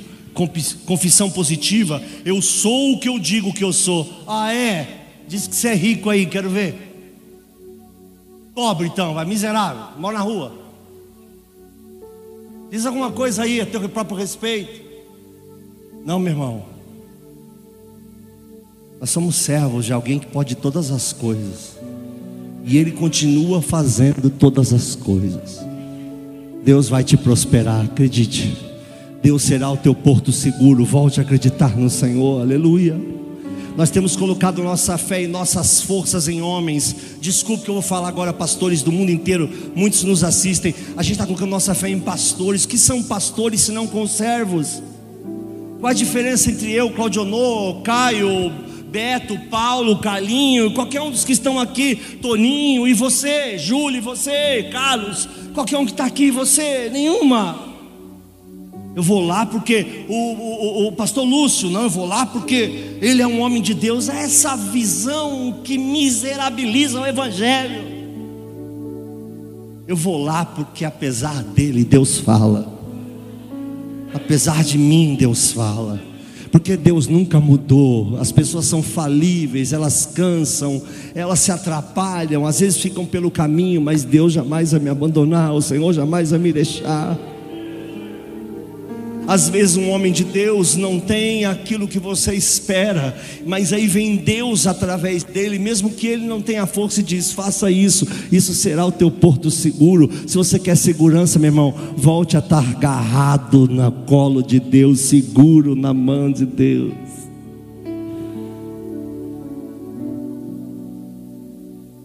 confissão 0.86 1.30
positiva, 1.30 2.02
eu 2.24 2.40
sou 2.40 2.92
o 2.92 2.98
que 2.98 3.08
eu 3.08 3.18
digo 3.18 3.52
que 3.52 3.62
eu 3.62 3.72
sou. 3.72 4.10
Ah, 4.26 4.54
é? 4.54 5.06
Diz 5.28 5.46
que 5.46 5.54
você 5.54 5.68
é 5.68 5.74
rico 5.74 6.08
aí, 6.08 6.24
quero 6.24 6.48
ver. 6.48 6.93
Pobre 8.54 8.86
então, 8.86 9.14
vai 9.14 9.24
miserável, 9.24 9.98
mora 9.98 10.18
na 10.18 10.24
rua. 10.24 10.52
Diz 12.70 12.86
alguma 12.86 13.10
coisa 13.10 13.42
aí 13.42 13.60
a 13.60 13.66
teu 13.66 13.88
próprio 13.88 14.16
respeito. 14.16 14.80
Não, 16.04 16.18
meu 16.18 16.32
irmão. 16.32 16.62
Nós 19.00 19.10
somos 19.10 19.36
servos 19.36 19.84
de 19.84 19.92
alguém 19.92 20.18
que 20.18 20.26
pode 20.26 20.54
todas 20.54 20.90
as 20.90 21.12
coisas. 21.12 21.76
E 22.64 22.78
Ele 22.78 22.92
continua 22.92 23.60
fazendo 23.60 24.30
todas 24.30 24.72
as 24.72 24.94
coisas. 24.94 25.60
Deus 26.64 26.88
vai 26.88 27.04
te 27.04 27.16
prosperar, 27.16 27.84
acredite. 27.84 28.56
Deus 29.22 29.42
será 29.42 29.70
o 29.70 29.76
teu 29.76 29.94
porto 29.94 30.32
seguro. 30.32 30.84
Volte 30.84 31.20
a 31.20 31.22
acreditar 31.22 31.76
no 31.76 31.90
Senhor, 31.90 32.40
aleluia. 32.40 32.98
Nós 33.76 33.90
temos 33.90 34.14
colocado 34.14 34.62
nossa 34.62 34.96
fé 34.96 35.22
e 35.24 35.26
nossas 35.26 35.82
forças 35.82 36.28
em 36.28 36.40
homens. 36.40 36.94
Desculpe 37.20 37.64
que 37.64 37.70
eu 37.70 37.74
vou 37.74 37.82
falar 37.82 38.06
agora, 38.06 38.32
pastores 38.32 38.82
do 38.82 38.92
mundo 38.92 39.10
inteiro, 39.10 39.50
muitos 39.74 40.04
nos 40.04 40.22
assistem. 40.22 40.72
A 40.96 41.02
gente 41.02 41.12
está 41.12 41.26
colocando 41.26 41.50
nossa 41.50 41.74
fé 41.74 41.88
em 41.88 41.98
pastores. 41.98 42.66
que 42.66 42.78
são 42.78 43.02
pastores 43.02 43.62
se 43.62 43.72
não 43.72 43.88
conservos? 43.88 44.80
Qual 45.80 45.90
a 45.90 45.92
diferença 45.92 46.50
entre 46.50 46.72
eu, 46.72 46.90
Claudionô, 46.92 47.80
Caio, 47.82 48.52
Beto, 48.92 49.36
Paulo, 49.50 49.98
Carlinho, 49.98 50.72
qualquer 50.72 51.00
um 51.02 51.10
dos 51.10 51.24
que 51.24 51.32
estão 51.32 51.58
aqui, 51.58 51.96
Toninho, 52.22 52.86
e 52.86 52.94
você, 52.94 53.58
Júlio, 53.58 53.98
e 53.98 54.00
você, 54.00 54.68
Carlos, 54.70 55.28
qualquer 55.52 55.78
um 55.78 55.84
que 55.84 55.90
está 55.90 56.04
aqui, 56.04 56.30
você, 56.30 56.88
nenhuma. 56.90 57.73
Eu 58.96 59.02
vou 59.02 59.26
lá 59.26 59.44
porque 59.44 60.04
o, 60.08 60.14
o, 60.14 60.88
o, 60.88 60.92
pastor 60.92 61.24
Lúcio, 61.24 61.68
não, 61.68 61.82
eu 61.82 61.90
vou 61.90 62.06
lá 62.06 62.24
porque 62.26 62.96
ele 63.00 63.20
é 63.20 63.26
um 63.26 63.40
homem 63.40 63.60
de 63.60 63.74
Deus. 63.74 64.08
É 64.08 64.22
essa 64.22 64.56
visão 64.56 65.60
que 65.64 65.76
miserabiliza 65.76 67.00
o 67.00 67.06
Evangelho. 67.06 67.82
Eu 69.86 69.96
vou 69.96 70.22
lá 70.22 70.44
porque 70.44 70.84
apesar 70.84 71.42
dele, 71.42 71.84
Deus 71.84 72.18
fala. 72.18 72.72
Apesar 74.14 74.62
de 74.62 74.78
mim, 74.78 75.16
Deus 75.18 75.50
fala. 75.50 76.00
Porque 76.52 76.76
Deus 76.76 77.08
nunca 77.08 77.40
mudou. 77.40 78.16
As 78.20 78.30
pessoas 78.30 78.64
são 78.66 78.80
falíveis, 78.80 79.72
elas 79.72 80.06
cansam, 80.06 80.80
elas 81.12 81.40
se 81.40 81.50
atrapalham, 81.50 82.46
às 82.46 82.60
vezes 82.60 82.80
ficam 82.80 83.04
pelo 83.04 83.28
caminho, 83.28 83.80
mas 83.80 84.04
Deus 84.04 84.32
jamais 84.32 84.70
vai 84.70 84.78
me 84.78 84.88
abandonar, 84.88 85.52
o 85.52 85.60
Senhor 85.60 85.92
jamais 85.92 86.30
vai 86.30 86.38
me 86.38 86.52
deixar. 86.52 87.18
Às 89.26 89.48
vezes 89.48 89.76
um 89.76 89.88
homem 89.90 90.12
de 90.12 90.22
Deus 90.22 90.76
não 90.76 91.00
tem 91.00 91.46
aquilo 91.46 91.88
que 91.88 91.98
você 91.98 92.34
espera, 92.34 93.16
mas 93.46 93.72
aí 93.72 93.86
vem 93.86 94.16
Deus 94.16 94.66
através 94.66 95.24
dele, 95.24 95.58
mesmo 95.58 95.90
que 95.90 96.06
ele 96.06 96.26
não 96.26 96.42
tenha 96.42 96.66
força 96.66 97.00
e 97.00 97.02
diz: 97.02 97.32
faça 97.32 97.70
isso, 97.70 98.06
isso 98.30 98.52
será 98.52 98.84
o 98.84 98.92
teu 98.92 99.10
porto 99.10 99.50
seguro. 99.50 100.10
Se 100.26 100.36
você 100.36 100.58
quer 100.58 100.76
segurança, 100.76 101.38
meu 101.38 101.48
irmão, 101.48 101.74
volte 101.96 102.36
a 102.36 102.40
estar 102.40 102.58
agarrado 102.58 103.66
na 103.68 103.90
colo 103.90 104.42
de 104.42 104.60
Deus, 104.60 105.00
seguro 105.00 105.74
na 105.74 105.94
mão 105.94 106.30
de 106.30 106.44
Deus. 106.44 106.92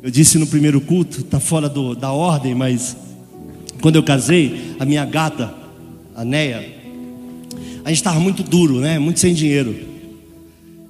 Eu 0.01 0.09
disse 0.09 0.37
no 0.37 0.47
primeiro 0.47 0.79
culto, 0.79 1.19
está 1.19 1.41
fora 1.41 1.67
do, 1.67 1.93
da 1.93 2.13
ordem, 2.13 2.55
mas 2.55 2.95
quando 3.81 3.97
eu 3.97 4.03
casei, 4.03 4.75
a 4.79 4.85
minha 4.85 5.05
gata, 5.05 5.53
a 6.15 6.23
Neia, 6.23 6.78
a 7.89 7.91
gente 7.91 8.01
estava 8.01 8.19
muito 8.19 8.43
duro, 8.43 8.79
né? 8.79 8.99
Muito 8.99 9.19
sem 9.19 9.33
dinheiro. 9.33 9.75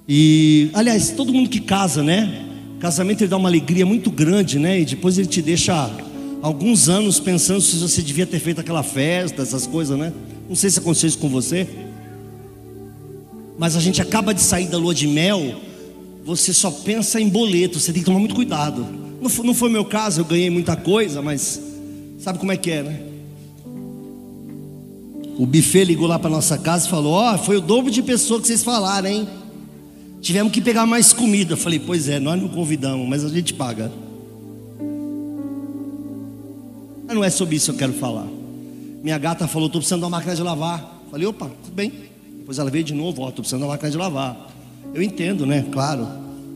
E, 0.05 0.69
aliás, 0.73 1.11
todo 1.11 1.33
mundo 1.33 1.49
que 1.49 1.61
casa, 1.61 2.03
né? 2.03 2.45
Casamento 2.77 3.21
ele 3.21 3.29
dá 3.29 3.37
uma 3.37 3.47
alegria 3.47 3.85
muito 3.85 4.11
grande, 4.11 4.59
né? 4.59 4.81
E 4.81 4.85
depois 4.85 5.17
ele 5.17 5.29
te 5.29 5.41
deixa 5.41 5.89
alguns 6.41 6.89
anos 6.89 7.17
pensando 7.17 7.61
se 7.61 7.77
você 7.77 8.01
devia 8.01 8.25
ter 8.25 8.39
feito 8.39 8.59
aquela 8.59 8.83
festa, 8.83 9.41
essas 9.41 9.65
coisas, 9.65 9.97
né? 9.97 10.11
Não 10.49 10.57
sei 10.57 10.69
se 10.69 10.79
aconteceu 10.79 11.07
isso 11.07 11.17
com 11.19 11.29
você. 11.29 11.65
Mas 13.57 13.77
a 13.77 13.79
gente 13.79 14.01
acaba 14.01 14.33
de 14.33 14.41
sair 14.41 14.67
da 14.67 14.77
lua 14.77 14.93
de 14.93 15.07
mel, 15.07 15.55
você 16.25 16.51
só 16.51 16.69
pensa 16.69 17.21
em 17.21 17.29
boleto, 17.29 17.79
você 17.79 17.93
tem 17.93 18.01
que 18.01 18.05
tomar 18.05 18.19
muito 18.19 18.35
cuidado. 18.35 18.85
Não 19.21 19.29
foi, 19.29 19.45
não 19.45 19.53
foi 19.53 19.69
meu 19.69 19.85
caso, 19.85 20.19
eu 20.19 20.25
ganhei 20.25 20.49
muita 20.49 20.75
coisa, 20.75 21.21
mas 21.21 21.61
sabe 22.17 22.39
como 22.39 22.51
é 22.51 22.57
que 22.57 22.71
é, 22.71 22.83
né? 22.83 23.08
O 25.39 25.45
buffet 25.45 25.85
ligou 25.85 26.05
lá 26.05 26.19
para 26.19 26.29
nossa 26.29 26.57
casa 26.57 26.85
e 26.85 26.89
falou: 26.89 27.13
Ó, 27.13 27.33
oh, 27.33 27.37
foi 27.37 27.55
o 27.55 27.61
dobro 27.61 27.89
de 27.89 28.03
pessoa 28.03 28.41
que 28.41 28.47
vocês 28.47 28.61
falaram, 28.61 29.07
hein? 29.07 29.25
Tivemos 30.19 30.51
que 30.51 30.59
pegar 30.59 30.85
mais 30.85 31.13
comida. 31.13 31.53
Eu 31.53 31.57
falei: 31.57 31.79
Pois 31.79 32.09
é, 32.09 32.19
nós 32.19 32.41
não 32.41 32.49
convidamos, 32.49 33.07
mas 33.07 33.23
a 33.23 33.29
gente 33.29 33.53
paga. 33.53 33.89
Mas 37.07 37.15
não 37.15 37.23
é 37.23 37.29
sobre 37.29 37.55
isso 37.55 37.67
que 37.67 37.75
eu 37.77 37.79
quero 37.79 37.93
falar. 37.93 38.27
Minha 39.01 39.17
gata 39.17 39.47
falou: 39.47 39.67
Estou 39.67 39.79
precisando 39.79 40.01
de 40.01 40.05
uma 40.07 40.17
máquina 40.17 40.35
de 40.35 40.43
lavar. 40.43 40.99
Eu 41.05 41.09
falei: 41.09 41.25
Opa, 41.25 41.49
tudo 41.63 41.73
bem. 41.73 41.93
Depois 42.39 42.59
ela 42.59 42.69
veio 42.69 42.83
de 42.83 42.93
novo: 42.93 43.21
Ó, 43.21 43.29
estou 43.29 43.41
precisando 43.41 43.61
de 43.61 43.65
uma 43.67 43.71
máquina 43.71 43.91
de 43.91 43.97
lavar. 43.97 44.51
Eu 44.93 45.01
entendo, 45.01 45.45
né? 45.45 45.65
Claro. 45.71 46.05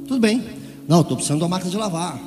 Tudo 0.09 0.19
bem. 0.19 0.43
Não, 0.89 0.99
estou 0.99 1.15
precisando 1.15 1.37
de 1.37 1.43
uma 1.45 1.51
máquina 1.51 1.71
de 1.71 1.77
lavar. 1.77 2.19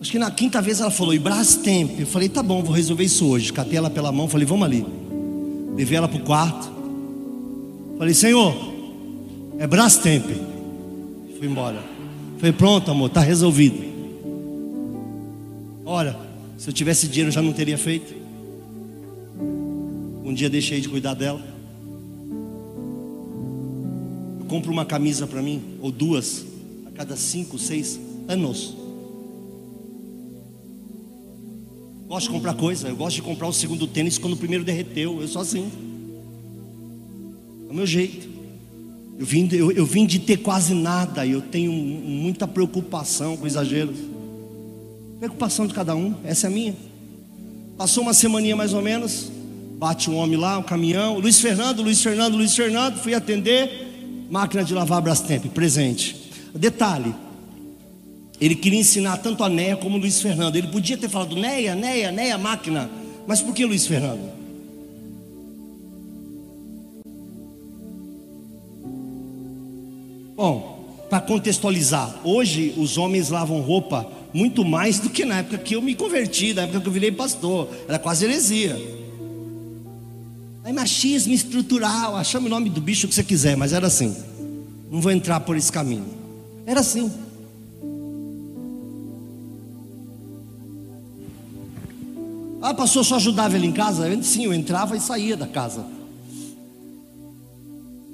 Acho 0.00 0.12
que 0.12 0.18
na 0.18 0.30
quinta 0.30 0.62
vez 0.62 0.80
ela 0.80 0.90
falou, 0.90 1.12
e 1.12 1.18
Brastemp. 1.18 2.00
Eu 2.00 2.06
falei, 2.06 2.28
tá 2.28 2.42
bom, 2.42 2.62
vou 2.62 2.74
resolver 2.74 3.04
isso 3.04 3.26
hoje. 3.26 3.52
Catei 3.52 3.76
ela 3.76 3.90
pela 3.90 4.10
mão, 4.10 4.26
falei, 4.26 4.46
vamos 4.46 4.64
ali. 4.64 4.86
Levei 5.76 5.98
ela 5.98 6.08
para 6.08 6.18
o 6.18 6.24
quarto. 6.24 6.72
Falei, 7.98 8.14
Senhor, 8.14 8.54
é 9.58 9.66
Brastemp. 9.66 10.24
Fui 11.38 11.46
embora. 11.46 11.84
Falei, 12.38 12.52
pronto, 12.52 12.90
amor, 12.90 13.08
está 13.08 13.20
resolvido. 13.20 13.90
Olha, 15.84 16.16
se 16.56 16.70
eu 16.70 16.72
tivesse 16.72 17.06
dinheiro 17.06 17.28
eu 17.28 17.32
já 17.32 17.42
não 17.42 17.52
teria 17.52 17.76
feito. 17.76 18.14
Um 20.24 20.32
dia 20.32 20.48
deixei 20.48 20.80
de 20.80 20.88
cuidar 20.88 21.12
dela. 21.12 21.42
Eu 24.38 24.46
compro 24.46 24.72
uma 24.72 24.86
camisa 24.86 25.26
para 25.26 25.42
mim, 25.42 25.60
ou 25.82 25.90
duas, 25.90 26.46
a 26.86 26.90
cada 26.90 27.16
cinco, 27.16 27.58
seis 27.58 28.00
anos. 28.26 28.76
Gosto 32.10 32.26
de 32.26 32.32
comprar 32.32 32.54
coisa, 32.54 32.88
eu 32.88 32.96
gosto 32.96 33.14
de 33.14 33.22
comprar 33.22 33.46
o 33.46 33.52
segundo 33.52 33.86
tênis 33.86 34.18
quando 34.18 34.32
o 34.32 34.36
primeiro 34.36 34.64
derreteu. 34.64 35.20
Eu 35.20 35.28
sou 35.28 35.40
assim. 35.40 35.70
É 37.68 37.72
o 37.72 37.74
meu 37.76 37.86
jeito. 37.86 38.28
Eu 39.16 39.24
vim, 39.24 39.48
eu, 39.52 39.70
eu 39.70 39.86
vim 39.86 40.04
de 40.04 40.18
ter 40.18 40.38
quase 40.38 40.74
nada, 40.74 41.24
eu 41.24 41.40
tenho 41.40 41.70
muita 41.70 42.48
preocupação 42.48 43.36
com 43.36 43.46
exageros. 43.46 43.96
Preocupação 45.20 45.68
de 45.68 45.72
cada 45.72 45.94
um, 45.94 46.16
essa 46.24 46.48
é 46.48 46.50
a 46.50 46.52
minha. 46.52 46.74
Passou 47.78 48.02
uma 48.02 48.12
semaninha 48.12 48.56
mais 48.56 48.74
ou 48.74 48.82
menos, 48.82 49.30
bate 49.78 50.10
um 50.10 50.16
homem 50.16 50.36
lá, 50.36 50.58
um 50.58 50.64
caminhão, 50.64 51.16
Luiz 51.20 51.38
Fernando, 51.38 51.80
Luiz 51.80 52.02
Fernando, 52.02 52.36
Luiz 52.36 52.56
Fernando, 52.56 52.98
fui 52.98 53.14
atender, 53.14 54.26
máquina 54.28 54.64
de 54.64 54.74
lavar 54.74 55.00
Brastemp, 55.00 55.46
presente. 55.54 56.16
Detalhe, 56.56 57.14
ele 58.40 58.54
queria 58.54 58.80
ensinar 58.80 59.18
tanto 59.18 59.44
a 59.44 59.48
Neia 59.48 59.76
como 59.76 59.98
o 59.98 60.00
Luiz 60.00 60.20
Fernando. 60.20 60.56
Ele 60.56 60.68
podia 60.68 60.96
ter 60.96 61.10
falado 61.10 61.36
Neia, 61.36 61.74
Neia, 61.74 62.10
Neia, 62.10 62.38
máquina. 62.38 62.90
Mas 63.26 63.42
por 63.42 63.54
que 63.54 63.66
Luiz 63.66 63.86
Fernando? 63.86 64.30
Bom, 70.34 71.04
para 71.10 71.20
contextualizar, 71.20 72.18
hoje 72.24 72.72
os 72.78 72.96
homens 72.96 73.28
lavam 73.28 73.60
roupa 73.60 74.10
muito 74.32 74.64
mais 74.64 74.98
do 74.98 75.10
que 75.10 75.24
na 75.24 75.40
época 75.40 75.58
que 75.58 75.76
eu 75.76 75.82
me 75.82 75.94
converti, 75.94 76.54
na 76.54 76.62
época 76.62 76.80
que 76.80 76.88
eu 76.88 76.92
virei 76.92 77.12
pastor. 77.12 77.68
Era 77.86 77.98
quase 77.98 78.24
heresia. 78.24 78.74
Aí 80.64 80.72
machismo 80.72 81.34
estrutural, 81.34 82.22
chame 82.24 82.46
o 82.46 82.50
nome 82.50 82.70
do 82.70 82.80
bicho 82.80 83.06
que 83.06 83.14
você 83.14 83.22
quiser, 83.22 83.54
mas 83.54 83.74
era 83.74 83.86
assim. 83.86 84.16
Não 84.90 85.00
vou 85.00 85.12
entrar 85.12 85.40
por 85.40 85.58
esse 85.58 85.70
caminho. 85.70 86.06
Era 86.64 86.80
assim. 86.80 87.12
Ah, 92.62 92.74
pastor, 92.74 93.04
só 93.04 93.16
ajudava 93.16 93.56
ele 93.56 93.66
em 93.66 93.72
casa? 93.72 94.06
Sim, 94.22 94.44
eu 94.44 94.52
entrava 94.52 94.96
e 94.96 95.00
saía 95.00 95.36
da 95.36 95.46
casa. 95.46 95.84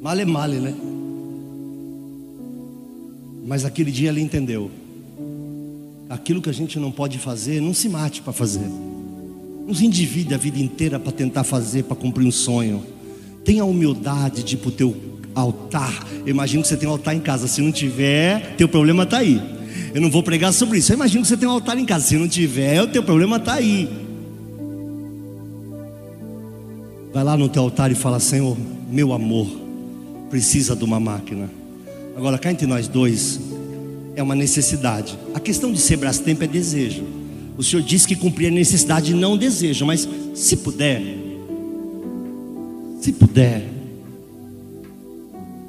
Male 0.00 0.24
male, 0.24 0.56
né? 0.56 0.74
Mas 3.44 3.64
aquele 3.64 3.90
dia 3.90 4.08
ele 4.08 4.20
entendeu. 4.20 4.70
Aquilo 6.08 6.40
que 6.40 6.48
a 6.48 6.54
gente 6.54 6.78
não 6.78 6.92
pode 6.92 7.18
fazer, 7.18 7.60
não 7.60 7.74
se 7.74 7.88
mate 7.88 8.22
para 8.22 8.32
fazer. 8.32 8.68
Não 9.66 9.74
se 9.74 9.84
endivide 9.84 10.32
a 10.32 10.38
vida 10.38 10.60
inteira 10.60 11.00
para 11.00 11.10
tentar 11.10 11.42
fazer, 11.42 11.82
para 11.82 11.96
cumprir 11.96 12.24
um 12.24 12.30
sonho. 12.30 12.84
Tenha 13.44 13.64
humildade 13.64 14.44
de 14.44 14.54
ir 14.54 14.58
para 14.58 14.68
o 14.68 14.72
teu 14.72 14.96
altar. 15.34 16.06
Eu 16.24 16.28
imagino 16.28 16.62
que 16.62 16.68
você 16.68 16.76
tem 16.76 16.88
um 16.88 16.92
altar 16.92 17.16
em 17.16 17.20
casa. 17.20 17.48
Se 17.48 17.60
não 17.60 17.72
tiver, 17.72 18.54
teu 18.56 18.68
problema 18.68 19.02
está 19.02 19.18
aí. 19.18 19.42
Eu 19.92 20.00
não 20.00 20.10
vou 20.10 20.22
pregar 20.22 20.52
sobre 20.52 20.78
isso. 20.78 20.92
Eu 20.92 20.96
imagino 20.96 21.22
que 21.22 21.28
você 21.28 21.36
tem 21.36 21.48
um 21.48 21.52
altar 21.52 21.76
em 21.78 21.84
casa. 21.84 22.06
Se 22.06 22.16
não 22.16 22.28
tiver, 22.28 22.80
o 22.80 22.86
teu 22.86 23.02
problema 23.02 23.38
está 23.38 23.54
aí. 23.54 24.05
Vai 27.16 27.24
lá 27.24 27.34
no 27.34 27.48
teu 27.48 27.62
altar 27.62 27.90
e 27.90 27.94
fala: 27.94 28.20
Senhor, 28.20 28.54
meu 28.90 29.14
amor, 29.14 29.46
precisa 30.28 30.76
de 30.76 30.84
uma 30.84 31.00
máquina. 31.00 31.50
Agora, 32.14 32.36
cá 32.36 32.52
entre 32.52 32.66
nós 32.66 32.88
dois, 32.88 33.40
é 34.14 34.22
uma 34.22 34.34
necessidade. 34.34 35.18
A 35.32 35.40
questão 35.40 35.72
de 35.72 35.78
ser 35.78 35.98
tempo 36.22 36.44
é 36.44 36.46
desejo. 36.46 37.04
O 37.56 37.62
Senhor 37.62 37.80
disse 37.82 38.06
que 38.06 38.14
cumprir 38.14 38.48
a 38.48 38.50
necessidade 38.50 39.14
não 39.14 39.34
desejo, 39.34 39.86
mas 39.86 40.06
se 40.34 40.58
puder, 40.58 41.02
se 43.00 43.12
puder. 43.14 43.66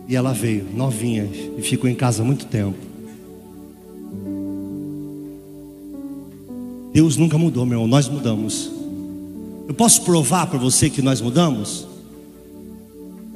E 0.06 0.18
ela 0.18 0.34
veio, 0.34 0.66
novinha, 0.76 1.30
e 1.58 1.62
ficou 1.62 1.90
em 1.90 1.96
casa 1.96 2.26
muito 2.26 2.46
tempo. 2.48 2.76
Deus 6.92 7.16
nunca 7.16 7.38
mudou, 7.38 7.66
meu 7.66 7.78
irmão, 7.78 7.88
nós 7.88 8.10
mudamos. 8.10 8.77
Eu 9.68 9.74
posso 9.74 10.04
provar 10.04 10.48
para 10.48 10.58
você 10.58 10.90
que 10.90 11.02
nós 11.02 11.20
mudamos? 11.20 11.88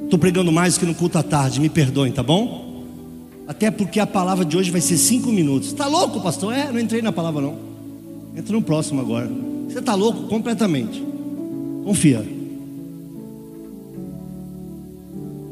Estou 0.04 0.18
pregando 0.18 0.50
mais 0.50 0.78
que 0.78 0.86
no 0.86 0.94
culto 0.94 1.18
à 1.18 1.22
tarde, 1.22 1.60
me 1.60 1.68
perdoem, 1.68 2.10
tá 2.10 2.22
bom? 2.22 2.84
Até 3.46 3.70
porque 3.70 4.00
a 4.00 4.06
palavra 4.06 4.44
de 4.44 4.56
hoje 4.56 4.70
vai 4.70 4.80
ser 4.80 4.96
cinco 4.96 5.30
minutos. 5.30 5.68
Está 5.68 5.86
louco, 5.86 6.20
pastor? 6.20 6.54
É, 6.54 6.72
não 6.72 6.80
entrei 6.80 7.02
na 7.02 7.12
palavra 7.12 7.42
não. 7.42 7.56
Entra 8.36 8.52
no 8.54 8.62
próximo 8.62 9.00
agora. 9.00 9.30
Você 9.68 9.78
está 9.78 9.94
louco 9.94 10.22
completamente. 10.22 11.02
Confia. 11.84 12.26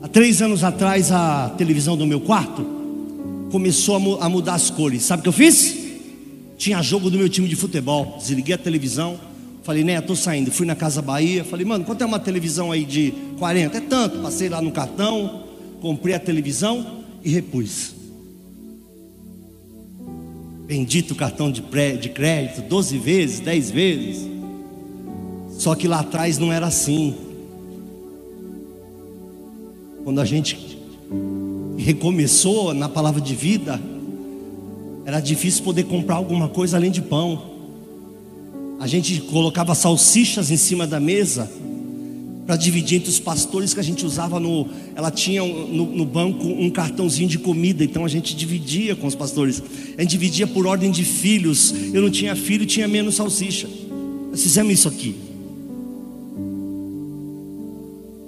Há 0.03 0.09
três 0.09 0.41
anos 0.41 0.65
atrás 0.65 1.13
a 1.13 1.51
televisão 1.59 1.97
do 1.97 2.07
meu 2.07 2.21
quarto 2.21 2.65
começou 3.51 4.19
a, 4.21 4.29
mudar 4.29 4.55
as 4.55 4.71
cores. 4.71 5.03
Sabe 5.03 5.21
o 5.21 5.23
que 5.25 5.29
eu 5.29 5.33
fiz? 5.33 5.77
Tinha 6.57 6.81
jogo 6.83 7.11
do 7.11 7.19
meu 7.19 7.29
time 7.29 7.49
de 7.49 7.57
futebol. 7.57 8.17
Desliguei 8.19 8.55
a 8.55 8.59
televisão. 8.59 9.19
Falei, 9.63 9.85
né, 9.85 9.99
estou 9.99 10.17
saindo. 10.17 10.51
Fui 10.51 10.67
na 10.67 10.75
Casa 10.75 11.03
Bahia. 11.03 11.45
Falei, 11.45 11.67
mano, 11.67 11.85
quanto 11.85 12.03
é 12.03 12.07
uma 12.07 12.19
televisão 12.19 12.73
aí 12.73 12.85
de 12.85 13.13
40? 13.39 13.77
É 13.77 13.81
tanto. 13.81 14.19
Passei 14.21 14.49
lá 14.49 14.61
no 14.61 14.73
cartão, 14.73 15.45
comprei 15.81 16.15
a 16.15 16.19
televisão 16.19 17.05
e 17.23 17.31
repus. 17.31 17.95
Bendito 20.67 21.15
cartão 21.15 21.51
de, 21.51 21.63
pré, 21.63 21.97
de 21.97 22.09
crédito, 22.09 22.63
12 22.63 22.99
vezes, 22.99 23.41
10 23.41 23.71
vezes. 23.71 24.29
Só 25.59 25.75
que 25.75 25.89
lá 25.89 26.01
atrás 26.01 26.39
não 26.39 26.53
era 26.53 26.67
assim. 26.67 27.15
Quando 30.05 30.21
a 30.21 30.25
gente 30.25 30.79
recomeçou 31.77 32.73
na 32.73 32.89
palavra 32.89 33.21
de 33.21 33.35
vida, 33.35 33.81
era 35.05 35.21
difícil 35.21 35.65
poder 35.65 35.85
comprar 35.85 36.17
alguma 36.17 36.49
coisa 36.49 36.77
além 36.77 36.91
de 36.91 37.03
pão. 37.03 37.50
A 38.81 38.87
gente 38.87 39.21
colocava 39.21 39.75
salsichas 39.75 40.51
em 40.51 40.57
cima 40.57 40.87
da 40.87 40.99
mesa 40.99 41.51
para 42.47 42.57
dividir 42.57 42.97
entre 42.97 43.11
os 43.11 43.21
pastores 43.21 43.75
que 43.75 43.79
a 43.79 43.83
gente 43.83 44.07
usava 44.07 44.41
no. 44.41 44.67
Ela 44.97 45.11
tinha 45.11 45.43
no, 45.43 45.85
no, 45.85 46.07
banco 46.07 46.47
um 46.49 46.71
cartãozinho 46.71 47.29
de 47.29 47.39
comida, 47.39 47.85
então 47.85 48.07
a 48.07 48.09
gente 48.09 48.35
dividia 48.35 48.97
com 48.97 49.07
os 49.07 49.15
pastores. 49.15 49.63
A 49.99 50.01
gente 50.01 50.13
dividia 50.13 50.47
por 50.47 50.67
ordem 50.67 50.91
de 50.91 51.05
filhos. 51.05 51.75
Eu 51.93 52.01
não 52.01 52.11
tinha 52.11 52.35
filho, 52.35 52.65
tinha 52.65 52.89
menos 52.89 53.17
salsicha. 53.17 53.69
Nós 54.31 54.43
fizemos 54.43 54.73
isso 54.73 54.89
aqui. 54.89 55.15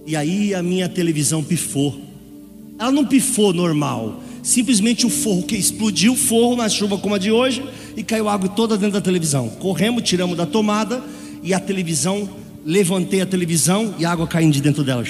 E 0.07 0.15
aí 0.15 0.55
a 0.55 0.63
minha 0.63 0.87
televisão 0.87 1.43
pifou. 1.43 1.99
Ela 2.79 2.93
não 2.93 3.07
pifou 3.07 3.55
normal. 3.55 4.23
Simplesmente 4.43 5.07
o 5.07 5.11
forro 5.11 5.45
que 5.45 5.57
explodiu 5.57 6.17
forro 6.17 6.57
na 6.57 6.69
chuva 6.69 6.99
como 6.99 7.15
a 7.15 7.19
de 7.19 7.31
hoje 7.31 7.65
e 7.97 8.03
caiu 8.03 8.29
água 8.29 8.49
toda 8.49 8.77
dentro 8.77 8.95
da 8.95 9.01
televisão. 9.01 9.49
Corremos, 9.49 10.03
tiramos 10.03 10.37
da 10.37 10.45
tomada 10.45 11.03
e 11.43 11.55
a 11.55 11.61
televisão 11.61 12.29
levantei 12.65 13.21
a 13.21 13.27
televisão 13.27 13.95
e 13.99 14.05
a 14.05 14.11
água 14.11 14.27
caindo 14.27 14.53
de 14.53 14.61
dentro 14.61 14.83
dela. 14.83 15.05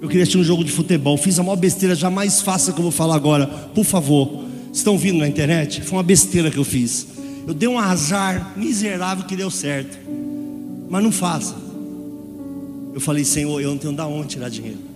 Eu 0.00 0.08
queria 0.08 0.22
assistir 0.22 0.38
um 0.38 0.44
jogo 0.44 0.64
de 0.64 0.70
futebol. 0.70 1.16
Fiz 1.16 1.38
a 1.38 1.42
maior 1.42 1.56
besteira, 1.56 1.94
jamais 1.94 2.40
faça 2.40 2.72
que 2.72 2.78
eu 2.78 2.82
vou 2.82 2.92
falar 2.92 3.14
agora. 3.14 3.46
Por 3.46 3.84
favor. 3.84 4.44
Estão 4.72 4.98
vindo 4.98 5.18
na 5.18 5.26
internet? 5.26 5.80
Foi 5.80 5.96
uma 5.96 6.02
besteira 6.02 6.50
que 6.50 6.58
eu 6.58 6.64
fiz. 6.64 7.06
Eu 7.46 7.54
dei 7.54 7.68
um 7.68 7.78
azar 7.78 8.52
miserável 8.56 9.24
que 9.24 9.34
deu 9.34 9.50
certo. 9.50 9.98
Mas 10.90 11.02
não 11.02 11.10
faça. 11.10 11.56
Eu 12.92 13.00
falei, 13.00 13.24
Senhor, 13.24 13.60
eu 13.60 13.70
não 13.70 13.78
tenho 13.78 13.94
da 13.94 14.06
onde 14.06 14.28
tirar 14.28 14.48
dinheiro. 14.50 14.95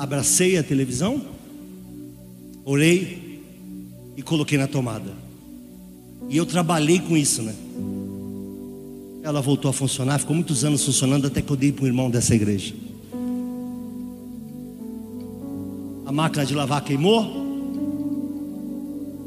Abracei 0.00 0.56
a 0.56 0.62
televisão, 0.62 1.20
orei 2.64 3.42
e 4.16 4.22
coloquei 4.22 4.56
na 4.56 4.66
tomada. 4.66 5.12
E 6.26 6.38
eu 6.38 6.46
trabalhei 6.46 6.98
com 7.00 7.14
isso, 7.14 7.42
né? 7.42 7.54
Ela 9.22 9.42
voltou 9.42 9.68
a 9.68 9.74
funcionar, 9.74 10.18
ficou 10.18 10.34
muitos 10.34 10.64
anos 10.64 10.82
funcionando 10.82 11.26
até 11.26 11.42
que 11.42 11.52
eu 11.52 11.56
dei 11.56 11.70
para 11.70 11.84
um 11.84 11.86
irmão 11.86 12.10
dessa 12.10 12.34
igreja. 12.34 12.72
A 16.06 16.10
máquina 16.10 16.46
de 16.46 16.54
lavar 16.54 16.82
queimou. 16.82 17.50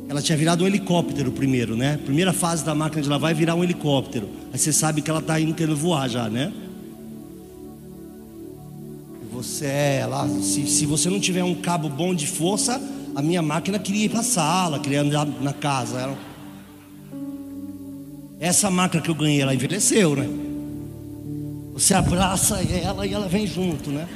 Ela 0.10 0.24
tinha 0.24 0.36
virado 0.36 0.64
um 0.64 0.68
helicóptero 0.68 1.32
primeiro, 1.32 1.76
né? 1.76 2.00
Primeira 2.04 2.34
fase 2.34 2.66
da 2.66 2.74
máquina 2.74 3.04
de 3.04 3.10
lavar 3.10 3.30
é 3.30 3.36
virar 3.36 3.54
um 3.54 3.64
helicóptero. 3.64 4.28
Aí 4.52 4.58
você 4.58 4.74
sabe 4.74 5.04
que 5.04 5.10
ela 5.12 5.20
está 5.20 5.40
indo 5.40 5.54
querendo 5.54 5.78
voar 5.78 6.10
já, 6.10 6.28
né? 6.28 6.52
Você 9.44 9.66
é 9.66 10.06
lá, 10.10 10.26
se, 10.42 10.66
se 10.68 10.86
você 10.86 11.10
não 11.10 11.20
tiver 11.20 11.44
um 11.44 11.54
cabo 11.54 11.90
bom 11.90 12.16
de 12.16 12.26
força, 12.26 12.82
a 13.14 13.22
minha 13.22 13.42
máquina 13.42 13.78
queria 13.78 14.06
ir 14.06 14.10
para 14.10 14.22
a 14.22 14.24
sala, 14.24 14.80
queria 14.80 15.02
andar 15.02 15.26
na 15.26 15.52
casa. 15.52 16.00
Era 16.00 16.18
essa 18.40 18.72
máquina 18.72 19.04
que 19.04 19.12
eu 19.12 19.16
ganhei, 19.16 19.42
ela 19.42 19.54
envelheceu, 19.54 20.16
né? 20.16 20.30
Você 21.74 21.94
abraça 21.94 22.62
ela 22.64 23.06
e 23.06 23.14
ela 23.14 23.28
vem 23.28 23.46
junto, 23.46 23.90
né? 23.90 24.08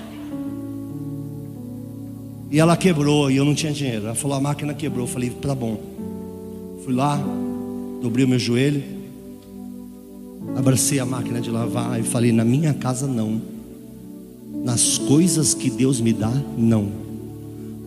E 2.49 2.57
ela 2.57 2.78
quebrou 2.78 3.30
e 3.30 3.36
eu 3.36 3.43
não 3.43 3.53
tinha 3.53 3.73
dinheiro. 3.73 4.05
Ela 4.05 4.15
falou: 4.15 4.38
a 4.38 4.39
máquina 4.39 4.73
quebrou. 4.73 5.07
Eu 5.07 5.11
falei: 5.11 5.30
tá 5.30 5.53
bom. 5.53 5.78
Fui 6.86 6.93
lá, 6.93 7.19
dobrei 8.01 8.23
o 8.23 8.30
meu 8.30 8.39
joelho, 8.39 8.82
abracei 10.55 10.99
a 10.99 11.05
máquina 11.05 11.41
de 11.41 11.51
lavar 11.51 11.99
e 11.99 12.03
falei: 12.03 12.32
na 12.32 12.45
minha 12.45 12.73
casa 12.73 13.05
não. 13.05 13.57
Nas 14.63 14.97
coisas 14.97 15.53
que 15.53 15.69
Deus 15.69 16.01
me 16.01 16.13
dá, 16.13 16.31
não. 16.57 16.89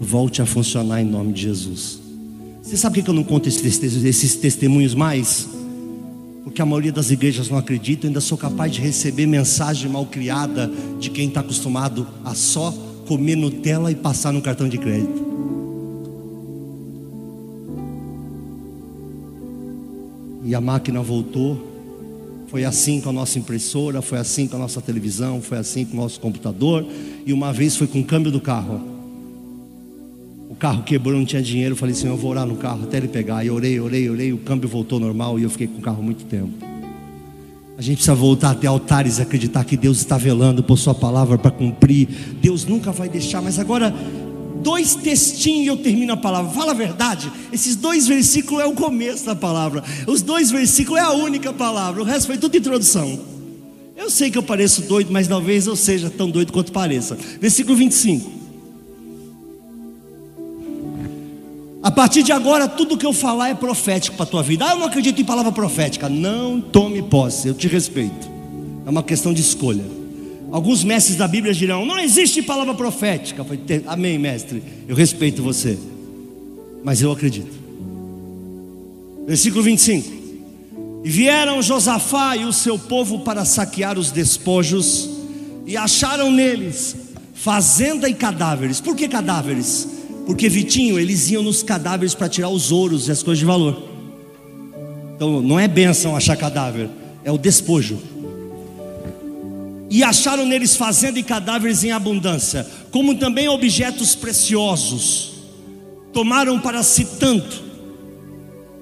Volte 0.00 0.40
a 0.40 0.46
funcionar 0.46 1.02
em 1.02 1.04
nome 1.04 1.32
de 1.32 1.42
Jesus. 1.42 2.00
Você 2.62 2.76
sabe 2.76 2.98
por 2.98 3.04
que 3.04 3.10
eu 3.10 3.14
não 3.14 3.24
conto 3.24 3.48
esses 3.48 4.36
testemunhos 4.36 4.94
mais? 4.94 5.48
porque 6.50 6.60
a 6.60 6.66
maioria 6.66 6.90
das 6.90 7.12
igrejas 7.12 7.48
não 7.48 7.58
acredita, 7.58 8.08
ainda 8.08 8.20
sou 8.20 8.36
capaz 8.36 8.72
de 8.72 8.80
receber 8.80 9.24
mensagem 9.24 9.88
mal 9.88 10.04
criada 10.04 10.68
de 10.98 11.08
quem 11.08 11.28
está 11.28 11.40
acostumado 11.40 12.06
a 12.24 12.34
só 12.34 12.74
comer 13.06 13.36
Nutella 13.36 13.92
e 13.92 13.94
passar 13.94 14.32
no 14.32 14.42
cartão 14.42 14.68
de 14.68 14.76
crédito. 14.76 15.30
E 20.44 20.52
a 20.52 20.60
máquina 20.60 21.00
voltou. 21.02 21.69
Foi 22.50 22.64
assim 22.64 23.00
com 23.00 23.10
a 23.10 23.12
nossa 23.12 23.38
impressora, 23.38 24.02
foi 24.02 24.18
assim 24.18 24.46
com 24.46 24.56
a 24.56 24.58
nossa 24.58 24.80
televisão, 24.80 25.40
foi 25.40 25.58
assim 25.58 25.84
com 25.84 25.96
o 25.96 26.00
nosso 26.00 26.18
computador. 26.20 26.84
E 27.24 27.32
uma 27.32 27.52
vez 27.52 27.76
foi 27.76 27.86
com 27.86 28.00
o 28.00 28.04
câmbio 28.04 28.32
do 28.32 28.40
carro 28.40 29.00
carro 30.60 30.82
quebrou, 30.82 31.16
não 31.16 31.24
tinha 31.24 31.42
dinheiro. 31.42 31.74
Falei 31.74 31.94
assim: 31.94 32.06
eu 32.06 32.16
vou 32.16 32.30
orar 32.30 32.46
no 32.46 32.56
carro 32.56 32.84
até 32.84 32.98
ele 32.98 33.08
pegar. 33.08 33.44
E 33.44 33.50
orei, 33.50 33.80
orei, 33.80 34.08
orei. 34.08 34.32
O 34.32 34.38
câmbio 34.38 34.68
voltou 34.68 35.00
normal 35.00 35.38
e 35.38 35.42
eu 35.42 35.50
fiquei 35.50 35.66
com 35.66 35.78
o 35.78 35.80
carro 35.80 36.02
muito 36.02 36.24
tempo. 36.26 36.52
A 37.76 37.82
gente 37.82 37.96
precisa 37.96 38.14
voltar 38.14 38.50
até 38.50 38.66
altares 38.66 39.18
e 39.18 39.22
acreditar 39.22 39.64
que 39.64 39.74
Deus 39.74 39.96
está 39.96 40.18
velando 40.18 40.62
por 40.62 40.76
Sua 40.76 40.94
palavra 40.94 41.38
para 41.38 41.50
cumprir. 41.50 42.06
Deus 42.40 42.66
nunca 42.66 42.92
vai 42.92 43.08
deixar. 43.08 43.40
Mas 43.40 43.58
agora, 43.58 43.94
dois 44.62 44.94
textinhos 44.94 45.64
e 45.64 45.66
eu 45.66 45.76
termino 45.76 46.12
a 46.12 46.16
palavra. 46.16 46.50
Fala 46.52 46.72
a 46.72 46.74
verdade. 46.74 47.30
Esses 47.52 47.76
dois 47.76 48.06
versículos 48.06 48.62
é 48.62 48.66
o 48.66 48.72
começo 48.72 49.26
da 49.26 49.34
palavra. 49.34 49.82
Os 50.06 50.22
dois 50.22 50.50
versículos 50.50 51.00
é 51.00 51.02
a 51.02 51.12
única 51.12 51.52
palavra. 51.52 52.02
O 52.02 52.04
resto 52.04 52.26
foi 52.26 52.38
tudo 52.38 52.56
introdução. 52.56 53.18
Eu 53.96 54.10
sei 54.10 54.30
que 54.30 54.38
eu 54.38 54.42
pareço 54.42 54.82
doido, 54.82 55.12
mas 55.12 55.28
talvez 55.28 55.66
eu 55.66 55.76
seja 55.76 56.08
tão 56.08 56.30
doido 56.30 56.52
quanto 56.52 56.72
pareça. 56.72 57.16
Versículo 57.40 57.76
25. 57.76 58.40
A 61.82 61.90
partir 61.90 62.22
de 62.22 62.32
agora, 62.32 62.68
tudo 62.68 62.96
que 62.96 63.06
eu 63.06 63.12
falar 63.12 63.48
é 63.48 63.54
profético 63.54 64.16
para 64.16 64.24
a 64.24 64.28
tua 64.28 64.42
vida. 64.42 64.66
Ah, 64.66 64.72
eu 64.72 64.78
não 64.78 64.86
acredito 64.86 65.20
em 65.20 65.24
palavra 65.24 65.50
profética. 65.50 66.08
Não 66.08 66.60
tome 66.60 67.02
posse, 67.02 67.48
eu 67.48 67.54
te 67.54 67.68
respeito. 67.68 68.30
É 68.86 68.90
uma 68.90 69.02
questão 69.02 69.32
de 69.32 69.40
escolha. 69.40 69.99
Alguns 70.50 70.82
mestres 70.82 71.16
da 71.16 71.28
Bíblia 71.28 71.54
dirão: 71.54 71.84
não 71.84 71.98
existe 71.98 72.42
palavra 72.42 72.74
profética. 72.74 73.44
Amém, 73.86 74.18
mestre. 74.18 74.62
Eu 74.88 74.96
respeito 74.96 75.42
você. 75.42 75.78
Mas 76.82 77.02
eu 77.02 77.12
acredito. 77.12 77.58
Versículo 79.26 79.62
25. 79.62 80.20
E 81.04 81.08
vieram 81.08 81.62
Josafá 81.62 82.36
e 82.36 82.44
o 82.44 82.52
seu 82.52 82.78
povo 82.78 83.20
para 83.20 83.44
saquear 83.44 83.98
os 83.98 84.10
despojos 84.10 85.08
e 85.66 85.76
acharam 85.76 86.30
neles 86.30 86.96
fazenda 87.40 88.06
e 88.06 88.12
cadáveres. 88.12 88.80
Por 88.80 88.94
que 88.94 89.08
cadáveres? 89.08 89.88
Porque 90.26 90.48
Vitinho, 90.48 90.98
eles 90.98 91.30
iam 91.30 91.42
nos 91.42 91.62
cadáveres 91.62 92.14
para 92.14 92.28
tirar 92.28 92.50
os 92.50 92.70
ouros 92.70 93.08
e 93.08 93.10
as 93.10 93.22
coisas 93.22 93.38
de 93.38 93.46
valor. 93.46 93.82
Então 95.16 95.40
não 95.40 95.58
é 95.58 95.66
benção 95.66 96.14
achar 96.14 96.36
cadáver, 96.36 96.90
é 97.24 97.32
o 97.32 97.38
despojo. 97.38 97.98
E 99.90 100.04
acharam 100.04 100.46
neles 100.46 100.76
fazenda 100.76 101.18
e 101.18 101.22
cadáveres 101.22 101.82
em 101.82 101.90
abundância, 101.90 102.64
como 102.92 103.16
também 103.16 103.48
objetos 103.48 104.14
preciosos. 104.14 105.32
Tomaram 106.12 106.60
para 106.60 106.82
si 106.84 107.04
tanto 107.18 107.64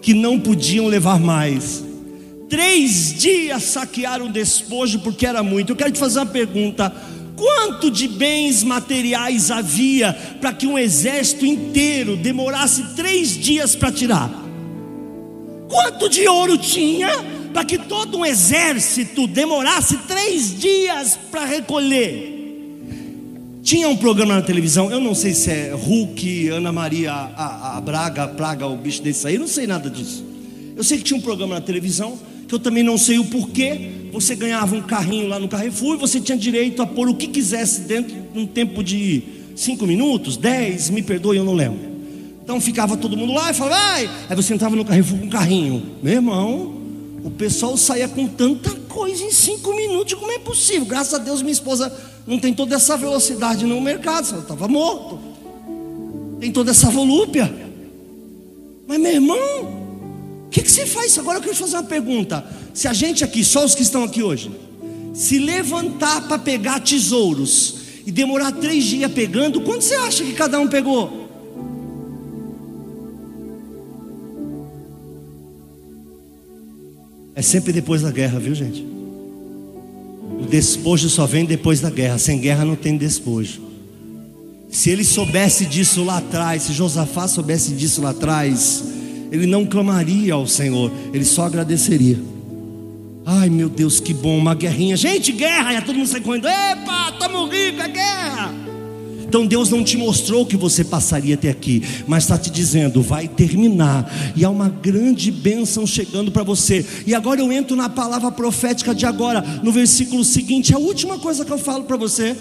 que 0.03 0.13
não 0.13 0.39
podiam 0.39 0.87
levar 0.87 1.19
mais. 1.19 1.83
Três 2.49 3.15
dias 3.15 3.63
saquearam 3.63 4.27
o 4.27 4.33
despojo 4.33 4.99
porque 5.01 5.27
era 5.27 5.43
muito. 5.43 5.73
Eu 5.73 5.77
quero 5.77 5.93
te 5.93 5.99
fazer 5.99 6.19
uma 6.19 6.27
pergunta: 6.27 6.95
quanto 7.37 7.91
de 7.91 8.07
bens 8.07 8.63
materiais 8.63 9.51
havia 9.51 10.13
para 10.41 10.53
que 10.53 10.67
um 10.67 10.79
exército 10.79 11.47
inteiro 11.47 12.17
demorasse 12.17 12.95
três 12.95 13.31
dias 13.31 13.75
para 13.75 13.93
tirar? 13.93 14.31
Quanto 15.69 16.09
de 16.09 16.27
ouro 16.27 16.57
tinha 16.57 17.38
para 17.53 17.65
que 17.65 17.79
todo 17.79 18.19
um 18.19 18.25
exército 18.25 19.27
demorasse 19.27 19.97
três 19.99 20.59
dias 20.59 21.19
para 21.31 21.45
recolher? 21.45 22.37
Tinha 23.63 23.89
um 23.89 23.97
programa 23.97 24.35
na 24.35 24.43
televisão, 24.43 24.91
eu 24.91 25.01
não 25.01 25.15
sei 25.15 25.35
se 25.35 25.51
é 25.51 25.73
Hulk, 25.75 26.49
Ana 26.49 26.73
Maria, 26.73 27.13
a, 27.13 27.77
a 27.77 27.81
Braga, 27.81 28.27
Praga, 28.29 28.67
o 28.67 28.77
bicho 28.77 29.03
desse 29.03 29.27
aí, 29.27 29.35
eu 29.35 29.41
não 29.41 29.49
sei 29.49 29.67
nada 29.67 29.91
disso. 29.91 30.25
Eu 30.75 30.83
sei 30.83 30.99
que 30.99 31.05
tinha 31.05 31.19
um 31.19 31.21
programa 31.21 31.57
na 31.57 31.61
televisão, 31.61 32.19
que 32.47 32.55
eu 32.55 32.59
também 32.59 32.83
não 32.83 32.97
sei 32.97 33.19
o 33.19 33.25
porquê. 33.25 33.91
Você 34.13 34.35
ganhava 34.35 34.75
um 34.75 34.81
carrinho 34.81 35.29
lá 35.29 35.39
no 35.39 35.49
Carrefour 35.49 35.97
e 35.97 35.99
você 35.99 36.19
tinha 36.19 36.39
direito 36.39 36.81
a 36.81 36.87
pôr 36.87 37.09
o 37.09 37.15
que 37.15 37.27
quisesse 37.27 37.83
dentro 37.83 38.17
num 38.33 38.47
tempo 38.47 38.83
de 38.83 39.23
cinco 39.55 39.87
minutos, 39.87 40.37
dez, 40.37 40.89
me 40.89 41.03
perdoe, 41.03 41.37
eu 41.37 41.45
não 41.45 41.53
lembro. 41.53 41.81
Então 42.43 42.61
ficava 42.63 42.97
todo 42.97 43.17
mundo 43.17 43.35
lá 43.35 43.51
e 43.51 43.55
falava, 43.55 43.77
vai. 43.77 44.11
Aí 44.31 44.35
você 44.35 44.55
entrava 44.55 44.75
no 44.75 44.85
Carrefour 44.85 45.19
com 45.19 45.27
um 45.27 45.29
carrinho. 45.29 45.83
Meu 46.03 46.15
irmão, 46.15 46.78
o 47.29 47.31
pessoal 47.31 47.77
saía 47.77 48.09
com 48.09 48.27
tanta 48.27 48.71
coisa 48.89 49.23
em 49.23 49.31
cinco 49.31 49.75
minutos, 49.75 50.15
como 50.15 50.33
é 50.33 50.39
possível? 50.39 50.87
Graças 50.87 51.13
a 51.13 51.19
Deus 51.19 51.43
minha 51.43 51.53
esposa 51.53 51.95
não 52.27 52.39
tem 52.39 52.55
toda 52.55 52.75
essa 52.75 52.97
velocidade 52.97 53.67
no 53.67 53.81
mercado, 53.81 54.29
ela 54.31 54.41
estava 54.41 54.67
morto. 54.67 55.19
Tem 56.41 56.51
toda 56.51 56.71
essa 56.71 56.89
volúpia. 56.89 57.55
Mas 58.87 58.99
meu 58.99 59.13
irmão, 59.13 59.37
o 60.47 60.49
que, 60.51 60.63
que 60.63 60.71
você 60.71 60.87
faz? 60.87 61.19
Agora 61.19 61.37
eu 61.39 61.43
quero 61.43 61.55
fazer 61.55 61.77
uma 61.77 61.83
pergunta. 61.83 62.45
Se 62.73 62.89
a 62.89 62.95
gente 62.95 63.23
aqui, 63.23 63.45
só 63.45 63.63
os 63.63 63.75
que 63.75 63.83
estão 63.83 64.05
aqui 64.05 64.23
hoje, 64.23 64.51
se 65.13 65.39
levantar 65.39 66.27
para 66.27 66.39
pegar 66.39 66.81
tesouros 66.81 67.75
e 68.07 68.11
demorar 68.11 68.53
três 68.53 68.85
dias 68.85 69.13
pegando, 69.13 69.61
quanto 69.61 69.85
você 69.85 69.97
acha 69.97 70.25
que 70.25 70.33
cada 70.33 70.59
um 70.59 70.67
pegou? 70.67 71.28
É 77.39 77.43
sempre 77.43 77.73
depois 77.73 78.03
da 78.03 78.11
guerra, 78.11 78.41
viu 78.41 78.53
gente? 78.53 78.85
O 80.41 80.45
despojo 80.51 81.09
só 81.09 81.25
vem 81.25 81.45
depois 81.45 81.81
da 81.81 81.89
guerra. 81.89 82.19
Sem 82.19 82.41
guerra 82.41 82.65
não 82.65 82.75
tem 82.75 82.97
despojo. 82.97 83.61
Se 84.73 84.91
ele 84.91 85.05
soubesse 85.05 85.65
disso 85.65 86.03
lá 86.03 86.19
atrás, 86.19 86.63
se 86.63 86.73
Josafá 86.73 87.29
soubesse 87.29 87.75
disso 87.75 88.03
lá 88.03 88.11
atrás, 88.11 88.83
ele 89.31 89.47
não 89.47 89.65
clamaria 89.65 90.35
ao 90.35 90.49
Senhor, 90.49 90.91
ele 91.15 91.25
só 91.25 91.45
agradeceria. 91.45 92.19
Ai 93.25 93.49
meu 93.49 93.69
Deus, 93.69 94.01
que 94.01 94.13
bom, 94.13 94.37
uma 94.37 94.57
guerrinha. 94.57 94.97
Gente, 94.97 95.31
guerra! 95.31 95.75
E 95.75 95.81
todo 95.83 95.95
mundo 95.95 96.09
sai 96.09 96.21
correndo. 96.21 96.49
Epa, 96.49 97.11
estamos 97.13 97.53
ricos, 97.53 97.85
é 97.85 97.89
guerra! 97.89 98.68
Então 99.29 99.47
Deus 99.47 99.69
não 99.69 99.85
te 99.85 99.99
mostrou 99.99 100.47
que 100.47 100.57
você 100.57 100.83
passaria 100.83 101.35
até 101.35 101.51
aqui, 101.51 101.83
mas 102.07 102.25
está 102.25 102.39
te 102.39 102.51
dizendo, 102.51 103.03
vai 103.03 103.29
terminar, 103.29 104.11
e 104.35 104.43
há 104.43 104.49
uma 104.49 104.71
grande 104.71 105.31
bênção 105.31 105.87
chegando 105.87 106.33
para 106.33 106.43
você. 106.43 106.85
E 107.07 107.15
agora 107.15 107.39
eu 107.39 107.53
entro 107.53 107.77
na 107.77 107.91
palavra 107.91 108.33
profética 108.33 108.95
de 108.95 109.05
agora, 109.05 109.43
no 109.63 109.71
versículo 109.71 110.25
seguinte, 110.25 110.75
a 110.75 110.79
última 110.79 111.19
coisa 111.19 111.45
que 111.45 111.53
eu 111.53 111.59
falo 111.59 111.85
para 111.85 111.97
você. 111.99 112.35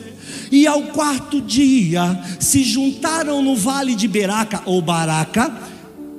E 0.50 0.66
ao 0.66 0.82
quarto 0.84 1.42
dia 1.42 2.22
se 2.40 2.64
juntaram 2.64 3.42
no 3.42 3.56
vale 3.56 3.94
de 3.94 4.08
Beraca 4.08 4.62
ou 4.66 4.82
Baraca, 4.82 5.54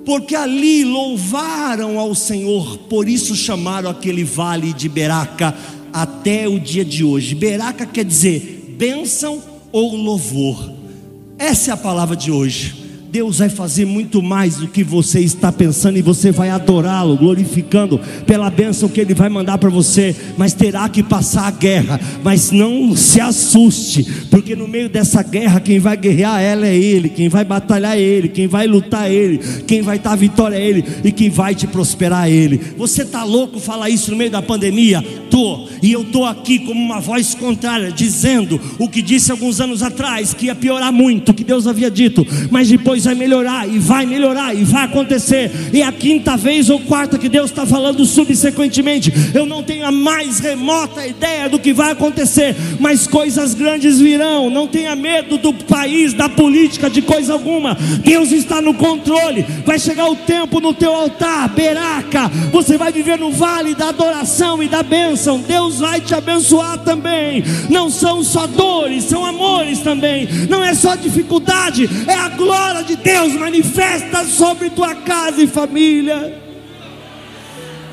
porque 0.04 0.34
ali 0.34 0.84
louvaram 0.84 1.98
ao 1.98 2.14
Senhor, 2.14 2.76
por 2.90 3.08
isso 3.08 3.34
chamaram 3.34 3.88
aquele 3.88 4.24
vale 4.24 4.74
de 4.74 4.88
Beraca 4.88 5.54
até 5.92 6.46
o 6.46 6.60
dia 6.60 6.84
de 6.84 7.02
hoje. 7.02 7.34
Beraca 7.34 7.86
quer 7.86 8.04
dizer 8.04 8.74
bênção 8.78 9.42
ou 9.72 9.96
louvor. 9.96 10.72
Essa 11.38 11.70
é 11.70 11.74
a 11.74 11.76
palavra 11.76 12.16
de 12.16 12.30
hoje. 12.30 12.87
Deus 13.10 13.38
vai 13.38 13.48
fazer 13.48 13.86
muito 13.86 14.22
mais 14.22 14.56
do 14.56 14.68
que 14.68 14.84
você 14.84 15.20
está 15.20 15.50
pensando 15.50 15.96
e 15.96 16.02
você 16.02 16.30
vai 16.30 16.50
adorá-lo, 16.50 17.16
glorificando 17.16 17.98
pela 18.26 18.50
bênção 18.50 18.88
que 18.88 19.00
Ele 19.00 19.14
vai 19.14 19.30
mandar 19.30 19.56
para 19.56 19.70
você. 19.70 20.14
Mas 20.36 20.52
terá 20.52 20.88
que 20.90 21.02
passar 21.02 21.46
a 21.46 21.50
guerra. 21.50 21.98
Mas 22.22 22.50
não 22.50 22.94
se 22.94 23.18
assuste, 23.18 24.04
porque 24.30 24.54
no 24.54 24.68
meio 24.68 24.90
dessa 24.90 25.22
guerra, 25.22 25.58
quem 25.58 25.78
vai 25.78 25.96
guerrear 25.96 26.40
ela 26.40 26.66
é 26.66 26.76
Ele, 26.76 27.08
quem 27.08 27.28
vai 27.30 27.44
batalhar 27.44 27.96
é 27.96 28.00
Ele, 28.00 28.28
quem 28.28 28.46
vai 28.46 28.66
lutar 28.66 29.10
é 29.10 29.14
Ele, 29.14 29.38
quem 29.66 29.80
vai 29.80 29.98
dar 29.98 30.14
vitória 30.14 30.56
é 30.56 30.62
Ele 30.62 30.84
e 31.02 31.10
quem 31.10 31.30
vai 31.30 31.54
te 31.54 31.66
prosperar 31.66 32.28
é 32.28 32.30
Ele. 32.30 32.60
Você 32.76 33.02
está 33.02 33.24
louco 33.24 33.58
falar 33.58 33.88
isso 33.88 34.10
no 34.10 34.18
meio 34.18 34.30
da 34.30 34.42
pandemia? 34.42 35.02
Tô, 35.30 35.66
e 35.82 35.92
eu 35.92 36.04
tô 36.04 36.24
aqui 36.24 36.58
como 36.58 36.80
uma 36.80 37.00
voz 37.00 37.34
contrária, 37.34 37.90
dizendo 37.90 38.60
o 38.78 38.88
que 38.88 39.00
disse 39.00 39.30
alguns 39.30 39.60
anos 39.60 39.82
atrás, 39.82 40.34
que 40.34 40.46
ia 40.46 40.54
piorar 40.54 40.92
muito, 40.92 41.32
que 41.32 41.44
Deus 41.44 41.66
havia 41.66 41.90
dito, 41.90 42.26
mas 42.50 42.68
depois 42.68 42.97
vai 43.04 43.14
melhorar, 43.14 43.68
e 43.68 43.78
vai 43.78 44.06
melhorar, 44.06 44.54
e 44.54 44.64
vai 44.64 44.84
acontecer. 44.84 45.50
E 45.72 45.82
a 45.82 45.92
quinta 45.92 46.36
vez 46.36 46.70
ou 46.70 46.80
quarta 46.80 47.18
que 47.18 47.28
Deus 47.28 47.50
está 47.50 47.66
falando 47.66 48.04
subsequentemente, 48.04 49.12
eu 49.34 49.46
não 49.46 49.62
tenho 49.62 49.86
a 49.86 49.92
mais 49.92 50.38
remota 50.38 51.06
ideia 51.06 51.48
do 51.48 51.58
que 51.58 51.72
vai 51.72 51.92
acontecer, 51.92 52.54
mas 52.78 53.06
coisas 53.06 53.54
grandes 53.54 54.00
virão. 54.00 54.50
Não 54.50 54.66
tenha 54.66 54.94
medo 54.94 55.38
do 55.38 55.52
país, 55.52 56.12
da 56.12 56.28
política, 56.28 56.88
de 56.88 57.02
coisa 57.02 57.32
alguma. 57.32 57.76
Deus 58.02 58.32
está 58.32 58.60
no 58.60 58.74
controle. 58.74 59.44
Vai 59.64 59.78
chegar 59.78 60.08
o 60.08 60.16
tempo 60.16 60.60
no 60.60 60.74
teu 60.74 60.94
altar, 60.94 61.48
Beraca. 61.50 62.28
Você 62.52 62.76
vai 62.76 62.92
viver 62.92 63.18
no 63.18 63.30
vale 63.30 63.74
da 63.74 63.88
adoração 63.88 64.62
e 64.62 64.68
da 64.68 64.82
bênção. 64.82 65.40
Deus 65.40 65.78
vai 65.78 66.00
te 66.00 66.14
abençoar 66.14 66.78
também. 66.78 67.42
Não 67.68 67.90
são 67.90 68.22
só 68.22 68.46
dores, 68.46 69.04
são 69.04 69.24
amores 69.24 69.80
também. 69.80 70.28
Não 70.48 70.62
é 70.62 70.74
só 70.74 70.94
dificuldade, 70.94 71.88
é 72.06 72.14
a 72.14 72.28
glória 72.30 72.82
de 72.88 72.96
Deus 72.96 73.34
manifesta 73.34 74.24
sobre 74.24 74.70
tua 74.70 74.94
casa 74.94 75.42
e 75.42 75.46
família. 75.46 76.42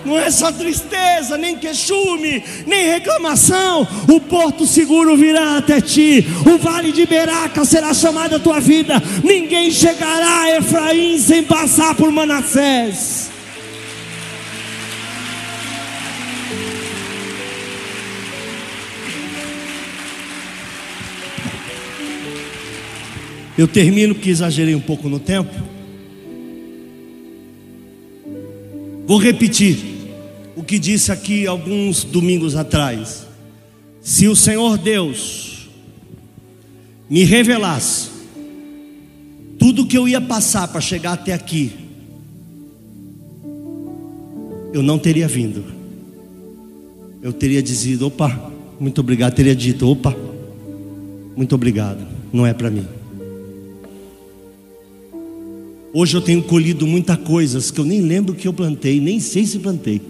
Não 0.06 0.18
é 0.18 0.30
só 0.30 0.52
tristeza, 0.52 1.36
nem 1.36 1.58
queixume, 1.58 2.44
nem 2.66 2.92
reclamação. 2.92 3.88
O 4.08 4.20
porto 4.20 4.66
seguro 4.66 5.18
virá 5.18 5.58
até 5.58 5.82
ti. 5.82 6.26
O 6.46 6.58
vale 6.60 6.92
de 6.92 7.06
Beraca 7.06 7.66
será 7.66 7.94
chamado 7.94 8.36
a 8.36 8.40
tua 8.40 8.60
vida. 8.60 9.02
Ninguém 9.24 9.72
chegará 9.72 10.42
a 10.42 10.58
Efraim 10.58 11.20
sem 11.20 11.44
passar 11.44 11.96
por 11.96 12.12
Manassés. 12.12 13.25
Eu 23.58 23.68
termino 23.68 24.14
porque 24.14 24.30
exagerei 24.30 24.76
um 24.76 24.82
pouco 24.82 25.08
no 25.08 25.20
tempo. 25.20 25.54
Vou 29.08 29.18
repetir 29.18 29.78
o 30.56 30.64
que 30.64 30.80
disse 30.80 31.12
aqui 31.12 31.46
alguns 31.46 32.04
domingos 32.04 32.56
atrás. 32.56 33.26
Se 34.02 34.28
o 34.28 34.36
Senhor 34.36 34.78
Deus 34.78 35.70
me 37.10 37.24
revelasse 37.24 38.10
tudo 39.58 39.86
que 39.86 39.98
eu 39.98 40.08
ia 40.08 40.20
passar 40.20 40.68
para 40.68 40.82
chegar 40.82 41.14
até 41.14 41.34
aqui, 41.34 41.72
eu 44.74 44.84
não 44.84 45.00
teria 45.00 45.28
vindo. 45.28 45.64
Eu 47.22 47.32
teria 47.32 47.64
dizido, 47.64 48.08
opa, 48.08 48.52
muito 48.80 49.00
obrigado, 49.00 49.34
teria 49.34 49.56
dito, 49.56 49.88
opa, 49.90 50.16
muito 51.36 51.56
obrigado, 51.56 52.06
não 52.34 52.46
é 52.46 52.54
para 52.54 52.70
mim. 52.70 52.86
Hoje 55.98 56.18
eu 56.18 56.20
tenho 56.20 56.44
colhido 56.44 56.86
muitas 56.86 57.16
coisas 57.16 57.72
que 57.72 57.80
eu 57.80 57.86
nem 57.86 58.02
lembro 58.02 58.36
que 58.36 58.46
eu 58.46 58.52
plantei, 58.52 59.00
nem 59.00 59.18
sei 59.18 59.46
se 59.46 59.60
plantei. 59.60 60.02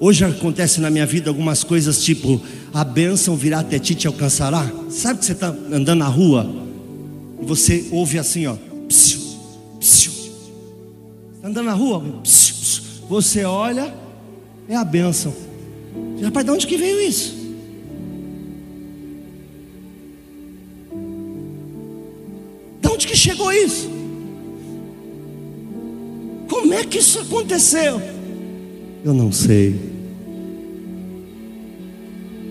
Hoje 0.00 0.24
acontece 0.24 0.80
na 0.80 0.88
minha 0.88 1.04
vida 1.04 1.28
algumas 1.28 1.62
coisas 1.62 2.02
tipo 2.02 2.40
a 2.72 2.82
bênção 2.82 3.36
virá 3.36 3.60
até 3.60 3.78
ti 3.78 3.94
te 3.94 4.06
alcançará. 4.06 4.72
Sabe 4.88 5.18
que 5.18 5.26
você 5.26 5.32
está 5.32 5.48
andando 5.70 5.98
na 5.98 6.08
rua 6.08 6.50
e 7.42 7.44
você 7.44 7.88
ouve 7.90 8.18
assim, 8.18 8.46
ó, 8.46 8.56
psiu, 8.88 9.20
psiu. 9.78 10.12
Tá 11.42 11.48
andando 11.48 11.66
na 11.66 11.74
rua, 11.74 12.02
psiu, 12.22 12.54
psiu. 12.54 12.82
você 13.06 13.44
olha, 13.44 13.92
é 14.66 14.74
a 14.74 14.82
bênção. 14.82 15.30
Rapaz, 16.22 16.46
de 16.46 16.52
onde 16.52 16.66
que 16.66 16.78
veio 16.78 17.02
isso? 17.02 17.35
Isso? 23.52 23.90
Como 26.48 26.74
é 26.74 26.84
que 26.84 26.98
isso 26.98 27.20
aconteceu? 27.20 28.00
Eu 29.04 29.14
não 29.14 29.30
sei. 29.30 29.78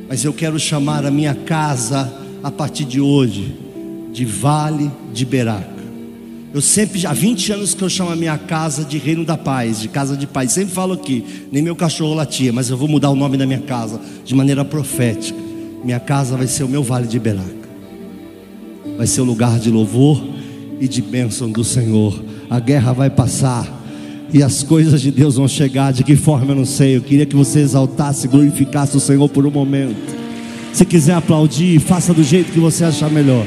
Mas 0.08 0.24
eu 0.24 0.34
quero 0.34 0.60
chamar 0.60 1.06
a 1.06 1.12
minha 1.12 1.34
casa 1.34 2.14
a 2.43 2.52
partir 2.52 2.86
de 2.86 3.02
hoje 3.02 3.56
de 4.14 4.24
Vale 4.24 4.91
de 5.12 5.26
Beraca. 5.26 5.76
Eu 6.54 6.62
sempre, 6.62 7.06
há 7.06 7.12
20 7.12 7.52
anos 7.52 7.74
que 7.74 7.84
eu 7.84 7.89
chamo 7.89 8.12
a 8.12 8.16
minha 8.16 8.38
casa 8.38 8.86
de 8.86 8.98
Reino 8.98 9.26
da 9.26 9.36
Paz, 9.36 9.82
de 9.82 9.89
Casa 9.89 10.16
de 10.16 10.26
Paz. 10.26 10.54
Sempre 10.54 10.74
falo 10.74 10.93
aqui, 10.93 11.48
nem 11.52 11.62
meu 11.62 11.76
cachorro 11.76 12.14
latia, 12.14 12.54
mas 12.54 12.70
eu 12.70 12.78
vou 12.78 12.88
mudar 12.88 13.10
o 13.10 13.16
nome 13.16 13.36
da 13.36 13.46
minha 13.46 13.60
casa 13.60 14.00
de 14.24 14.34
maneira 14.34 14.64
profética. 14.64 15.38
Minha 15.84 16.00
casa 16.00 16.38
vai 16.38 16.48
ser 16.48 16.64
o 16.64 16.70
meu 16.70 16.82
Vale 16.82 17.08
de 17.08 17.20
Beraca. 17.20 17.68
Vai 18.96 19.08
ser 19.08 19.20
o 19.20 19.26
lugar 19.26 19.60
de 19.60 19.70
louvor 19.70 20.34
e 20.80 20.88
de 20.88 21.01
bênção 21.01 21.49
do 21.49 21.63
Senhor. 21.63 22.23
A 22.49 22.59
guerra 22.59 22.93
vai 22.93 23.09
passar 23.09 23.84
e 24.34 24.43
as 24.43 24.63
coisas 24.63 25.01
de 25.01 25.11
Deus 25.11 25.36
vão 25.36 25.47
chegar. 25.47 25.93
De 25.93 26.03
que 26.03 26.15
forma 26.15 26.51
eu 26.51 26.55
não 26.55 26.65
sei. 26.65 26.97
Eu 26.97 27.01
queria 27.01 27.26
que 27.26 27.36
você 27.36 27.59
exaltasse, 27.59 28.28
glorificasse 28.28 28.95
o 28.95 28.99
Senhor 28.99 29.28
por 29.30 29.45
um 29.45 29.51
momento. 29.51 30.15
Se 30.73 30.86
quiser 30.86 31.13
aplaudir, 31.13 31.80
faça 31.80 32.13
do 32.13 32.23
jeito 32.23 32.51
que 32.51 32.59
você 32.59 32.84
achar 32.84 33.09
melhor. 33.09 33.45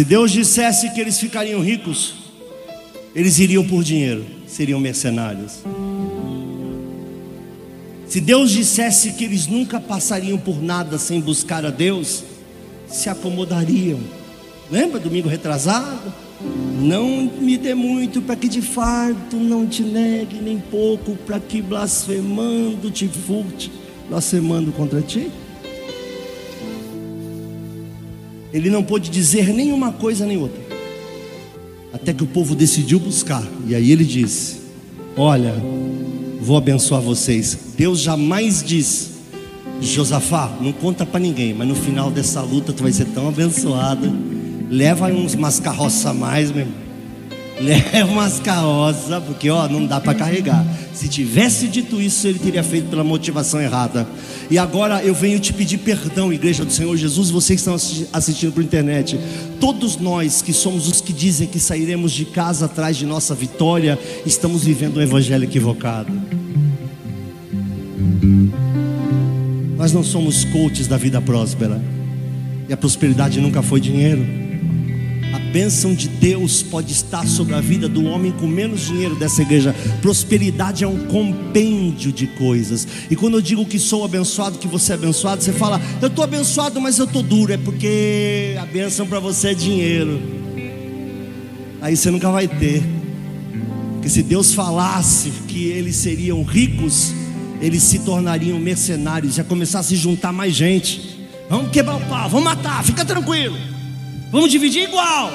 Se 0.00 0.04
Deus 0.04 0.30
dissesse 0.30 0.88
que 0.94 0.98
eles 0.98 1.20
ficariam 1.20 1.60
ricos, 1.60 2.14
eles 3.14 3.38
iriam 3.38 3.62
por 3.68 3.84
dinheiro, 3.84 4.24
seriam 4.46 4.80
mercenários. 4.80 5.58
Se 8.06 8.18
Deus 8.18 8.50
dissesse 8.50 9.12
que 9.12 9.24
eles 9.24 9.46
nunca 9.46 9.78
passariam 9.78 10.38
por 10.38 10.62
nada 10.62 10.96
sem 10.96 11.20
buscar 11.20 11.66
a 11.66 11.70
Deus, 11.70 12.24
se 12.88 13.10
acomodariam. 13.10 14.00
Lembra 14.70 14.98
domingo 14.98 15.28
retrasado? 15.28 16.10
Não 16.80 17.30
me 17.38 17.58
dê 17.58 17.74
muito 17.74 18.22
para 18.22 18.36
que 18.36 18.48
de 18.48 18.62
farto 18.62 19.36
não 19.36 19.66
te 19.66 19.82
negue, 19.82 20.36
nem 20.36 20.58
pouco 20.58 21.14
para 21.14 21.38
que 21.38 21.60
blasfemando 21.60 22.90
te 22.90 23.06
furte, 23.06 23.70
blasfemando 24.08 24.72
contra 24.72 25.02
ti. 25.02 25.30
Ele 28.52 28.70
não 28.70 28.82
pôde 28.82 29.10
dizer 29.10 29.52
nenhuma 29.52 29.92
coisa 29.92 30.26
nem 30.26 30.36
outra. 30.36 30.60
Até 31.92 32.12
que 32.12 32.22
o 32.22 32.26
povo 32.26 32.54
decidiu 32.54 32.98
buscar. 32.98 33.46
E 33.66 33.74
aí 33.74 33.90
ele 33.90 34.04
disse: 34.04 34.60
Olha, 35.16 35.54
vou 36.40 36.56
abençoar 36.56 37.00
vocês. 37.00 37.56
Deus 37.76 38.00
jamais 38.00 38.62
diz: 38.62 39.10
Josafá, 39.80 40.56
não 40.60 40.72
conta 40.72 41.06
para 41.06 41.20
ninguém, 41.20 41.54
mas 41.54 41.66
no 41.66 41.74
final 41.74 42.10
dessa 42.10 42.42
luta 42.42 42.72
tu 42.72 42.82
vai 42.82 42.92
ser 42.92 43.06
tão 43.06 43.28
abençoado. 43.28 44.10
Leva 44.68 45.06
uns, 45.06 45.34
umas 45.34 45.58
carroças 45.58 46.06
a 46.06 46.14
mais, 46.14 46.50
meu 46.50 46.60
irmão. 46.60 46.79
Leva 47.60 48.10
umas 48.10 48.40
carroças, 48.40 49.22
porque 49.24 49.50
ó, 49.50 49.68
não 49.68 49.84
dá 49.84 50.00
para 50.00 50.14
carregar. 50.14 50.64
Se 50.94 51.08
tivesse 51.08 51.68
dito 51.68 52.00
isso, 52.00 52.26
ele 52.26 52.38
teria 52.38 52.62
feito 52.62 52.88
pela 52.88 53.04
motivação 53.04 53.60
errada. 53.60 54.08
E 54.50 54.56
agora 54.56 55.02
eu 55.04 55.14
venho 55.14 55.38
te 55.38 55.52
pedir 55.52 55.76
perdão, 55.76 56.32
igreja 56.32 56.64
do 56.64 56.72
Senhor 56.72 56.96
Jesus, 56.96 57.28
vocês 57.28 57.62
que 57.62 57.70
estão 57.70 58.08
assistindo 58.14 58.52
por 58.52 58.64
internet. 58.64 59.20
Todos 59.60 59.98
nós 59.98 60.40
que 60.40 60.54
somos 60.54 60.88
os 60.88 61.02
que 61.02 61.12
dizem 61.12 61.46
que 61.46 61.60
sairemos 61.60 62.12
de 62.12 62.24
casa 62.24 62.64
atrás 62.64 62.96
de 62.96 63.04
nossa 63.04 63.34
vitória, 63.34 63.98
estamos 64.24 64.64
vivendo 64.64 64.96
um 64.96 65.02
evangelho 65.02 65.44
equivocado. 65.44 66.10
Nós 69.76 69.92
não 69.92 70.02
somos 70.02 70.44
coaches 70.46 70.86
da 70.86 70.96
vida 70.96 71.20
próspera. 71.20 71.80
E 72.70 72.72
a 72.72 72.76
prosperidade 72.76 73.38
nunca 73.38 73.60
foi 73.60 73.80
dinheiro 73.80 74.49
bênção 75.50 75.94
de 75.94 76.08
Deus 76.08 76.62
pode 76.62 76.92
estar 76.92 77.26
sobre 77.26 77.54
a 77.54 77.60
vida 77.60 77.88
do 77.88 78.04
homem 78.04 78.30
com 78.32 78.46
menos 78.46 78.86
dinheiro 78.86 79.16
dessa 79.16 79.42
igreja. 79.42 79.74
Prosperidade 80.00 80.84
é 80.84 80.88
um 80.88 81.06
compêndio 81.06 82.12
de 82.12 82.26
coisas. 82.26 82.86
E 83.10 83.16
quando 83.16 83.34
eu 83.34 83.40
digo 83.40 83.66
que 83.66 83.78
sou 83.78 84.04
abençoado, 84.04 84.58
que 84.58 84.68
você 84.68 84.92
é 84.92 84.94
abençoado, 84.94 85.42
você 85.42 85.52
fala, 85.52 85.80
eu 86.00 86.08
estou 86.08 86.22
abençoado, 86.22 86.80
mas 86.80 86.98
eu 86.98 87.04
estou 87.04 87.22
duro. 87.22 87.52
É 87.52 87.56
porque 87.56 88.56
a 88.60 88.64
bênção 88.64 89.06
para 89.06 89.18
você 89.18 89.48
é 89.48 89.54
dinheiro. 89.54 90.20
Aí 91.80 91.96
você 91.96 92.10
nunca 92.10 92.30
vai 92.30 92.46
ter. 92.46 92.82
Porque 93.94 94.08
se 94.08 94.22
Deus 94.22 94.54
falasse 94.54 95.30
que 95.48 95.64
eles 95.64 95.96
seriam 95.96 96.42
ricos, 96.42 97.12
eles 97.60 97.82
se 97.82 97.98
tornariam 98.00 98.58
mercenários, 98.58 99.36
ia 99.36 99.44
começar 99.44 99.80
a 99.80 99.82
se 99.82 99.96
juntar 99.96 100.32
mais 100.32 100.54
gente. 100.54 101.18
Vamos 101.48 101.70
quebrar 101.70 101.96
o 101.96 102.00
pau, 102.06 102.28
vamos 102.28 102.44
matar, 102.44 102.84
fica 102.84 103.04
tranquilo. 103.04 103.69
Vamos 104.30 104.50
dividir 104.50 104.84
igual. 104.84 105.32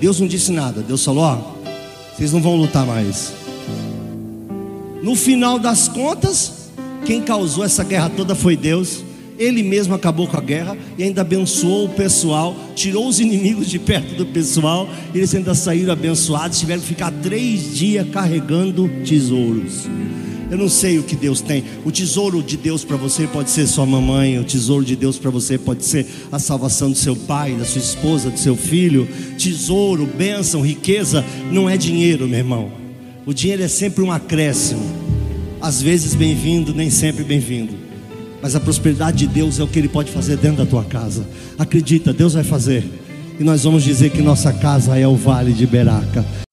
Deus 0.00 0.20
não 0.20 0.26
disse 0.26 0.50
nada. 0.50 0.82
Deus 0.82 1.04
falou: 1.04 1.24
ó, 1.24 1.38
vocês 2.14 2.32
não 2.32 2.40
vão 2.40 2.56
lutar 2.56 2.84
mais. 2.84 3.32
No 5.02 5.14
final 5.14 5.58
das 5.58 5.86
contas, 5.86 6.70
quem 7.04 7.22
causou 7.22 7.64
essa 7.64 7.84
guerra 7.84 8.10
toda 8.10 8.34
foi 8.34 8.56
Deus. 8.56 9.04
Ele 9.38 9.62
mesmo 9.62 9.94
acabou 9.94 10.26
com 10.26 10.38
a 10.38 10.40
guerra 10.40 10.76
e 10.96 11.02
ainda 11.02 11.20
abençoou 11.20 11.84
o 11.84 11.88
pessoal, 11.90 12.56
tirou 12.74 13.06
os 13.06 13.20
inimigos 13.20 13.68
de 13.68 13.78
perto 13.78 14.14
do 14.14 14.26
pessoal. 14.26 14.88
Eles 15.14 15.34
ainda 15.34 15.54
saíram 15.54 15.92
abençoados, 15.92 16.58
tiveram 16.58 16.80
que 16.80 16.88
ficar 16.88 17.12
três 17.22 17.76
dias 17.76 18.08
carregando 18.10 18.88
tesouros. 19.06 19.86
Eu 20.50 20.56
não 20.56 20.68
sei 20.68 20.98
o 20.98 21.02
que 21.02 21.16
Deus 21.16 21.40
tem. 21.40 21.64
O 21.84 21.90
tesouro 21.90 22.42
de 22.42 22.56
Deus 22.56 22.84
para 22.84 22.96
você 22.96 23.26
pode 23.26 23.50
ser 23.50 23.66
sua 23.66 23.84
mamãe, 23.84 24.38
o 24.38 24.44
tesouro 24.44 24.84
de 24.84 24.94
Deus 24.94 25.18
para 25.18 25.30
você 25.30 25.58
pode 25.58 25.84
ser 25.84 26.06
a 26.30 26.38
salvação 26.38 26.90
do 26.90 26.96
seu 26.96 27.16
pai, 27.16 27.54
da 27.54 27.64
sua 27.64 27.80
esposa, 27.80 28.30
do 28.30 28.38
seu 28.38 28.56
filho. 28.56 29.08
Tesouro, 29.36 30.06
bênção, 30.06 30.60
riqueza 30.60 31.24
não 31.50 31.68
é 31.68 31.76
dinheiro, 31.76 32.28
meu 32.28 32.38
irmão. 32.38 32.70
O 33.26 33.34
dinheiro 33.34 33.62
é 33.62 33.68
sempre 33.68 34.04
um 34.04 34.12
acréscimo. 34.12 34.82
Às 35.60 35.82
vezes 35.82 36.14
bem-vindo, 36.14 36.72
nem 36.72 36.90
sempre 36.90 37.24
bem-vindo. 37.24 37.74
Mas 38.40 38.54
a 38.54 38.60
prosperidade 38.60 39.18
de 39.18 39.26
Deus 39.26 39.58
é 39.58 39.64
o 39.64 39.66
que 39.66 39.78
Ele 39.78 39.88
pode 39.88 40.12
fazer 40.12 40.36
dentro 40.36 40.58
da 40.58 40.66
tua 40.66 40.84
casa. 40.84 41.26
Acredita, 41.58 42.12
Deus 42.12 42.34
vai 42.34 42.44
fazer. 42.44 42.84
E 43.38 43.42
nós 43.42 43.64
vamos 43.64 43.82
dizer 43.82 44.10
que 44.10 44.22
nossa 44.22 44.52
casa 44.52 44.96
é 44.96 45.08
o 45.08 45.16
vale 45.16 45.52
de 45.52 45.66
Beraca. 45.66 46.45